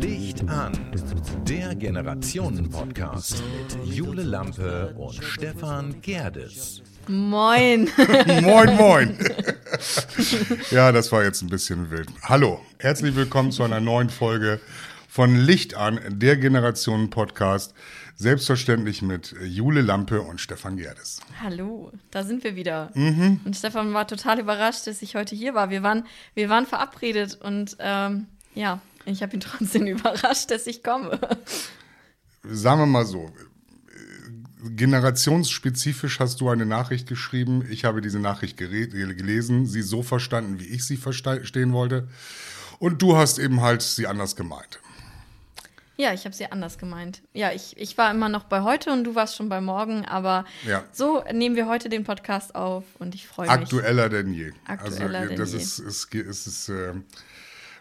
Licht 0.00 0.48
an, 0.48 0.72
der 1.46 1.74
Generationen-Podcast 1.74 3.42
mit 3.42 3.84
Jule 3.84 4.22
Lampe 4.22 4.94
und 4.96 5.22
Stefan 5.22 6.00
Gerdes. 6.00 6.80
Moin. 7.08 7.90
moin, 8.40 8.74
moin. 8.76 9.18
ja, 10.70 10.92
das 10.92 11.12
war 11.12 11.24
jetzt 11.24 11.42
ein 11.42 11.50
bisschen 11.50 11.90
wild. 11.90 12.08
Hallo, 12.22 12.62
herzlich 12.78 13.14
willkommen 13.14 13.52
zu 13.52 13.64
einer 13.64 13.80
neuen 13.80 14.08
Folge 14.08 14.60
von 15.12 15.36
Licht 15.36 15.74
an, 15.74 16.00
der 16.08 16.38
Generationen-Podcast. 16.38 17.74
Selbstverständlich 18.16 19.02
mit 19.02 19.34
Jule 19.42 19.82
Lampe 19.82 20.22
und 20.22 20.40
Stefan 20.40 20.78
Gerdes. 20.78 21.20
Hallo, 21.42 21.92
da 22.10 22.24
sind 22.24 22.42
wir 22.44 22.56
wieder. 22.56 22.90
Mhm. 22.94 23.40
Und 23.44 23.54
Stefan 23.54 23.92
war 23.92 24.06
total 24.06 24.40
überrascht, 24.40 24.86
dass 24.86 25.02
ich 25.02 25.14
heute 25.14 25.34
hier 25.34 25.52
war. 25.52 25.68
Wir 25.68 25.82
waren, 25.82 26.06
wir 26.32 26.48
waren 26.48 26.64
verabredet 26.64 27.38
und 27.42 27.76
ähm, 27.78 28.26
ja, 28.54 28.80
ich 29.04 29.22
habe 29.22 29.34
ihn 29.34 29.40
trotzdem 29.40 29.86
überrascht, 29.86 30.50
dass 30.50 30.66
ich 30.66 30.82
komme. 30.82 31.20
Sagen 32.42 32.80
wir 32.80 32.86
mal 32.86 33.04
so, 33.04 33.30
generationsspezifisch 34.64 36.20
hast 36.20 36.40
du 36.40 36.48
eine 36.48 36.64
Nachricht 36.64 37.06
geschrieben. 37.06 37.66
Ich 37.68 37.84
habe 37.84 38.00
diese 38.00 38.18
Nachricht 38.18 38.56
gelesen, 38.56 39.66
sie 39.66 39.82
so 39.82 40.02
verstanden, 40.02 40.58
wie 40.58 40.68
ich 40.68 40.86
sie 40.86 40.96
verstehen 40.96 41.74
wollte. 41.74 42.08
Und 42.78 43.02
du 43.02 43.14
hast 43.14 43.38
eben 43.38 43.60
halt 43.60 43.82
sie 43.82 44.06
anders 44.06 44.36
gemeint. 44.36 44.80
Ja, 46.02 46.12
ich 46.12 46.24
habe 46.24 46.34
sie 46.34 46.50
anders 46.50 46.78
gemeint. 46.78 47.22
Ja, 47.32 47.52
ich, 47.52 47.76
ich 47.76 47.96
war 47.96 48.10
immer 48.10 48.28
noch 48.28 48.42
bei 48.42 48.62
heute 48.62 48.90
und 48.90 49.04
du 49.04 49.14
warst 49.14 49.36
schon 49.36 49.48
bei 49.48 49.60
morgen, 49.60 50.04
aber 50.04 50.44
Ja. 50.66 50.82
so 50.90 51.22
nehmen 51.32 51.54
wir 51.54 51.68
heute 51.68 51.88
den 51.88 52.02
Podcast 52.02 52.56
auf 52.56 52.82
und 52.98 53.14
ich 53.14 53.28
freue 53.28 53.46
mich. 53.46 53.52
Aktueller 53.54 54.08
denn 54.08 54.34
je. 54.34 54.50
Aktueller 54.66 55.18
also, 55.20 55.28
denn 55.28 55.38
das 55.38 55.52
je. 55.52 55.58
ist, 55.58 55.78
ist, 55.78 56.12
ist, 56.12 56.46
ist 56.48 56.68
äh, 56.70 56.94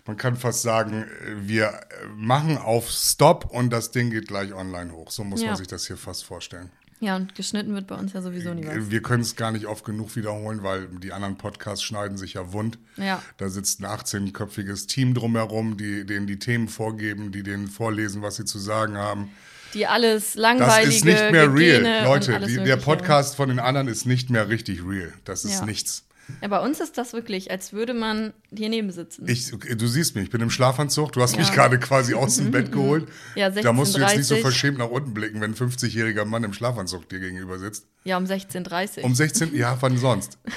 man 0.05 0.17
kann 0.17 0.35
fast 0.35 0.61
sagen, 0.61 1.07
wir 1.35 1.79
machen 2.15 2.59
auf 2.59 2.91
Stop 2.91 3.45
und 3.49 3.71
das 3.71 3.89
Ding 3.89 4.11
geht 4.11 4.27
gleich 4.27 4.53
online 4.53 4.91
hoch. 4.91 5.09
So 5.09 5.23
muss 5.23 5.41
Ja. 5.41 5.47
man 5.47 5.55
sich 5.55 5.67
das 5.67 5.87
hier 5.87 5.97
fast 5.97 6.23
vorstellen. 6.23 6.69
Ja, 7.01 7.15
und 7.15 7.33
geschnitten 7.33 7.73
wird 7.73 7.87
bei 7.87 7.95
uns 7.95 8.13
ja 8.13 8.21
sowieso 8.21 8.53
nie 8.53 8.63
was. 8.65 8.91
Wir 8.91 9.01
können 9.01 9.23
es 9.23 9.35
gar 9.35 9.51
nicht 9.51 9.65
oft 9.65 9.83
genug 9.83 10.15
wiederholen, 10.15 10.61
weil 10.61 10.87
die 10.87 11.11
anderen 11.11 11.35
Podcasts 11.35 11.83
schneiden 11.83 12.15
sich 12.15 12.35
ja 12.35 12.53
wund. 12.53 12.77
Ja. 12.95 13.21
Da 13.37 13.49
sitzt 13.49 13.81
ein 13.81 13.87
18-köpfiges 13.87 14.85
Team 14.87 15.15
drumherum, 15.15 15.77
die 15.77 16.05
denen 16.05 16.27
die 16.27 16.37
Themen 16.37 16.67
vorgeben, 16.67 17.31
die 17.31 17.41
denen 17.41 17.67
vorlesen, 17.67 18.21
was 18.21 18.35
sie 18.35 18.45
zu 18.45 18.59
sagen 18.59 18.97
haben. 18.97 19.31
Die 19.73 19.87
alles 19.87 20.33
Das 20.33 20.35
langweilige 20.35 20.95
ist 20.95 21.03
nicht 21.05 21.31
mehr 21.31 21.47
Gegene 21.47 21.89
real. 21.89 22.03
Leute, 22.05 22.39
die, 22.45 22.57
der. 22.57 22.77
Podcast 22.77 23.35
von 23.35 23.49
den 23.49 23.59
anderen 23.59 23.87
ist 23.87 24.05
nicht 24.05 24.29
mehr 24.29 24.49
richtig 24.49 24.85
real. 24.85 25.11
Das 25.25 25.43
ist 25.43 25.59
Ja. 25.59 25.65
nichts. 25.65 26.03
Ja, 26.41 26.47
bei 26.47 26.59
uns 26.59 26.79
ist 26.79 26.97
das 26.97 27.13
wirklich, 27.13 27.51
als 27.51 27.73
würde 27.73 27.93
man 27.93 28.33
hier 28.55 28.69
neben 28.69 28.91
sitzen. 28.91 29.27
Ich, 29.27 29.51
du 29.51 29.87
siehst 29.87 30.15
mich, 30.15 30.25
ich 30.25 30.29
bin 30.29 30.41
im 30.41 30.49
Schlafanzug. 30.49 31.11
Du 31.11 31.21
hast 31.21 31.33
Ja. 31.33 31.39
mich 31.39 31.51
gerade 31.51 31.79
quasi 31.79 32.13
aus 32.13 32.37
dem 32.37 32.51
Bett 32.51 32.71
geholt. 32.71 33.07
Ja, 33.35 33.49
da 33.49 33.73
musst 33.73 33.95
du 33.95 33.99
jetzt 33.99 34.15
nicht 34.17 34.27
so 34.27 34.35
16:30. 34.35 34.41
verschämt 34.41 34.77
nach 34.77 34.89
unten 34.89 35.13
blicken, 35.13 35.41
wenn 35.41 35.51
ein 35.51 35.55
50-jähriger 35.55 36.25
Mann 36.25 36.43
im 36.43 36.53
Schlafanzug 36.53 37.09
dir 37.09 37.19
gegenüber 37.19 37.59
sitzt. 37.59 37.85
ja, 38.03 38.17
um 38.17 38.25
16.30 38.25 38.97
Uhr. 38.99 39.03
Um 39.05 39.15
16, 39.15 39.55
ja, 39.55 39.77
wann 39.81 39.97
sonst? 39.97 40.37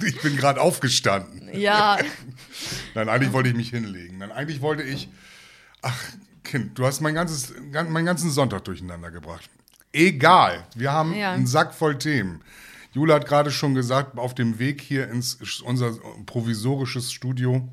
Ich 0.00 0.20
bin 0.22 0.36
gerade 0.36 0.60
aufgestanden. 0.60 1.48
ja, 1.58 1.98
Nein, 2.94 3.08
eigentlich 3.08 3.32
wollte 3.32 3.48
ich 3.48 3.56
mich 3.56 3.70
hinlegen. 3.70 4.18
Nein, 4.18 4.30
eigentlich 4.30 4.60
wollte 4.60 4.84
ich. 4.84 5.08
Ach, 5.82 5.96
Kind, 6.44 6.78
du 6.78 6.86
hast 6.86 7.00
mein 7.00 7.14
ganzes, 7.14 7.52
gan- 7.72 7.90
meinen 7.90 8.06
ganzen 8.06 8.30
Sonntag 8.30 8.64
durcheinander 8.64 9.10
gebracht. 9.10 9.50
Egal, 9.92 10.64
wir 10.76 10.92
haben 10.92 11.14
Ja. 11.16 11.32
einen 11.32 11.46
Sack 11.48 11.74
voll 11.74 11.98
Themen. 11.98 12.42
Jule 12.92 13.14
hat 13.14 13.26
gerade 13.26 13.50
schon 13.50 13.74
gesagt, 13.74 14.18
auf 14.18 14.34
dem 14.34 14.58
Weg 14.58 14.80
hier 14.80 15.08
ins 15.08 15.38
unser 15.62 15.92
provisorisches 16.26 17.12
Studio, 17.12 17.68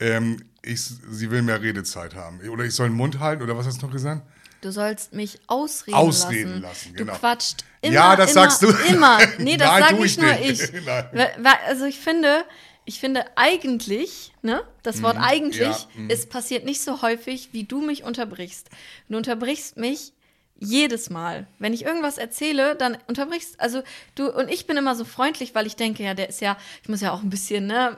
ähm, 0.00 0.42
ich, 0.62 0.82
sie 0.82 1.30
will 1.30 1.42
mehr 1.42 1.60
Redezeit 1.62 2.14
haben. 2.14 2.40
Oder 2.48 2.64
ich 2.64 2.74
soll 2.74 2.88
den 2.88 2.96
Mund 2.96 3.18
halten, 3.20 3.42
oder 3.42 3.56
was 3.56 3.66
hast 3.66 3.82
du 3.82 3.86
noch 3.86 3.92
gesagt? 3.92 4.22
du 4.60 4.72
sollst 4.72 5.12
mich 5.12 5.38
ausreden, 5.46 5.94
Ausreden 5.96 6.50
lassen. 6.50 6.62
lassen, 6.62 6.94
genau. 6.94 7.12
Du 7.12 7.18
quatscht 7.20 7.64
immer. 7.80 7.94
Ja, 7.94 8.16
das 8.16 8.32
immer, 8.32 8.40
sagst 8.42 8.62
du. 8.62 8.68
Immer. 8.92 9.18
Nee, 9.38 9.56
das 9.56 9.68
Nein, 9.68 9.96
ich 9.98 10.04
ich 10.04 10.18
nur 10.18 10.32
nicht. 10.34 10.62
ich. 10.62 10.82
Also 11.68 11.84
ich 11.84 12.00
finde, 12.00 12.44
ich 12.84 12.98
finde 12.98 13.24
eigentlich, 13.36 14.32
ne, 14.42 14.62
das 14.82 15.00
Wort 15.02 15.16
eigentlich, 15.16 15.60
Mhm. 15.60 15.64
ja, 15.64 16.02
mhm. 16.02 16.10
es 16.10 16.26
passiert 16.26 16.64
nicht 16.64 16.80
so 16.80 17.02
häufig, 17.02 17.50
wie 17.52 17.64
du 17.64 17.80
mich 17.80 18.02
unterbrichst. 18.02 18.68
Du 19.08 19.16
unterbrichst 19.16 19.76
mich 19.76 20.12
jedes 20.58 21.08
Mal. 21.10 21.46
Wenn 21.58 21.72
ich 21.72 21.84
irgendwas 21.84 22.18
erzähle, 22.18 22.74
dann 22.76 22.96
unterbrichst, 23.06 23.60
also 23.60 23.82
du 24.16 24.30
und 24.30 24.48
ich 24.50 24.66
bin 24.66 24.76
immer 24.76 24.94
so 24.96 25.04
freundlich, 25.04 25.54
weil 25.54 25.66
ich 25.66 25.76
denke, 25.76 26.02
ja, 26.02 26.14
der 26.14 26.28
ist 26.28 26.40
ja, 26.40 26.56
ich 26.82 26.88
muss 26.88 27.00
ja 27.00 27.12
auch 27.12 27.22
ein 27.22 27.30
bisschen, 27.30 27.66
ne, 27.66 27.96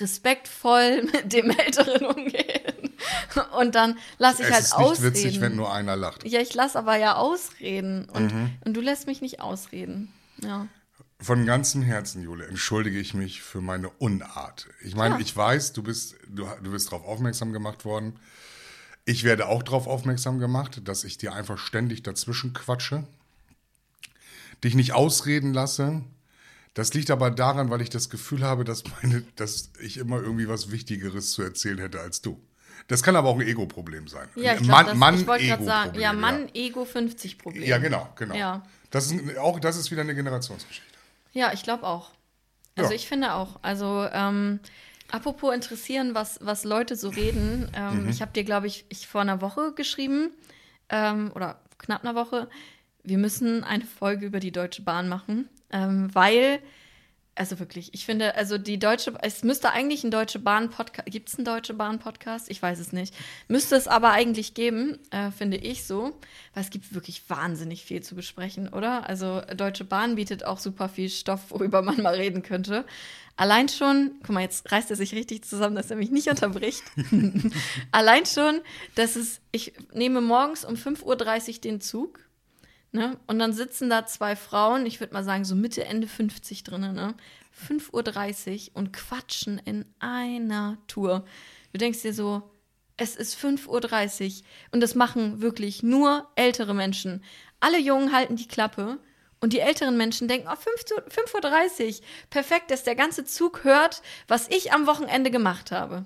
respektvoll 0.00 1.02
mit 1.12 1.32
dem 1.32 1.50
Älteren 1.50 2.06
umgehen. 2.06 2.94
Und 3.58 3.74
dann 3.74 3.96
lasse 4.18 4.42
ich 4.42 4.48
es 4.48 4.54
halt 4.54 4.64
ist 4.64 4.78
nicht 4.78 4.86
ausreden. 4.88 5.14
witzig, 5.14 5.40
wenn 5.40 5.56
nur 5.56 5.72
einer 5.72 5.96
lacht. 5.96 6.26
Ja, 6.26 6.40
ich 6.40 6.54
lasse 6.54 6.78
aber 6.78 6.96
ja 6.96 7.16
ausreden. 7.16 8.06
Und, 8.10 8.32
Mhm. 8.32 8.50
und 8.64 8.74
du 8.74 8.80
lässt 8.80 9.06
mich 9.06 9.20
nicht 9.20 9.40
ausreden. 9.40 10.12
Ja. 10.42 10.66
Von 11.20 11.46
ganzem 11.46 11.82
Herzen, 11.82 12.22
Jule, 12.22 12.46
entschuldige 12.46 12.98
ich 12.98 13.12
mich 13.14 13.42
für 13.42 13.60
meine 13.60 13.88
Unart. 13.90 14.68
Ich 14.82 14.94
meine, 14.94 15.16
Ja. 15.16 15.20
ich 15.20 15.36
weiß, 15.36 15.72
du 15.72 15.82
bist, 15.82 16.16
du, 16.28 16.46
du 16.62 16.70
bist 16.70 16.92
darauf 16.92 17.04
aufmerksam 17.04 17.52
gemacht 17.52 17.84
worden. 17.84 18.18
Ich 19.08 19.24
werde 19.24 19.48
auch 19.48 19.62
darauf 19.62 19.86
aufmerksam 19.86 20.38
gemacht, 20.38 20.82
dass 20.86 21.02
ich 21.02 21.16
dir 21.16 21.32
einfach 21.32 21.56
ständig 21.56 22.02
dazwischen 22.02 22.52
quatsche, 22.52 23.04
dich 24.62 24.74
nicht 24.74 24.92
ausreden 24.92 25.54
lasse. 25.54 26.02
Das 26.74 26.92
liegt 26.92 27.10
aber 27.10 27.30
daran, 27.30 27.70
weil 27.70 27.80
ich 27.80 27.88
das 27.88 28.10
Gefühl 28.10 28.42
habe, 28.42 28.64
dass, 28.64 28.84
meine, 29.02 29.22
dass 29.36 29.70
ich 29.80 29.96
immer 29.96 30.20
irgendwie 30.20 30.46
was 30.46 30.70
Wichtigeres 30.70 31.32
zu 31.32 31.40
erzählen 31.40 31.78
hätte 31.78 32.00
als 32.00 32.20
du. 32.20 32.38
Das 32.88 33.02
kann 33.02 33.16
aber 33.16 33.30
auch 33.30 33.36
ein 33.36 33.46
Ego-Problem 33.46 34.08
sein. 34.08 34.28
Ja, 34.36 34.52
ich, 34.52 34.60
glaub, 34.60 34.84
das, 34.84 35.20
ich 35.20 35.26
wollte 35.26 35.46
gerade 35.46 35.64
sagen, 35.64 35.98
ja, 35.98 36.12
Mann, 36.12 36.50
Ego 36.52 36.84
50 36.84 37.38
Problem. 37.38 37.62
Ja, 37.66 37.78
genau, 37.78 38.10
genau. 38.14 38.34
Ja. 38.34 38.62
Das 38.90 39.10
ist 39.10 39.38
auch 39.38 39.58
das 39.58 39.78
ist 39.78 39.90
wieder 39.90 40.02
eine 40.02 40.14
Generationsgeschichte. 40.14 40.98
Ja, 41.32 41.54
ich 41.54 41.62
glaube 41.62 41.84
auch. 41.84 42.10
Also 42.76 42.90
Ja. 42.90 42.96
ich 42.96 43.08
finde 43.08 43.32
auch. 43.32 43.58
Also 43.62 44.06
ähm, 44.12 44.60
apropos 45.10 45.54
interessieren, 45.54 46.14
was, 46.14 46.38
was 46.42 46.64
Leute 46.64 46.96
so 46.96 47.08
reden. 47.08 47.70
Ähm, 47.74 48.04
Mhm. 48.04 48.08
Ich 48.08 48.20
habe 48.20 48.32
dir, 48.32 48.44
glaube 48.44 48.66
ich, 48.66 48.84
ich 48.88 49.06
vor 49.06 49.20
einer 49.20 49.40
Woche 49.40 49.72
geschrieben 49.74 50.30
ähm, 50.88 51.30
oder 51.34 51.60
knapp 51.78 52.04
einer 52.04 52.14
Woche. 52.14 52.48
Wir 53.02 53.18
müssen 53.18 53.64
eine 53.64 53.84
Folge 53.84 54.26
über 54.26 54.40
die 54.40 54.52
Deutsche 54.52 54.82
Bahn 54.82 55.08
machen, 55.08 55.48
ähm, 55.70 56.14
weil 56.14 56.60
also 57.38 57.60
wirklich, 57.60 57.94
ich 57.94 58.04
finde, 58.04 58.34
also 58.34 58.58
die 58.58 58.80
Deutsche, 58.80 59.14
es 59.22 59.44
müsste 59.44 59.70
eigentlich 59.70 60.02
ein 60.02 60.10
Deutsche 60.10 60.40
Bahn 60.40 60.70
Podcast, 60.70 61.08
gibt 61.08 61.28
es 61.28 61.36
einen 61.36 61.44
Deutsche 61.44 61.72
Bahn 61.72 62.00
Podcast? 62.00 62.50
Ich 62.50 62.60
weiß 62.60 62.80
es 62.80 62.92
nicht. 62.92 63.14
Müsste 63.46 63.76
es 63.76 63.86
aber 63.86 64.10
eigentlich 64.10 64.54
geben, 64.54 64.98
äh, 65.12 65.30
finde 65.30 65.56
ich 65.56 65.84
so, 65.84 66.18
weil 66.52 66.64
es 66.64 66.70
gibt 66.70 66.92
wirklich 66.94 67.30
wahnsinnig 67.30 67.84
viel 67.84 68.02
zu 68.02 68.16
besprechen, 68.16 68.68
oder? 68.68 69.08
Also 69.08 69.40
Deutsche 69.56 69.84
Bahn 69.84 70.16
bietet 70.16 70.44
auch 70.44 70.58
super 70.58 70.88
viel 70.88 71.08
Stoff, 71.08 71.50
worüber 71.50 71.80
man 71.80 72.02
mal 72.02 72.16
reden 72.16 72.42
könnte. 72.42 72.84
Allein 73.38 73.68
schon, 73.68 74.12
guck 74.20 74.34
mal, 74.34 74.42
jetzt 74.42 74.70
reißt 74.70 74.90
er 74.90 74.96
sich 74.96 75.14
richtig 75.14 75.44
zusammen, 75.44 75.76
dass 75.76 75.90
er 75.90 75.96
mich 75.96 76.10
nicht 76.10 76.28
unterbricht. 76.28 76.82
Allein 77.92 78.26
schon, 78.26 78.60
dass 78.94 79.16
es, 79.16 79.40
ich 79.52 79.72
nehme 79.94 80.20
morgens 80.20 80.64
um 80.64 80.74
5.30 80.74 81.54
Uhr 81.54 81.60
den 81.60 81.80
Zug 81.80 82.28
Ne? 82.90 83.18
Und 83.26 83.38
dann 83.38 83.52
sitzen 83.52 83.90
da 83.90 84.06
zwei 84.06 84.34
Frauen, 84.34 84.86
ich 84.86 84.98
würde 85.00 85.12
mal 85.12 85.24
sagen, 85.24 85.44
so 85.44 85.54
Mitte, 85.54 85.84
Ende 85.84 86.06
50 86.06 86.64
drinnen, 86.64 86.94
ne? 86.94 87.14
5.30 87.68 88.70
Uhr 88.70 88.76
und 88.76 88.92
quatschen 88.92 89.60
in 89.64 89.84
einer 89.98 90.78
Tour. 90.86 91.24
Du 91.72 91.78
denkst 91.78 92.02
dir 92.02 92.14
so, 92.14 92.42
es 92.96 93.14
ist 93.16 93.36
5.30 93.36 94.26
Uhr 94.38 94.44
und 94.72 94.80
das 94.80 94.94
machen 94.94 95.42
wirklich 95.42 95.82
nur 95.82 96.28
ältere 96.34 96.74
Menschen. 96.74 97.22
Alle 97.60 97.78
Jungen 97.78 98.12
halten 98.12 98.36
die 98.36 98.48
Klappe 98.48 98.98
und 99.40 99.52
die 99.52 99.60
älteren 99.60 99.96
Menschen 99.96 100.28
denken, 100.28 100.48
oh, 100.48 100.52
5.30 100.52 101.88
Uhr, 101.88 101.94
perfekt, 102.30 102.70
dass 102.70 102.84
der 102.84 102.94
ganze 102.96 103.24
Zug 103.24 103.64
hört, 103.64 104.02
was 104.26 104.48
ich 104.48 104.72
am 104.72 104.86
Wochenende 104.86 105.30
gemacht 105.30 105.70
habe. 105.70 106.04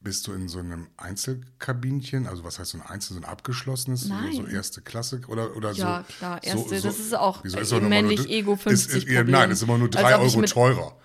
Bist 0.00 0.26
du 0.26 0.32
in 0.32 0.48
so 0.48 0.58
einem 0.58 0.88
Einzelkabinchen, 0.96 2.26
also 2.26 2.42
was 2.42 2.58
heißt 2.58 2.72
so 2.72 2.78
ein 2.78 2.82
Einzel, 2.82 3.14
so 3.14 3.20
ein 3.20 3.24
abgeschlossenes, 3.24 4.00
so, 4.02 4.12
Nein. 4.12 4.32
so 4.32 4.46
erste 4.46 4.80
Klasse 4.80 5.20
oder, 5.28 5.54
oder 5.56 5.74
so? 5.74 5.82
Ja, 5.82 6.04
klar, 6.18 6.40
so- 6.42 6.48
erste, 6.50 6.80
so, 6.80 6.88
das 6.88 6.98
ist 6.98 7.14
auch 7.14 7.44
Wieso 7.44 7.58
ist 7.60 7.72
männlich 7.82 8.18
nur- 8.18 8.28
Ego 8.28 8.54
ist, 8.54 8.62
50 8.62 8.96
ist, 9.04 9.08
ja, 9.08 9.18
Problem. 9.20 9.32
Nein, 9.38 9.50
ist 9.52 9.62
immer 9.62 9.78
nur 9.78 9.88
drei 9.88 10.16
Euro 10.18 10.42
teurer. 10.42 10.96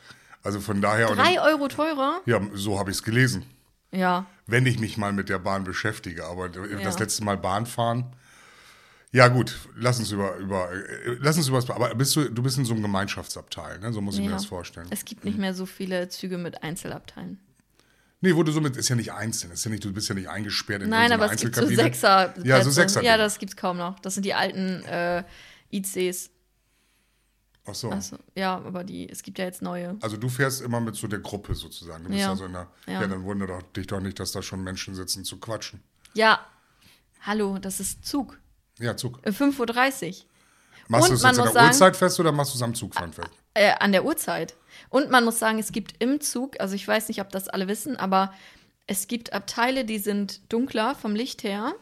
Also 0.42 0.60
von 0.62 0.82
daher. 0.82 1.08
Drei 1.14 1.40
Euro 1.42 1.68
teurer? 1.68 2.22
Ja, 2.26 2.42
so 2.56 2.80
habe 2.80 2.90
ich 2.90 2.98
es 2.98 3.04
gelesen. 3.04 3.46
Ja. 3.92 4.26
Wenn 4.48 4.66
ich 4.66 4.80
mich 4.80 4.98
mal 4.98 5.14
mit 5.14 5.30
der 5.30 5.40
Bahn 5.40 5.64
beschäftige. 5.64 6.26
Aber 6.26 6.50
das 6.50 6.68
Ja. 6.96 7.00
letzte 7.00 7.24
Mal 7.24 7.38
Bahn 7.38 7.66
fahren. 7.68 8.06
Ja, 9.14 9.30
gut, 9.30 9.58
lass 9.76 10.00
uns 10.00 10.12
über, 10.12 10.36
über 10.36 10.72
äh, 10.72 11.18
lass 11.20 11.38
uns 11.38 11.48
über 11.48 11.60
das. 11.60 11.70
Aber 11.70 11.94
bist 11.96 12.16
du, 12.16 12.30
du 12.30 12.44
bist 12.44 12.58
in 12.58 12.66
so 12.66 12.74
einem 12.74 12.82
Gemeinschaftsabteil, 12.82 13.80
ne? 13.80 13.94
So 13.94 14.02
muss 14.02 14.16
ich 14.16 14.22
mir 14.22 14.28
Ja. 14.28 14.34
das 14.34 14.46
vorstellen. 14.46 14.88
Es 14.90 15.06
gibt 15.06 15.24
nicht 15.24 15.38
mehr 15.38 15.54
so 15.54 15.66
viele 15.66 16.10
Züge 16.10 16.38
mit 16.38 16.62
Einzelabteilen. 16.62 17.40
Nee, 18.20 18.36
wo 18.36 18.44
du 18.44 18.52
so 18.52 18.60
mit, 18.62 18.76
ist 18.76 18.90
ja 18.90 18.96
nicht 18.96 19.14
einzeln, 19.14 19.52
ist 19.52 19.64
ja 19.64 19.72
nicht, 19.72 19.86
du 19.86 19.94
bist 19.94 20.10
ja 20.10 20.16
nicht 20.16 20.28
eingesperrt 20.28 20.82
in 20.82 20.90
Nein, 20.90 21.12
aber 21.12 21.32
es 21.32 21.40
gibt 21.40 21.56
so. 21.56 21.66
Sechser. 21.68 22.34
Ja, 22.44 22.58
so 22.58 22.64
Plätze. 22.64 22.72
Sechser. 22.72 23.04
Ja, 23.04 23.16
das 23.16 23.38
gibt's 23.40 23.56
kaum 23.56 23.78
noch. 23.78 24.00
Das 24.00 24.16
sind 24.16 24.24
die 24.26 24.34
alten 24.34 24.84
äh, 24.86 25.24
ICs. 25.72 26.32
Ach 27.70 27.76
so. 27.76 27.90
Also, 27.92 28.18
ja, 28.36 28.56
aber 28.56 28.84
die, 28.84 29.08
es 29.10 29.24
gibt 29.24 29.38
ja 29.40 29.46
jetzt 29.46 29.62
neue. 29.62 29.98
Also 30.02 30.18
du 30.18 30.30
fährst 30.30 30.62
immer 30.62 30.80
mit 30.80 30.96
so 30.96 31.08
der 31.08 31.20
Gruppe 31.20 31.54
sozusagen. 31.54 32.04
Du 32.06 32.10
bist 32.10 32.22
Ja. 32.22 32.30
also 32.32 32.46
in 32.46 32.54
der, 32.54 32.68
ja. 32.88 33.02
Ja. 33.02 33.08
dann 33.08 33.24
wundert 33.24 33.76
dich 33.76 33.88
doch 33.88 34.00
nicht, 34.00 34.20
dass 34.20 34.32
da 34.32 34.42
schon 34.42 34.64
Menschen 34.64 34.96
sitzen 34.96 35.24
zu 35.24 35.38
quatschen. 35.40 35.82
Ja, 36.14 36.40
hallo, 37.22 37.58
das 37.60 37.80
ist 37.80 38.06
Zug. 38.06 38.40
Ja, 38.80 38.96
Zug. 38.98 39.20
Äh, 39.26 39.30
5.30 39.32 40.08
Uhr. 40.10 40.26
Machst 40.90 41.10
du 41.10 41.14
es 41.16 41.22
jetzt 41.24 41.36
muss 41.38 41.44
der 41.46 41.54
sagen- 41.54 41.68
Uhrzeit 41.68 41.98
fest 41.98 42.20
oder 42.20 42.32
machst 42.32 42.54
du 42.54 42.58
es 42.58 42.62
am 42.64 42.74
Zugfahren 42.74 43.12
fest? 43.14 43.30
Äh, 43.54 43.74
an 43.80 43.92
der 43.92 44.06
Uhrzeit. 44.06 44.56
Und 44.90 45.10
man 45.12 45.26
muss 45.26 45.40
sagen, 45.40 45.60
es 45.60 45.72
gibt 45.72 45.96
im 46.02 46.22
Zug, 46.22 46.60
also 46.62 46.76
ich 46.76 46.88
weiß 46.88 47.08
nicht, 47.10 47.20
ob 47.20 47.30
das 47.32 47.50
alle 47.50 47.68
wissen, 47.68 47.98
aber 47.98 48.34
es 48.86 49.08
gibt 49.08 49.34
Abteile, 49.34 49.84
die 49.84 50.00
sind 50.00 50.42
dunkler 50.52 50.96
vom 50.96 51.14
Licht 51.16 51.44
her. 51.44 51.74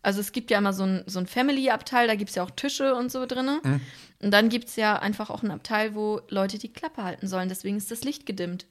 Also 0.00 0.20
es 0.20 0.32
gibt 0.32 0.50
ja 0.50 0.58
immer 0.58 0.72
so 0.72 0.84
ein, 0.84 1.02
so 1.06 1.18
ein 1.18 1.26
Family-Abteil, 1.26 2.06
da 2.06 2.14
gibt 2.14 2.30
es 2.30 2.36
ja 2.36 2.42
auch 2.44 2.50
Tische 2.52 2.94
und 2.94 3.12
so 3.12 3.26
drin. 3.26 3.58
Mhm. 3.62 3.80
Und 4.22 4.30
dann 4.30 4.48
gibt 4.48 4.68
es 4.68 4.76
ja 4.76 4.98
einfach 4.98 5.28
auch 5.28 5.42
einen 5.42 5.50
Abteil, 5.50 5.94
wo 5.94 6.20
Leute 6.28 6.58
die 6.58 6.72
Klappe 6.72 7.02
halten 7.02 7.26
sollen. 7.26 7.48
Deswegen 7.50 7.76
ist 7.76 7.90
das 7.90 8.04
Licht 8.04 8.24
gedimmt. 8.24 8.64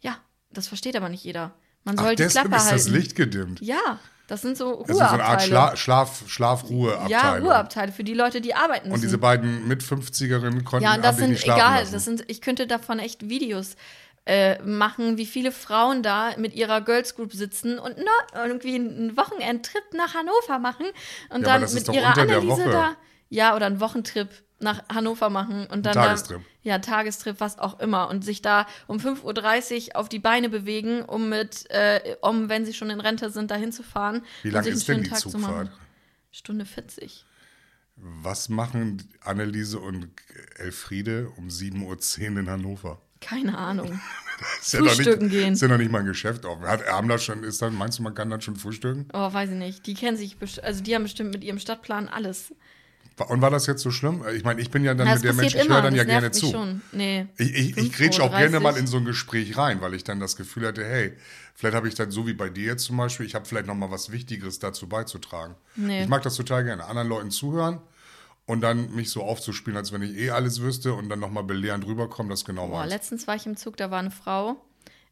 Ja, 0.00 0.16
das 0.50 0.68
versteht 0.68 0.96
aber 0.96 1.08
nicht 1.10 1.24
jeder. 1.24 1.52
Man 1.84 1.96
soll 1.98 2.12
Mhm. 2.14 2.16
Ach, 2.22 2.26
die 2.26 2.32
Klappe 2.32 2.48
ist 2.56 2.62
halten. 2.62 2.76
das 2.76 2.88
Licht 2.88 3.16
gedimmt. 3.16 3.60
Ja, 3.60 3.98
das 4.32 4.40
sind 4.40 4.56
so 4.56 4.82
Das 4.86 4.96
ist 4.96 4.96
so 4.96 5.02
eine 5.04 5.10
Art 5.24 5.42
Ruheabteile. 5.42 5.46
Schla 5.46 5.76
Schlaf, 5.76 6.22
Schlaf-Ruhe-Abteilung. 6.26 7.10
ja, 7.10 7.34
Ruheabteile 7.36 7.92
für 7.92 8.02
die 8.02 8.14
Leute, 8.14 8.40
die 8.40 8.54
arbeiten 8.54 8.88
müssen. 8.88 8.94
Und 8.94 9.02
diese 9.02 9.18
beiden 9.18 9.68
mit 9.68 9.82
50erinnen 9.82 10.64
konnten 10.64 10.84
Ja, 10.86 10.94
und 10.94 11.04
das 11.04 11.18
sind 11.18 11.32
egal. 11.42 11.80
lassen. 11.80 11.92
Das 11.92 12.04
sind, 12.06 12.24
ich 12.28 12.40
könnte 12.40 12.66
davon 12.66 12.98
echt 12.98 13.28
Videos 13.28 13.76
äh, 14.24 14.58
machen, 14.62 15.18
wie 15.18 15.26
viele 15.26 15.52
Frauen 15.52 16.02
da 16.02 16.30
mit 16.38 16.54
ihrer 16.54 16.80
Girls 16.80 17.14
Group 17.14 17.34
sitzen 17.34 17.78
und 17.78 17.98
ne, 17.98 18.04
irgendwie 18.34 18.76
einen 18.76 19.16
Wochenendtrip 19.18 19.82
nach 19.92 20.14
Hannover 20.14 20.58
machen 20.58 20.86
und 21.28 21.42
Ja, 21.46 21.58
dann 21.58 21.74
mit 21.74 21.88
ihrer 21.92 22.16
Anneliese 22.16 22.70
da. 22.70 22.92
Ja, 23.32 23.56
oder 23.56 23.64
einen 23.64 23.80
Wochentrip 23.80 24.28
nach 24.60 24.86
Hannover 24.92 25.30
machen 25.30 25.66
und 25.66 25.86
dann. 25.86 25.94
Tagestrip. 25.94 26.38
Da, 26.38 26.68
ja, 26.68 26.78
Tagestrip, 26.78 27.40
was 27.40 27.58
auch 27.58 27.80
immer. 27.80 28.10
Und 28.10 28.24
sich 28.24 28.42
da 28.42 28.66
um 28.86 28.98
5.30 28.98 29.88
Uhr 29.88 29.96
auf 29.96 30.10
die 30.10 30.18
Beine 30.18 30.50
bewegen, 30.50 31.02
um 31.02 31.30
mit, 31.30 31.64
äh, 31.70 32.16
um, 32.20 32.50
wenn 32.50 32.66
sie 32.66 32.74
schon 32.74 32.90
in 32.90 33.00
Rente 33.00 33.30
sind, 33.30 33.50
dahin 33.50 33.72
zu 33.72 33.82
fahren. 33.82 34.22
Wie 34.42 34.48
und 34.48 34.54
lang 34.54 34.64
sich 34.64 34.72
einen 34.72 34.78
ist 34.78 34.88
denn 34.88 35.02
die 35.02 35.08
Tag 35.08 35.18
zu 35.20 35.30
Zugfahrt? 35.30 35.66
machen. 35.66 35.78
Stunde 36.30 36.66
40. 36.66 37.24
Was 37.96 38.50
machen 38.50 39.02
Anneliese 39.22 39.78
und 39.78 40.08
Elfriede 40.56 41.30
um 41.36 41.48
7.10 41.48 42.32
Uhr 42.32 42.38
in 42.40 42.50
Hannover? 42.50 43.00
Keine 43.20 43.56
Ahnung. 43.56 43.98
Ist 44.60 44.72
ja 44.74 44.80
Frühstücken 44.80 45.26
nicht, 45.26 45.32
gehen. 45.32 45.52
Ist 45.54 45.62
ja 45.62 45.68
noch 45.68 45.78
nicht 45.78 45.90
mal 45.90 46.00
ein 46.00 46.06
Geschäft 46.06 46.44
offen. 46.44 46.66
Hat, 46.66 46.86
haben 46.86 47.08
das 47.08 47.24
schon, 47.24 47.44
ist 47.44 47.62
dann, 47.62 47.74
meinst 47.74 47.98
du, 47.98 48.02
man 48.02 48.14
kann 48.14 48.28
dann 48.28 48.40
schon 48.40 48.56
frühstücken? 48.56 49.08
Oh, 49.12 49.32
weiß 49.32 49.50
ich 49.50 49.56
nicht. 49.56 49.86
Die 49.86 49.94
kennen 49.94 50.16
sich, 50.16 50.36
also 50.62 50.82
die 50.82 50.94
haben 50.94 51.04
bestimmt 51.04 51.32
mit 51.32 51.44
ihrem 51.44 51.60
Stadtplan 51.60 52.08
alles. 52.08 52.52
Und 53.28 53.42
war 53.42 53.50
das 53.50 53.66
jetzt 53.66 53.82
so 53.82 53.90
schlimm? 53.90 54.24
Ich 54.34 54.44
meine, 54.44 54.60
ich 54.60 54.70
bin 54.70 54.84
ja 54.84 54.94
dann 54.94 55.06
Na, 55.06 55.14
mit 55.14 55.24
der 55.24 55.34
Mensch, 55.34 55.54
ich 55.54 55.68
höre 55.68 55.82
dann 55.82 55.94
ja 55.94 56.04
gerne 56.04 56.30
zu. 56.30 56.50
Schon. 56.50 56.80
Nee. 56.92 57.26
Ich, 57.36 57.54
ich, 57.54 57.76
ich 57.76 57.92
5:30 57.92 57.96
grätsch 57.96 58.20
auch 58.20 58.30
gerne 58.30 58.60
mal 58.60 58.76
in 58.76 58.86
so 58.86 58.96
ein 58.96 59.04
Gespräch 59.04 59.56
rein, 59.56 59.80
weil 59.80 59.94
ich 59.94 60.04
dann 60.04 60.18
das 60.18 60.36
Gefühl 60.36 60.66
hatte, 60.66 60.84
hey, 60.84 61.12
vielleicht 61.54 61.74
habe 61.74 61.88
ich 61.88 61.94
dann, 61.94 62.10
so 62.10 62.26
wie 62.26 62.32
bei 62.32 62.48
dir 62.48 62.66
jetzt 62.66 62.84
zum 62.84 62.96
Beispiel, 62.96 63.26
ich 63.26 63.34
habe 63.34 63.44
vielleicht 63.44 63.66
noch 63.66 63.74
mal 63.74 63.90
was 63.90 64.10
Wichtigeres 64.12 64.58
dazu 64.58 64.88
beizutragen. 64.88 65.54
Nee. 65.76 66.02
Ich 66.02 66.08
mag 66.08 66.22
das 66.22 66.36
total 66.36 66.64
gerne, 66.64 66.86
anderen 66.86 67.08
Leuten 67.08 67.30
zuhören 67.30 67.80
und 68.46 68.60
dann 68.60 68.94
mich 68.94 69.10
so 69.10 69.22
aufzuspielen, 69.22 69.76
als 69.76 69.92
wenn 69.92 70.02
ich 70.02 70.16
eh 70.16 70.30
alles 70.30 70.60
wüsste 70.60 70.94
und 70.94 71.08
dann 71.08 71.20
noch 71.20 71.30
mal 71.30 71.44
belehrend 71.44 71.86
rüberkommen, 71.86 72.30
das 72.30 72.44
genau 72.44 72.68
meins. 72.68 72.90
letztens 72.90 73.26
war 73.26 73.36
ich 73.36 73.46
im 73.46 73.56
Zug, 73.56 73.76
da 73.76 73.90
war 73.90 73.98
eine 73.98 74.10
Frau. 74.10 74.56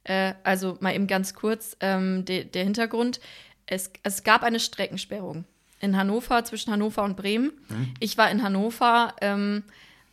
Äh, 0.05 0.35
also 0.43 0.79
mal 0.81 0.95
eben 0.95 1.07
ganz 1.07 1.35
kurz 1.35 1.77
ähm, 1.81 2.25
de, 2.25 2.45
der 2.45 2.65
Hintergrund. 2.65 3.21
Es, 3.67 3.91
es 4.03 4.25
gab 4.25 4.43
eine 4.43 4.59
Streckensperrung 4.59 5.45
in 5.81 5.97
Hannover, 5.97 6.45
zwischen 6.45 6.73
Hannover 6.73 7.03
und 7.03 7.17
Bremen. 7.17 7.53
Mhm. 7.69 7.95
Ich 7.99 8.17
war 8.19 8.31
in 8.31 8.43
Hannover 8.43 9.15
ähm, 9.21 9.65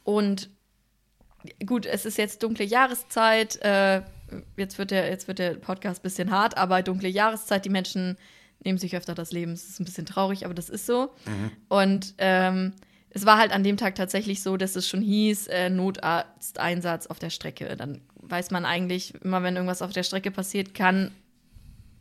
und 0.04 0.50
gut, 1.66 1.86
es 1.86 2.06
ist 2.06 2.18
jetzt 2.18 2.42
dunkle 2.44 2.66
Jahreszeit. 2.66 3.62
Äh, 3.62 4.02
jetzt, 4.56 4.78
wird 4.78 4.92
der, 4.92 5.10
jetzt 5.10 5.28
wird 5.28 5.40
der 5.40 5.56
Podcast 5.56 6.00
ein 6.00 6.04
bisschen 6.04 6.32
hart, 6.32 6.58
aber 6.58 6.82
dunkle 6.82 7.10
Jahreszeit, 7.10 7.66
die 7.66 7.70
Menschen 7.70 8.18
nehmen 8.64 8.78
sich 8.78 8.96
öfter 8.96 9.14
das 9.14 9.32
Leben. 9.32 9.52
Es 9.52 9.68
ist 9.70 9.80
ein 9.80 9.86
bisschen 9.86 10.06
traurig, 10.06 10.46
aber 10.46 10.54
das 10.54 10.70
ist 10.70 10.86
so. 10.86 11.14
Und 11.70 12.16
ähm, 12.18 12.74
es 13.10 13.26
war 13.26 13.38
halt 13.38 13.52
an 13.52 13.64
dem 13.64 13.78
Tag 13.78 13.96
tatsächlich 13.96 14.42
so, 14.42 14.58
dass 14.58 14.76
es 14.76 14.88
schon 14.88 15.02
hieß, 15.02 15.48
äh, 15.48 15.70
Notarzteinsatz 15.70 17.08
auf 17.08 17.20
der 17.20 17.30
Strecke. 17.30 17.76
Dann 17.76 18.02
weiß 18.16 18.52
man 18.52 18.66
eigentlich, 18.66 19.14
immer 19.24 19.44
wenn 19.44 19.56
irgendwas 19.56 19.82
auf 19.82 19.92
der 19.92 20.04
Strecke 20.04 20.32
passiert, 20.32 20.74
kann 20.74 21.12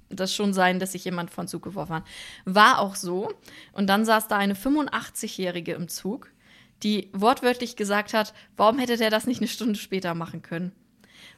das 0.08 0.34
schon 0.34 0.52
sein, 0.52 0.78
dass 0.78 0.92
sich 0.92 1.04
jemand 1.04 1.30
von 1.30 1.48
Zug 1.48 1.62
geworfen 1.62 1.96
hat. 1.96 2.04
War 2.44 2.78
auch 2.78 2.94
so. 2.94 3.32
Und 3.72 3.88
dann 3.88 4.04
saß 4.04 4.28
da 4.28 4.36
eine 4.36 4.54
85-Jährige 4.54 5.72
im 5.72 5.88
Zug, 5.88 6.30
die 6.82 7.10
wortwörtlich 7.12 7.76
gesagt 7.76 8.14
hat, 8.14 8.34
warum 8.56 8.78
hätte 8.78 8.96
der 8.96 9.10
das 9.10 9.26
nicht 9.26 9.40
eine 9.40 9.48
Stunde 9.48 9.78
später 9.78 10.14
machen 10.14 10.42
können? 10.42 10.72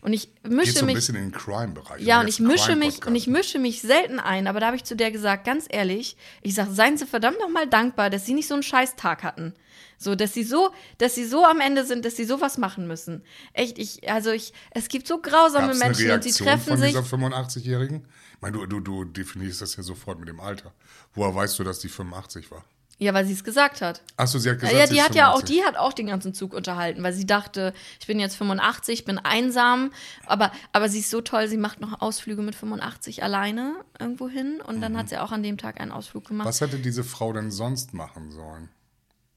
Und 0.00 0.12
ich 0.12 0.32
Geht 0.42 0.52
mische 0.52 0.72
so 0.72 0.80
ein 0.80 0.86
mich. 0.86 0.94
bisschen 0.94 1.16
in 1.16 1.30
den 1.30 1.32
Crime-Bereich. 1.32 2.02
Ja, 2.02 2.20
und 2.20 2.28
ich 2.28 2.38
mische 2.40 2.76
mich 2.76 3.04
und 3.04 3.16
ich 3.16 3.26
mische 3.26 3.58
mich 3.58 3.80
selten 3.80 4.20
ein, 4.20 4.46
aber 4.46 4.60
da 4.60 4.66
habe 4.66 4.76
ich 4.76 4.84
zu 4.84 4.94
der 4.94 5.10
gesagt, 5.10 5.44
ganz 5.44 5.66
ehrlich, 5.68 6.16
ich 6.42 6.54
sage, 6.54 6.70
seien 6.72 6.96
Sie 6.96 7.06
verdammt 7.06 7.40
nochmal 7.40 7.66
dankbar, 7.66 8.10
dass 8.10 8.24
Sie 8.24 8.34
nicht 8.34 8.48
so 8.48 8.54
einen 8.54 8.62
Scheißtag 8.62 9.24
hatten. 9.24 9.54
So, 9.98 10.14
dass 10.14 10.32
sie 10.32 10.44
so, 10.44 10.70
dass 10.98 11.16
sie 11.16 11.24
so 11.26 11.44
am 11.44 11.60
Ende 11.60 11.84
sind, 11.84 12.04
dass 12.04 12.14
sie 12.16 12.24
sowas 12.24 12.56
machen 12.56 12.86
müssen. 12.86 13.22
Echt, 13.52 13.78
ich, 13.78 14.08
also 14.08 14.30
ich, 14.30 14.52
es 14.70 14.88
gibt 14.88 15.06
so 15.08 15.20
grausame 15.20 15.66
Gab's 15.68 15.78
Menschen 15.80 16.10
und 16.12 16.22
sie 16.22 16.30
treffen 16.32 16.68
von 16.68 16.78
sich. 16.78 16.90
dieser 16.94 17.02
85-Jährigen? 17.04 18.06
Ich 18.34 18.40
meine, 18.40 18.56
du, 18.58 18.66
du, 18.66 18.80
du 18.80 19.04
definierst 19.04 19.60
das 19.60 19.76
ja 19.76 19.82
sofort 19.82 20.20
mit 20.20 20.28
dem 20.28 20.38
Alter. 20.40 20.72
Woher 21.14 21.34
weißt 21.34 21.58
du, 21.58 21.64
dass 21.64 21.80
die 21.80 21.88
85 21.88 22.50
war? 22.52 22.64
Ja, 23.00 23.14
weil 23.14 23.24
sie 23.26 23.32
es 23.32 23.44
gesagt 23.44 23.80
hat. 23.80 24.02
Achso, 24.16 24.38
sie 24.40 24.50
hat 24.50 24.58
gesagt, 24.58 24.76
ja, 24.76 24.86
sie 24.88 24.94
die 24.94 25.02
hat 25.02 25.14
ja 25.14 25.28
auch, 25.30 25.36
85. 25.40 25.56
die 25.56 25.64
hat 25.64 25.76
auch 25.76 25.92
den 25.92 26.06
ganzen 26.08 26.34
Zug 26.34 26.52
unterhalten, 26.52 27.00
weil 27.04 27.12
sie 27.12 27.26
dachte, 27.26 27.72
ich 28.00 28.08
bin 28.08 28.18
jetzt 28.18 28.34
85, 28.36 29.00
ich 29.00 29.04
bin 29.04 29.18
einsam, 29.20 29.92
aber, 30.26 30.50
aber 30.72 30.88
sie 30.88 30.98
ist 30.98 31.10
so 31.10 31.20
toll, 31.20 31.46
sie 31.46 31.58
macht 31.58 31.80
noch 31.80 32.00
Ausflüge 32.00 32.42
mit 32.42 32.56
85 32.56 33.22
alleine 33.22 33.76
irgendwo 34.00 34.28
hin 34.28 34.60
und 34.60 34.76
Mhm. 34.78 34.80
dann 34.80 34.96
hat 34.96 35.08
sie 35.10 35.18
auch 35.18 35.30
an 35.30 35.44
dem 35.44 35.58
Tag 35.58 35.80
einen 35.80 35.92
Ausflug 35.92 36.26
gemacht. 36.26 36.48
Was 36.48 36.60
hätte 36.60 36.78
diese 36.78 37.04
Frau 37.04 37.32
denn 37.32 37.52
sonst 37.52 37.94
machen 37.94 38.32
sollen? 38.32 38.68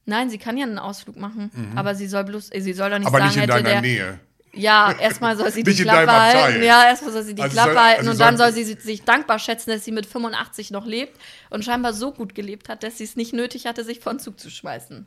Nein, 0.06 0.30
sie 0.30 0.38
kann 0.38 0.57
ja 0.57 0.65
einen 0.65 0.80
Ausflug 0.80 1.15
machen, 1.18 1.51
aber 1.75 1.94
sie 1.95 2.07
soll 2.07 2.24
bloß, 2.24 2.50
sie 2.57 2.74
soll 2.74 2.89
doch 2.89 2.98
nicht 3.00 3.07
Mhm. 3.09 3.15
Aber 3.15 3.18
sagen, 3.19 3.27
nicht 3.30 3.36
in 3.36 3.42
hätte 3.44 3.53
deiner 3.53 3.69
der, 3.69 3.81
Nähe. 3.81 4.19
Ja, 4.53 4.92
erstmal 5.00 5.38
soll 5.38 5.50
sie 5.51 5.63
die 5.63 5.74
Klappe 5.75 6.12
halten. 6.12 6.62
Ja, 6.63 6.83
erstmal 6.86 7.13
soll 7.13 7.24
sie 7.24 7.36
die 7.36 7.42
Also 7.42 7.53
Klappe 7.53 7.71
soll- 7.74 7.81
halten 7.81 8.00
also 8.00 8.12
und 8.12 8.19
dann 8.19 8.36
soll- 8.38 8.51
soll 8.51 8.65
sie 8.65 8.74
sich 8.74 9.03
dankbar 9.03 9.39
schätzen, 9.39 9.69
dass 9.69 9.86
sie 9.86 9.94
mit 9.94 10.06
85 10.06 10.71
noch 10.71 10.86
lebt 10.86 11.18
und 11.51 11.63
scheinbar 11.63 11.94
so 11.94 12.12
gut 12.12 12.36
gelebt 12.36 12.68
hat, 12.68 12.83
dass 12.83 12.98
sie 12.98 13.06
es 13.06 13.15
nicht 13.15 13.31
nötig 13.31 13.65
hatte, 13.65 13.86
sich 13.86 14.00
von 14.01 14.19
Zug 14.19 14.39
zu 14.39 14.50
schmeißen. 14.50 15.06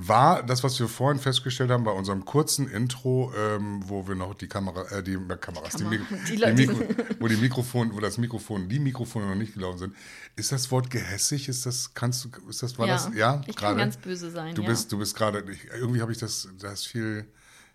War 0.00 0.44
das, 0.44 0.62
was 0.62 0.78
wir 0.78 0.86
vorhin 0.86 1.20
festgestellt 1.20 1.70
haben 1.70 1.82
bei 1.82 1.90
unserem 1.90 2.24
kurzen 2.24 2.68
Intro, 2.68 3.32
ähm, 3.36 3.80
wo 3.84 4.06
wir 4.06 4.14
noch 4.14 4.34
die 4.34 4.46
Kamera, 4.46 4.82
äh, 4.96 5.02
die 5.02 5.14
äh, 5.14 5.36
Kameras, 5.40 5.74
die, 5.74 5.82
Kamera. 5.82 6.02
Die 6.10 6.30
die 6.30 6.36
Leute- 6.36 6.54
Mikro, 6.54 6.84
wo 7.18 7.26
die 7.26 7.36
Mikrofon, 7.36 7.92
wo 7.94 7.98
das 7.98 8.16
Mikrofon, 8.16 8.68
die 8.68 8.78
Mikrofone 8.78 9.26
noch 9.26 9.34
nicht 9.34 9.54
gelaufen 9.54 9.78
sind, 9.78 9.96
ist 10.36 10.52
das 10.52 10.70
Wort 10.70 10.88
gehässig? 10.90 11.48
Ist 11.48 11.66
das, 11.66 11.94
kannst 11.94 12.24
du, 12.24 12.28
ist 12.48 12.62
das, 12.62 12.78
war 12.78 12.86
ja, 12.86 12.92
das, 12.94 13.10
ja, 13.16 13.40
ich 13.46 13.56
kann 13.56 13.70
gerade? 13.70 13.80
ganz 13.80 13.96
böse 13.96 14.30
sein. 14.30 14.54
Du 14.54 14.62
ja. 14.62 14.68
bist, 14.68 14.92
du 14.92 14.98
bist 14.98 15.16
gerade, 15.16 15.44
irgendwie 15.74 16.00
habe 16.00 16.12
ich 16.12 16.18
das, 16.18 16.48
da 16.60 16.70
ist 16.70 16.86
viel, 16.86 17.26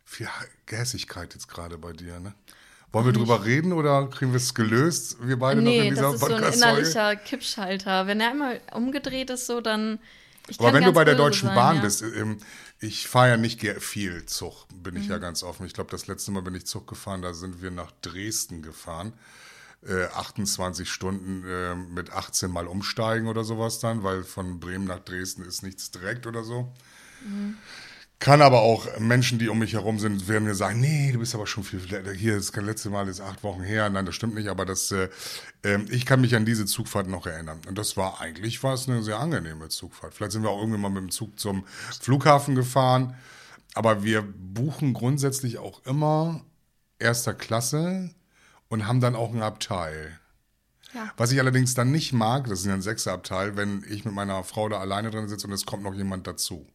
viel 0.06 0.30
Gehässigkeit 0.65 1.34
jetzt 1.34 1.50
gerade 1.50 1.77
bei 1.77 1.92
dir, 1.92 2.22
ne? 2.22 2.34
Wollen 2.94 3.08
wir 3.08 3.13
drüber 3.13 3.44
reden 3.44 3.74
oder 3.74 4.08
kriegen 4.08 4.32
wir 4.32 4.38
es 4.38 4.53
gelöst, 4.53 5.18
wir 5.20 5.38
beide 5.38 5.62
noch 5.62 5.70
Nee, 5.72 5.88
in 5.88 5.96
dieser 5.96 6.12
das 6.12 6.13
ist 6.13 6.20
so 6.22 6.34
ein 6.34 6.53
innerlicher 6.53 7.15
Kippschalter. 7.15 8.06
Wenn 8.06 8.22
er 8.22 8.30
einmal 8.30 8.62
umgedreht 8.72 9.30
ist, 9.32 9.48
so 9.48 9.60
dann. 9.62 10.00
Ich 10.47 10.59
Aber 10.59 10.73
wenn 10.73 10.83
du 10.83 10.91
bei 10.91 11.05
der 11.05 11.15
Deutschen 11.15 11.47
sein, 11.47 11.55
Bahn 11.55 11.75
ja. 11.77 11.81
bist, 11.83 12.01
ähm, 12.01 12.38
ich 12.79 13.07
fahre 13.07 13.29
ja 13.29 13.38
nicht 13.38 13.62
viel 13.81 14.25
Zug, 14.25 14.67
bin 14.73 14.95
Mhm. 14.95 15.01
ich 15.01 15.07
ja 15.07 15.17
ganz 15.17 15.41
offen. 15.43 15.65
Ich 15.65 15.73
glaube, 15.73 15.91
das 15.91 16.07
letzte 16.07 16.31
Mal 16.31 16.41
bin 16.41 16.53
ich 16.55 16.65
Zug 16.65 16.88
gefahren, 16.88 17.21
da 17.21 17.33
sind 17.33 17.62
wir 17.62 17.71
nach 17.71 17.91
Dresden 18.01 18.62
gefahren. 18.62 19.13
Äh, 19.85 20.05
28 20.05 20.89
Stunden 20.89 21.43
äh, 21.47 21.75
mit 21.75 22.12
18 22.12 22.51
Mal 22.51 22.67
umsteigen 22.67 23.27
oder 23.27 23.43
sowas 23.43 23.79
dann, 23.79 24.03
weil 24.03 24.23
von 24.23 24.59
Bremen 24.59 24.85
nach 24.85 25.00
Dresden 25.00 25.43
ist 25.43 25.62
nichts 25.63 25.91
direkt 25.91 26.25
oder 26.27 26.43
so. 26.43 26.73
Kann 28.24 28.42
aber 28.42 28.62
auch 28.62 28.88
Menschen, 29.00 29.38
die 29.38 29.50
um 29.50 29.60
mich 29.60 29.74
herum 29.74 30.00
sind, 30.00 30.30
werden 30.30 30.46
mir 30.46 30.56
sagen, 30.56 30.80
nee, 30.80 31.12
du 31.12 31.20
bist 31.20 31.36
aber 31.36 31.46
schon 31.46 31.65
viel, 31.65 31.82
hier, 32.15 32.38
das 32.38 32.56
letzte 32.56 32.89
Mal 32.89 33.10
ist 33.10 33.20
acht 33.20 33.44
Wochen 33.44 33.63
her. 33.63 33.89
Nein, 33.89 34.06
das 34.06 34.15
stimmt 34.15 34.34
nicht, 34.34 34.48
aber 34.48 34.63
das, 34.63 34.94
äh, 34.94 35.10
ähm, 35.65 35.88
ich 35.89 36.06
kann 36.06 36.22
mich 36.22 36.34
an 36.34 36.46
diese 36.46 36.65
Zugfahrt 36.65 37.10
noch 37.10 37.27
erinnern. 37.27 37.60
Und 37.68 37.77
das 37.77 37.98
war, 37.98 38.22
eigentlich 38.22 38.63
war 38.63 38.75
es 38.75 38.88
eine 38.88 39.03
sehr 39.03 39.20
angenehme 39.20 39.68
Zugfahrt. 39.68 40.13
Vielleicht 40.13 40.32
sind 40.32 40.44
wir 40.44 40.51
auch 40.51 40.60
irgendwann 40.60 40.80
mal 40.80 40.89
mit 40.89 41.03
dem 41.03 41.12
Zug 41.12 41.38
zum 41.38 41.65
Flughafen 42.00 42.56
gefahren. 42.56 43.13
Aber 43.74 44.06
wir 44.06 44.22
buchen 44.22 44.94
grundsätzlich 44.94 45.58
auch 45.58 45.86
immer 45.86 46.46
erster 47.00 47.34
Klasse 47.34 48.10
und 48.70 48.88
haben 48.88 49.01
dann 49.01 49.18
auch 49.18 49.34
ein 49.34 49.42
Abteil. 49.42 50.18
Ja. 50.94 51.12
Was 51.18 51.34
ich 51.34 51.42
allerdings 51.42 51.74
dann 51.74 51.92
nicht 51.92 52.13
mag, 52.13 52.48
das 52.48 52.62
ist 52.62 52.68
ja 52.68 52.74
ein 52.74 52.82
Sechserabteil, 52.82 53.58
wenn 53.58 53.84
ich 53.89 54.06
mit 54.06 54.13
meiner 54.13 54.46
Frau 54.46 54.70
da 54.70 54.80
alleine 54.80 55.12
drin 55.12 55.27
sitze 55.27 55.46
und 55.46 55.51
es 55.51 55.65
kommt 55.65 55.84
noch 55.84 55.94
jemand 55.94 56.25
dazu. 56.25 56.65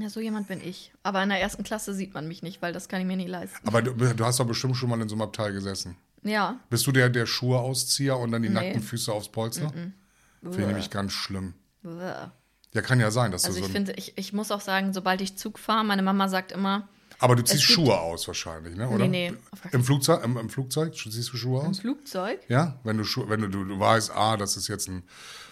Ja, 0.00 0.08
so 0.08 0.20
jemand 0.20 0.46
bin 0.48 0.60
ich. 0.60 0.92
Aber 1.02 1.22
in 1.22 1.28
der 1.28 1.40
ersten 1.40 1.64
Klasse 1.64 1.92
sieht 1.94 2.14
man 2.14 2.28
mich 2.28 2.42
nicht, 2.42 2.62
weil 2.62 2.72
das 2.72 2.88
kann 2.88 3.00
ich 3.00 3.06
mir 3.06 3.16
nie 3.16 3.26
leisten. 3.26 3.66
Aber 3.66 3.82
du, 3.82 3.92
du 3.94 4.24
hast 4.24 4.38
doch 4.38 4.46
bestimmt 4.46 4.76
schon 4.76 4.88
mal 4.88 5.00
in 5.00 5.08
so 5.08 5.14
einem 5.14 5.22
Abteil 5.22 5.52
gesessen. 5.52 5.96
Ja. 6.22 6.58
Bist 6.70 6.86
du 6.86 6.92
der, 6.92 7.08
der 7.10 7.26
Schuhe 7.26 7.58
auszieher 7.58 8.16
und 8.18 8.30
dann 8.30 8.42
die 8.42 8.48
Nee. 8.48 8.54
nackten 8.54 8.82
Füße 8.82 9.12
aufs 9.12 9.28
Polster? 9.28 9.70
Finde 9.70 9.92
ich 10.60 10.66
nämlich 10.66 10.90
ganz 10.90 11.12
schlimm. 11.12 11.54
Bäh. 11.82 12.26
Ja, 12.74 12.82
kann 12.82 13.00
ja 13.00 13.10
sein, 13.10 13.32
dass 13.32 13.44
Also 13.44 13.58
du 13.58 13.62
ich 13.64 13.66
so. 13.68 13.72
finde, 13.72 13.92
ich, 13.94 14.12
ich 14.16 14.32
muss 14.32 14.50
auch 14.50 14.60
sagen, 14.60 14.92
sobald 14.92 15.20
ich 15.20 15.36
Zug 15.36 15.58
fahre, 15.58 15.84
meine 15.84 16.02
Mama 16.02 16.28
sagt 16.28 16.52
immer, 16.52 16.86
aber 17.20 17.34
du 17.34 17.42
ziehst 17.42 17.64
Schuhe 17.64 17.98
aus 17.98 18.28
wahrscheinlich, 18.28 18.76
ne? 18.76 18.88
Oder? 18.88 19.08
nee, 19.08 19.32
gar 19.62 19.72
Im 19.74 19.82
Flugzeug, 19.82 20.22
im, 20.22 20.36
im 20.36 20.48
Flugzeug 20.50 20.94
ziehst 20.94 21.32
du 21.32 21.36
Schuhe 21.36 21.62
im 21.62 21.70
aus? 21.70 21.80
Flugzeug. 21.80 22.38
Ja, 22.48 22.78
wenn 22.84 22.96
du, 22.96 23.02
Schu- 23.04 23.28
wenn 23.28 23.40
du, 23.40 23.48
du, 23.48 23.64
du 23.64 23.80
weißt, 23.80 24.12
ah, 24.12 24.36
das 24.36 24.56
ist 24.56 24.68
jetzt 24.68 24.88
ein 24.88 25.02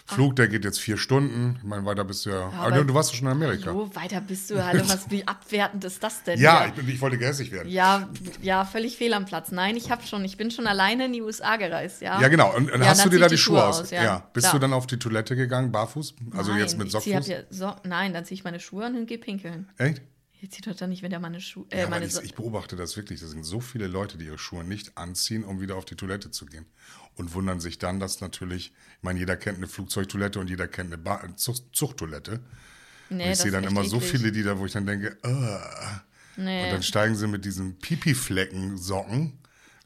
Flug, 0.09 0.35
der 0.37 0.47
geht 0.47 0.63
jetzt 0.63 0.79
vier 0.79 0.97
Stunden. 0.97 1.55
Ich 1.57 1.63
meine, 1.63 1.83
weiter 1.85 2.05
bist 2.05 2.25
du 2.25 2.29
ja. 2.29 2.47
aber 2.47 2.67
aber- 2.75 2.83
du 2.85 2.93
warst 2.93 3.09
doch 3.11 3.15
schon 3.15 3.27
in 3.27 3.33
Amerika. 3.33 3.71
So, 3.73 3.93
weiter 3.93 4.21
bist 4.21 4.49
du. 4.49 4.65
Hallo, 4.65 4.81
was, 4.87 5.09
wie 5.11 5.27
abwertend 5.27 5.83
ist 5.83 6.01
das 6.01 6.23
denn? 6.23 6.39
Ja, 6.39 6.65
ich, 6.67 6.73
bin, 6.73 6.87
ich 6.87 7.01
wollte 7.01 7.17
gehässig 7.17 7.51
werden. 7.51 7.67
Ja, 7.69 8.07
ja, 8.41 8.63
völlig 8.63 8.95
fehl 8.97 9.13
am 9.13 9.25
Platz. 9.25 9.51
Nein, 9.51 9.75
ich 9.75 9.91
habe 9.91 10.03
schon, 10.07 10.23
ich 10.23 10.37
bin 10.37 10.49
schon 10.49 10.65
alleine 10.65 11.05
in 11.07 11.13
die 11.13 11.21
USA 11.21 11.57
gereist, 11.57 12.01
ja. 12.01 12.21
Ja, 12.21 12.27
genau. 12.29 12.55
Und, 12.55 12.71
und 12.71 12.81
Ja, 12.81 12.87
hast 12.87 13.03
du 13.05 13.09
dir 13.09 13.19
da 13.19 13.27
die 13.27 13.35
die 13.35 13.37
Schuhe 13.41 13.57
Schuhe 13.59 13.67
aus? 13.67 13.81
aus, 13.81 13.91
ja. 13.91 14.03
ja, 14.03 14.29
Bist 14.33 14.45
klar. 14.45 14.53
du 14.53 14.59
dann 14.59 14.73
auf 14.73 14.87
die 14.87 14.97
Toilette 14.97 15.35
gegangen, 15.35 15.71
barfuß? 15.73 16.15
Also 16.35 16.51
Nein, 16.51 16.59
jetzt 16.61 16.77
mit 16.77 16.89
Sockfuß? 16.89 17.27
ja 17.27 17.39
so, 17.49 17.75
nein, 17.83 18.13
dann 18.13 18.23
ziehe 18.23 18.35
ich 18.37 18.43
meine 18.45 18.59
Schuhe 18.61 18.85
an 18.85 18.95
und 18.95 19.07
gehe 19.07 19.17
pinkeln. 19.17 19.67
Echt? 19.77 20.01
Jetzt 20.39 20.53
zieht 20.53 20.67
doch 20.67 20.75
dann 20.75 20.91
nicht, 20.91 21.01
wenn 21.01 21.09
der 21.09 21.19
meine 21.19 21.41
Schuhe, 21.41 21.65
äh, 21.71 21.81
Ja, 21.81 21.89
meine 21.89 22.05
ich, 22.05 22.13
so 22.13 22.21
ich 22.21 22.35
beobachte 22.35 22.75
das 22.75 22.95
wirklich. 22.95 23.19
Das 23.19 23.31
sind 23.31 23.43
so 23.43 23.59
viele 23.59 23.87
Leute, 23.87 24.17
die 24.19 24.25
ihre 24.25 24.37
Schuhe 24.37 24.63
nicht 24.63 24.95
anziehen, 24.97 25.43
um 25.43 25.59
wieder 25.59 25.75
auf 25.75 25.83
die 25.85 25.95
Toilette 25.95 26.29
zu 26.31 26.45
gehen. 26.45 26.65
Und 27.17 27.33
wundern 27.33 27.59
sich 27.59 27.79
dann, 27.79 27.99
dass 27.99 28.21
natürlich, 28.21 28.67
ich 28.67 29.03
meine, 29.03 29.17
jeder 29.19 29.35
kennt 29.37 29.57
eine 29.57 29.67
Flugzeugtoilette 29.67 30.39
und 30.39 30.49
jeder 30.49 30.67
kennt 30.67 30.93
eine 30.93 30.97
ba 31.01 31.21
Zucht 31.35 31.63
Zuchttoilette. 31.73 32.39
nee, 33.09 33.25
und 33.25 33.31
ich 33.31 33.37
sehe 33.39 33.51
dann 33.51 33.63
immer 33.63 33.83
so 33.83 33.97
eklig. 33.97 34.11
viele, 34.11 34.31
die 34.31 34.43
da, 34.43 34.57
wo 34.59 34.65
ich 34.65 34.71
dann 34.73 34.85
denke, 34.85 35.17
äh. 35.23 35.57
Nee. 36.39 36.65
Und 36.65 36.71
dann 36.73 36.83
steigen 36.83 37.15
sie 37.15 37.25
mit 37.27 37.43
diesen 37.45 37.79
Pipi-Flecken-Socken 37.79 39.33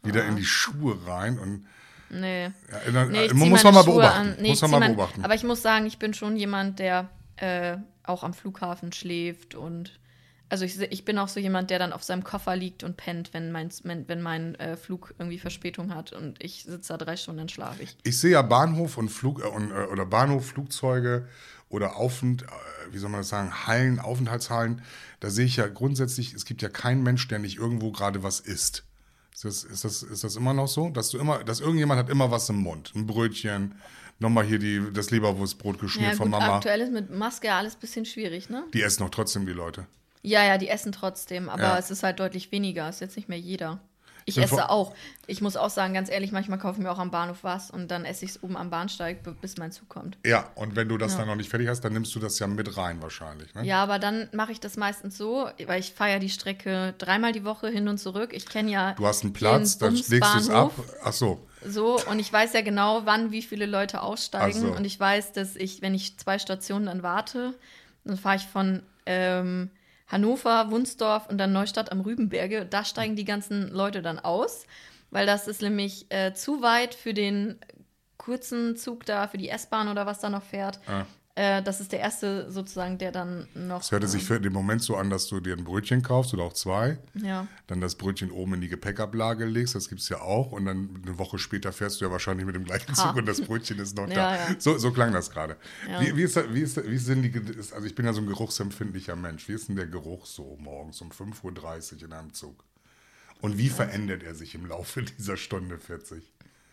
wieder 0.04 0.26
in 0.26 0.36
die 0.36 0.46
Schuhe 0.46 0.98
rein 1.08 1.40
und 1.40 1.66
Nee. 2.10 2.46
ja, 2.46 2.92
dann, 2.92 3.10
Nee, 3.12 3.28
man 3.30 3.38
zieh 3.38 3.50
muss 3.50 3.64
man 3.64 3.74
mal 3.74 3.84
Schuhe 3.86 3.94
beobachten. 4.02 4.36
Nee, 4.42 4.50
muss 4.50 4.62
man 4.62 4.72
mal 4.72 4.80
mein- 4.82 4.96
beobachten. 4.98 5.24
Aber 5.24 5.34
ich 5.36 5.44
muss 5.44 5.62
sagen, 5.62 5.86
ich 5.86 5.98
bin 5.98 6.14
schon 6.14 6.36
jemand, 6.36 6.80
der 6.80 7.10
äh, 7.38 7.78
auch 8.04 8.24
am 8.24 8.34
Flughafen 8.34 8.92
schläft 8.92 9.56
und 9.56 9.98
also 10.52 10.66
ich, 10.66 10.78
ich 10.82 11.06
bin 11.06 11.18
auch 11.18 11.30
so 11.30 11.40
jemand, 11.40 11.70
der 11.70 11.80
dann 11.80 11.94
auf 11.94 12.04
seinem 12.04 12.26
Koffer 12.26 12.58
liegt 12.58 12.84
und 12.84 12.98
pennt, 12.98 13.34
wenn 13.34 13.54
mein, 13.54 13.70
wenn, 13.84 14.22
mein 14.22 14.56
äh, 14.56 14.76
Flug 14.76 15.14
irgendwie 15.18 15.40
Verspätung 15.40 15.96
hat 15.96 16.12
und 16.12 16.44
ich 16.44 16.66
sitze 16.66 16.92
da 16.92 16.98
drei 16.98 17.16
Stunden, 17.16 17.38
dann 17.38 17.50
schlafe 17.50 17.84
ich. 17.84 17.96
Ich 18.04 18.20
sehe 18.20 18.32
ja 18.32 18.42
Bahnhof 18.42 18.98
und 18.98 19.08
Flug 19.08 19.42
äh, 19.42 19.48
und, 19.48 19.72
äh, 19.72 19.86
oder 19.86 20.06
Bahnhof, 20.06 20.46
Flugzeuge 20.46 21.26
oder 21.70 21.96
Aufent, 21.96 22.44
äh, 22.44 22.48
wie 22.92 22.98
soll 22.98 23.10
man 23.10 23.22
das 23.22 23.30
sagen, 23.30 23.66
Hallen, 23.66 24.00
Aufenthaltshallen. 24.00 24.82
Da 25.22 25.30
sehe 25.30 25.46
ich 25.46 25.56
ja 25.56 25.68
grundsätzlich, 25.68 26.34
es 26.34 26.44
gibt 26.44 26.62
ja 26.62 26.68
keinen 26.68 27.02
Mensch, 27.02 27.30
der 27.30 27.40
nicht 27.40 27.58
irgendwo 27.58 27.94
gerade 27.94 28.22
was 28.22 28.42
isst. 28.42 28.84
Ist 29.34 29.46
das, 29.46 29.64
ist, 29.64 29.86
das, 29.86 30.04
ist 30.04 30.26
das 30.26 30.36
immer 30.36 30.54
noch 30.54 30.68
so? 30.68 30.90
Dass 30.90 31.12
du 31.12 31.18
immer, 31.18 31.46
dass 31.46 31.62
irgendjemand 31.62 31.98
hat 31.98 32.10
immer 32.10 32.30
was 32.30 32.50
im 32.50 32.58
Mund. 32.58 32.92
Ein 32.94 33.08
Brötchen, 33.08 33.76
nochmal 34.20 34.44
hier 34.44 34.60
die, 34.60 34.82
das 34.92 35.12
Leberwurstbrot 35.12 35.80
geschmiert 35.80 36.12
Ja, 36.12 36.18
von 36.18 36.30
gut, 36.30 36.40
Mama. 36.40 36.58
aktuell 36.58 36.82
ist 36.82 36.92
mit 36.92 37.10
Maske 37.10 37.54
alles 37.54 37.76
ein 37.76 37.80
bisschen 37.80 38.06
schwierig, 38.06 38.50
ne? 38.50 38.66
Die 38.74 38.82
essen 38.82 39.04
doch 39.04 39.10
trotzdem 39.10 39.46
die 39.46 39.54
Leute. 39.54 39.88
Ja, 40.22 40.44
ja, 40.44 40.58
die 40.58 40.70
essen 40.70 40.92
trotzdem, 40.92 41.50
aber 41.50 41.64
Ja. 41.64 41.78
es 41.78 41.92
ist 41.92 42.04
halt 42.04 42.20
deutlich 42.20 42.52
weniger. 42.52 42.88
Ist 42.90 43.02
jetzt 43.02 43.16
nicht 43.16 43.30
mehr 43.30 43.40
jeder. 43.40 43.80
Ich 44.26 44.36
Bin 44.36 44.44
esse 44.44 44.70
auch. 44.70 44.94
Ich 45.28 45.42
muss 45.42 45.58
auch 45.58 45.70
sagen, 45.70 45.94
ganz 45.94 46.10
ehrlich, 46.10 46.32
manchmal 46.32 46.60
kaufe 46.60 46.78
ich 46.78 46.84
mir 46.84 46.92
auch 46.92 47.00
am 47.00 47.10
Bahnhof 47.10 47.40
was 47.44 47.72
und 47.72 47.90
dann 47.90 48.06
esse 48.06 48.26
ich 48.26 48.32
es 48.32 48.44
oben 48.44 48.56
am 48.56 48.70
Bahnsteig, 48.70 49.18
bis 49.42 49.58
mein 49.58 49.72
Zug 49.72 49.90
kommt. 49.90 50.18
Ja, 50.26 50.50
und 50.56 50.76
wenn 50.76 50.88
du 50.90 50.98
das 50.98 51.18
dann 51.18 51.28
noch 51.28 51.36
nicht 51.36 51.50
fertig 51.50 51.68
hast, 51.68 51.82
dann 51.82 51.94
nimmst 51.94 52.14
du 52.14 52.20
das 52.20 52.38
ja 52.40 52.48
mit 52.48 52.78
rein 52.78 53.02
wahrscheinlich. 53.02 53.54
Ne? 53.56 53.66
Ja, 53.66 53.82
aber 53.82 53.98
dann 54.00 54.30
mache 54.32 54.52
ich 54.52 54.60
das 54.60 54.78
meistens 54.78 55.18
so, 55.18 55.50
weil 55.66 55.80
ich 55.80 55.94
feiere 55.94 56.20
die 56.20 56.30
Strecke 56.30 56.94
dreimal 56.98 57.32
die 57.32 57.44
Woche 57.44 57.70
hin 57.70 57.88
und 57.88 57.98
zurück. 57.98 58.32
Ich 58.34 58.46
kenne 58.46 58.72
ja 58.72 58.94
Du 58.94 59.08
hast 59.08 59.24
einen 59.24 59.34
Platz, 59.34 59.78
dann 59.80 59.96
legst 59.96 60.12
du 60.12 60.38
es 60.38 60.50
ab. 60.50 60.72
Ach 61.04 61.14
so. 61.14 61.48
So, 61.66 62.00
und 62.10 62.20
ich 62.20 62.32
weiß 62.32 62.54
ja 62.54 62.62
genau, 62.62 63.02
wann 63.06 63.32
wie 63.32 63.42
viele 63.42 63.66
Leute 63.66 64.02
aussteigen. 64.02 64.60
So. 64.60 64.72
Und 64.72 64.86
ich 64.86 65.00
weiß, 65.00 65.34
dass 65.34 65.56
ich, 65.56 65.82
wenn 65.82 65.94
ich 65.94 66.18
zwei 66.18 66.40
Stationen 66.40 66.88
dann 66.88 67.04
warte, 67.04 67.54
dann 68.04 68.18
fahre 68.18 68.38
ich 68.38 68.44
von 68.48 68.84
ähm, 69.06 69.70
Hannover, 70.12 70.72
Wunsdorf 70.72 71.28
und 71.30 71.38
dann 71.38 71.54
Neustadt 71.54 71.92
am 71.92 72.02
Rübenberge. 72.02 72.66
Da 72.66 72.84
steigen 72.84 73.16
die 73.16 73.26
ganzen 73.26 73.70
Leute 73.70 74.02
dann 74.02 74.20
aus, 74.20 74.66
weil 75.10 75.26
das 75.26 75.48
ist 75.48 75.62
nämlich 75.62 76.06
äh, 76.10 76.34
zu 76.34 76.62
weit 76.62 76.94
für 76.94 77.14
den 77.14 77.60
kurzen 78.18 78.76
Zug 78.76 79.06
da, 79.06 79.28
für 79.28 79.38
die 79.38 79.50
S-Bahn 79.50 79.88
oder 79.88 80.06
was 80.06 80.20
da 80.20 80.30
noch 80.30 80.44
fährt. 80.44 80.80
Ah. 80.88 81.06
Äh, 81.42 81.64
das 81.64 81.82
ist 81.82 81.92
der 81.92 82.00
erste 82.00 82.52
sozusagen, 82.52 83.00
der 83.00 83.12
dann 83.12 83.48
noch. 83.56 83.82
Es 83.82 83.92
hörte 83.92 84.08
sich 84.08 84.24
für 84.24 84.40
den 84.40 84.54
Moment 84.54 84.84
so 84.84 84.96
an, 84.96 85.10
dass 85.10 85.26
du 85.26 85.40
dir 85.40 85.58
ein 85.58 85.64
Brötchen 85.64 86.04
kaufst 86.04 86.36
oder 86.36 86.44
auch 86.44 86.54
zwei. 86.54 87.00
Ja. 87.16 87.48
Dann 87.66 87.82
das 87.82 87.96
Brötchen 87.96 88.30
oben 88.30 88.54
in 88.54 88.62
die 88.62 88.68
Gepäckablage 88.68 89.46
legst, 89.46 89.74
das 89.74 89.90
gibt 89.90 90.02
es 90.02 90.10
ja 90.10 90.22
auch. 90.22 90.52
Und 90.52 90.66
dann 90.66 91.02
eine 91.02 91.18
Woche 91.18 91.40
später 91.40 91.74
fährst 91.74 92.00
du 92.00 92.06
ja 92.06 92.12
wahrscheinlich 92.12 92.46
mit 92.46 92.54
dem 92.54 92.64
gleichen 92.64 92.94
Zug 92.94 93.16
und 93.16 93.26
das 93.26 93.42
Brötchen 93.42 93.80
ist 93.80 93.98
noch 93.98 94.08
Ja, 94.10 94.16
da. 94.16 94.36
ja. 94.36 94.56
So, 94.60 94.78
so 94.78 94.92
klang 94.92 95.14
das 95.14 95.32
gerade. 95.32 95.58
Ja. 95.90 96.00
Wie, 96.02 96.16
wie, 96.16 96.22
ist, 96.22 96.36
wie, 96.54 96.62
ist, 96.62 96.78
wie 96.88 96.98
sind 96.98 97.24
die, 97.24 97.34
also 97.74 97.88
ich 97.88 97.96
bin 97.96 98.06
ja 98.06 98.14
so 98.14 98.22
ein 98.22 98.28
geruchsempfindlicher 98.28 99.16
Mensch. 99.16 99.50
Wie 99.50 99.54
ist 99.54 99.68
denn 99.68 99.78
der 99.78 99.88
Geruch 99.88 100.28
so 100.28 100.58
morgens 100.60 101.02
um 101.02 101.10
5.30 101.10 101.94
Uhr 101.96 102.04
in 102.04 102.14
einem 102.14 102.34
Zug? 102.36 102.64
Und 103.42 103.58
wie 103.58 103.70
verändert 103.70 104.22
er 104.22 104.36
sich 104.36 104.54
im 104.54 104.68
Laufe 104.68 105.02
dieser 105.18 105.38
Stunde 105.38 105.80
40? 105.80 106.22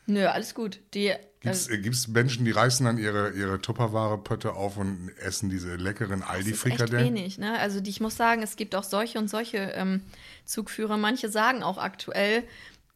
Nö, 0.08 0.26
alles 0.26 0.54
gut. 0.54 0.80
Die, 0.94 1.12
Gibt 1.40 1.54
äh, 1.70 1.88
es 1.88 2.08
Menschen, 2.08 2.44
die 2.46 2.50
reißen 2.50 2.84
dann 2.84 2.96
ihre, 2.98 3.30
ihre 3.30 3.60
Tupperware-Pötte 3.60 4.54
auf 4.54 4.78
und 4.78 5.10
essen 5.20 5.50
diese 5.50 5.76
leckeren 5.76 6.22
Aldi-Frikadellen? 6.22 7.14
wenig, 7.14 7.38
ne? 7.38 7.58
Also 7.58 7.80
die, 7.80 7.90
ich 7.90 8.00
muss 8.00 8.16
sagen, 8.16 8.42
es 8.42 8.56
gibt 8.56 8.74
auch 8.74 8.84
solche 8.84 9.18
und 9.18 9.28
solche 9.28 9.58
ähm, 9.58 10.02
Zugführer. 10.46 10.96
Manche 10.96 11.28
sagen 11.28 11.62
auch 11.62 11.76
aktuell 11.76 12.42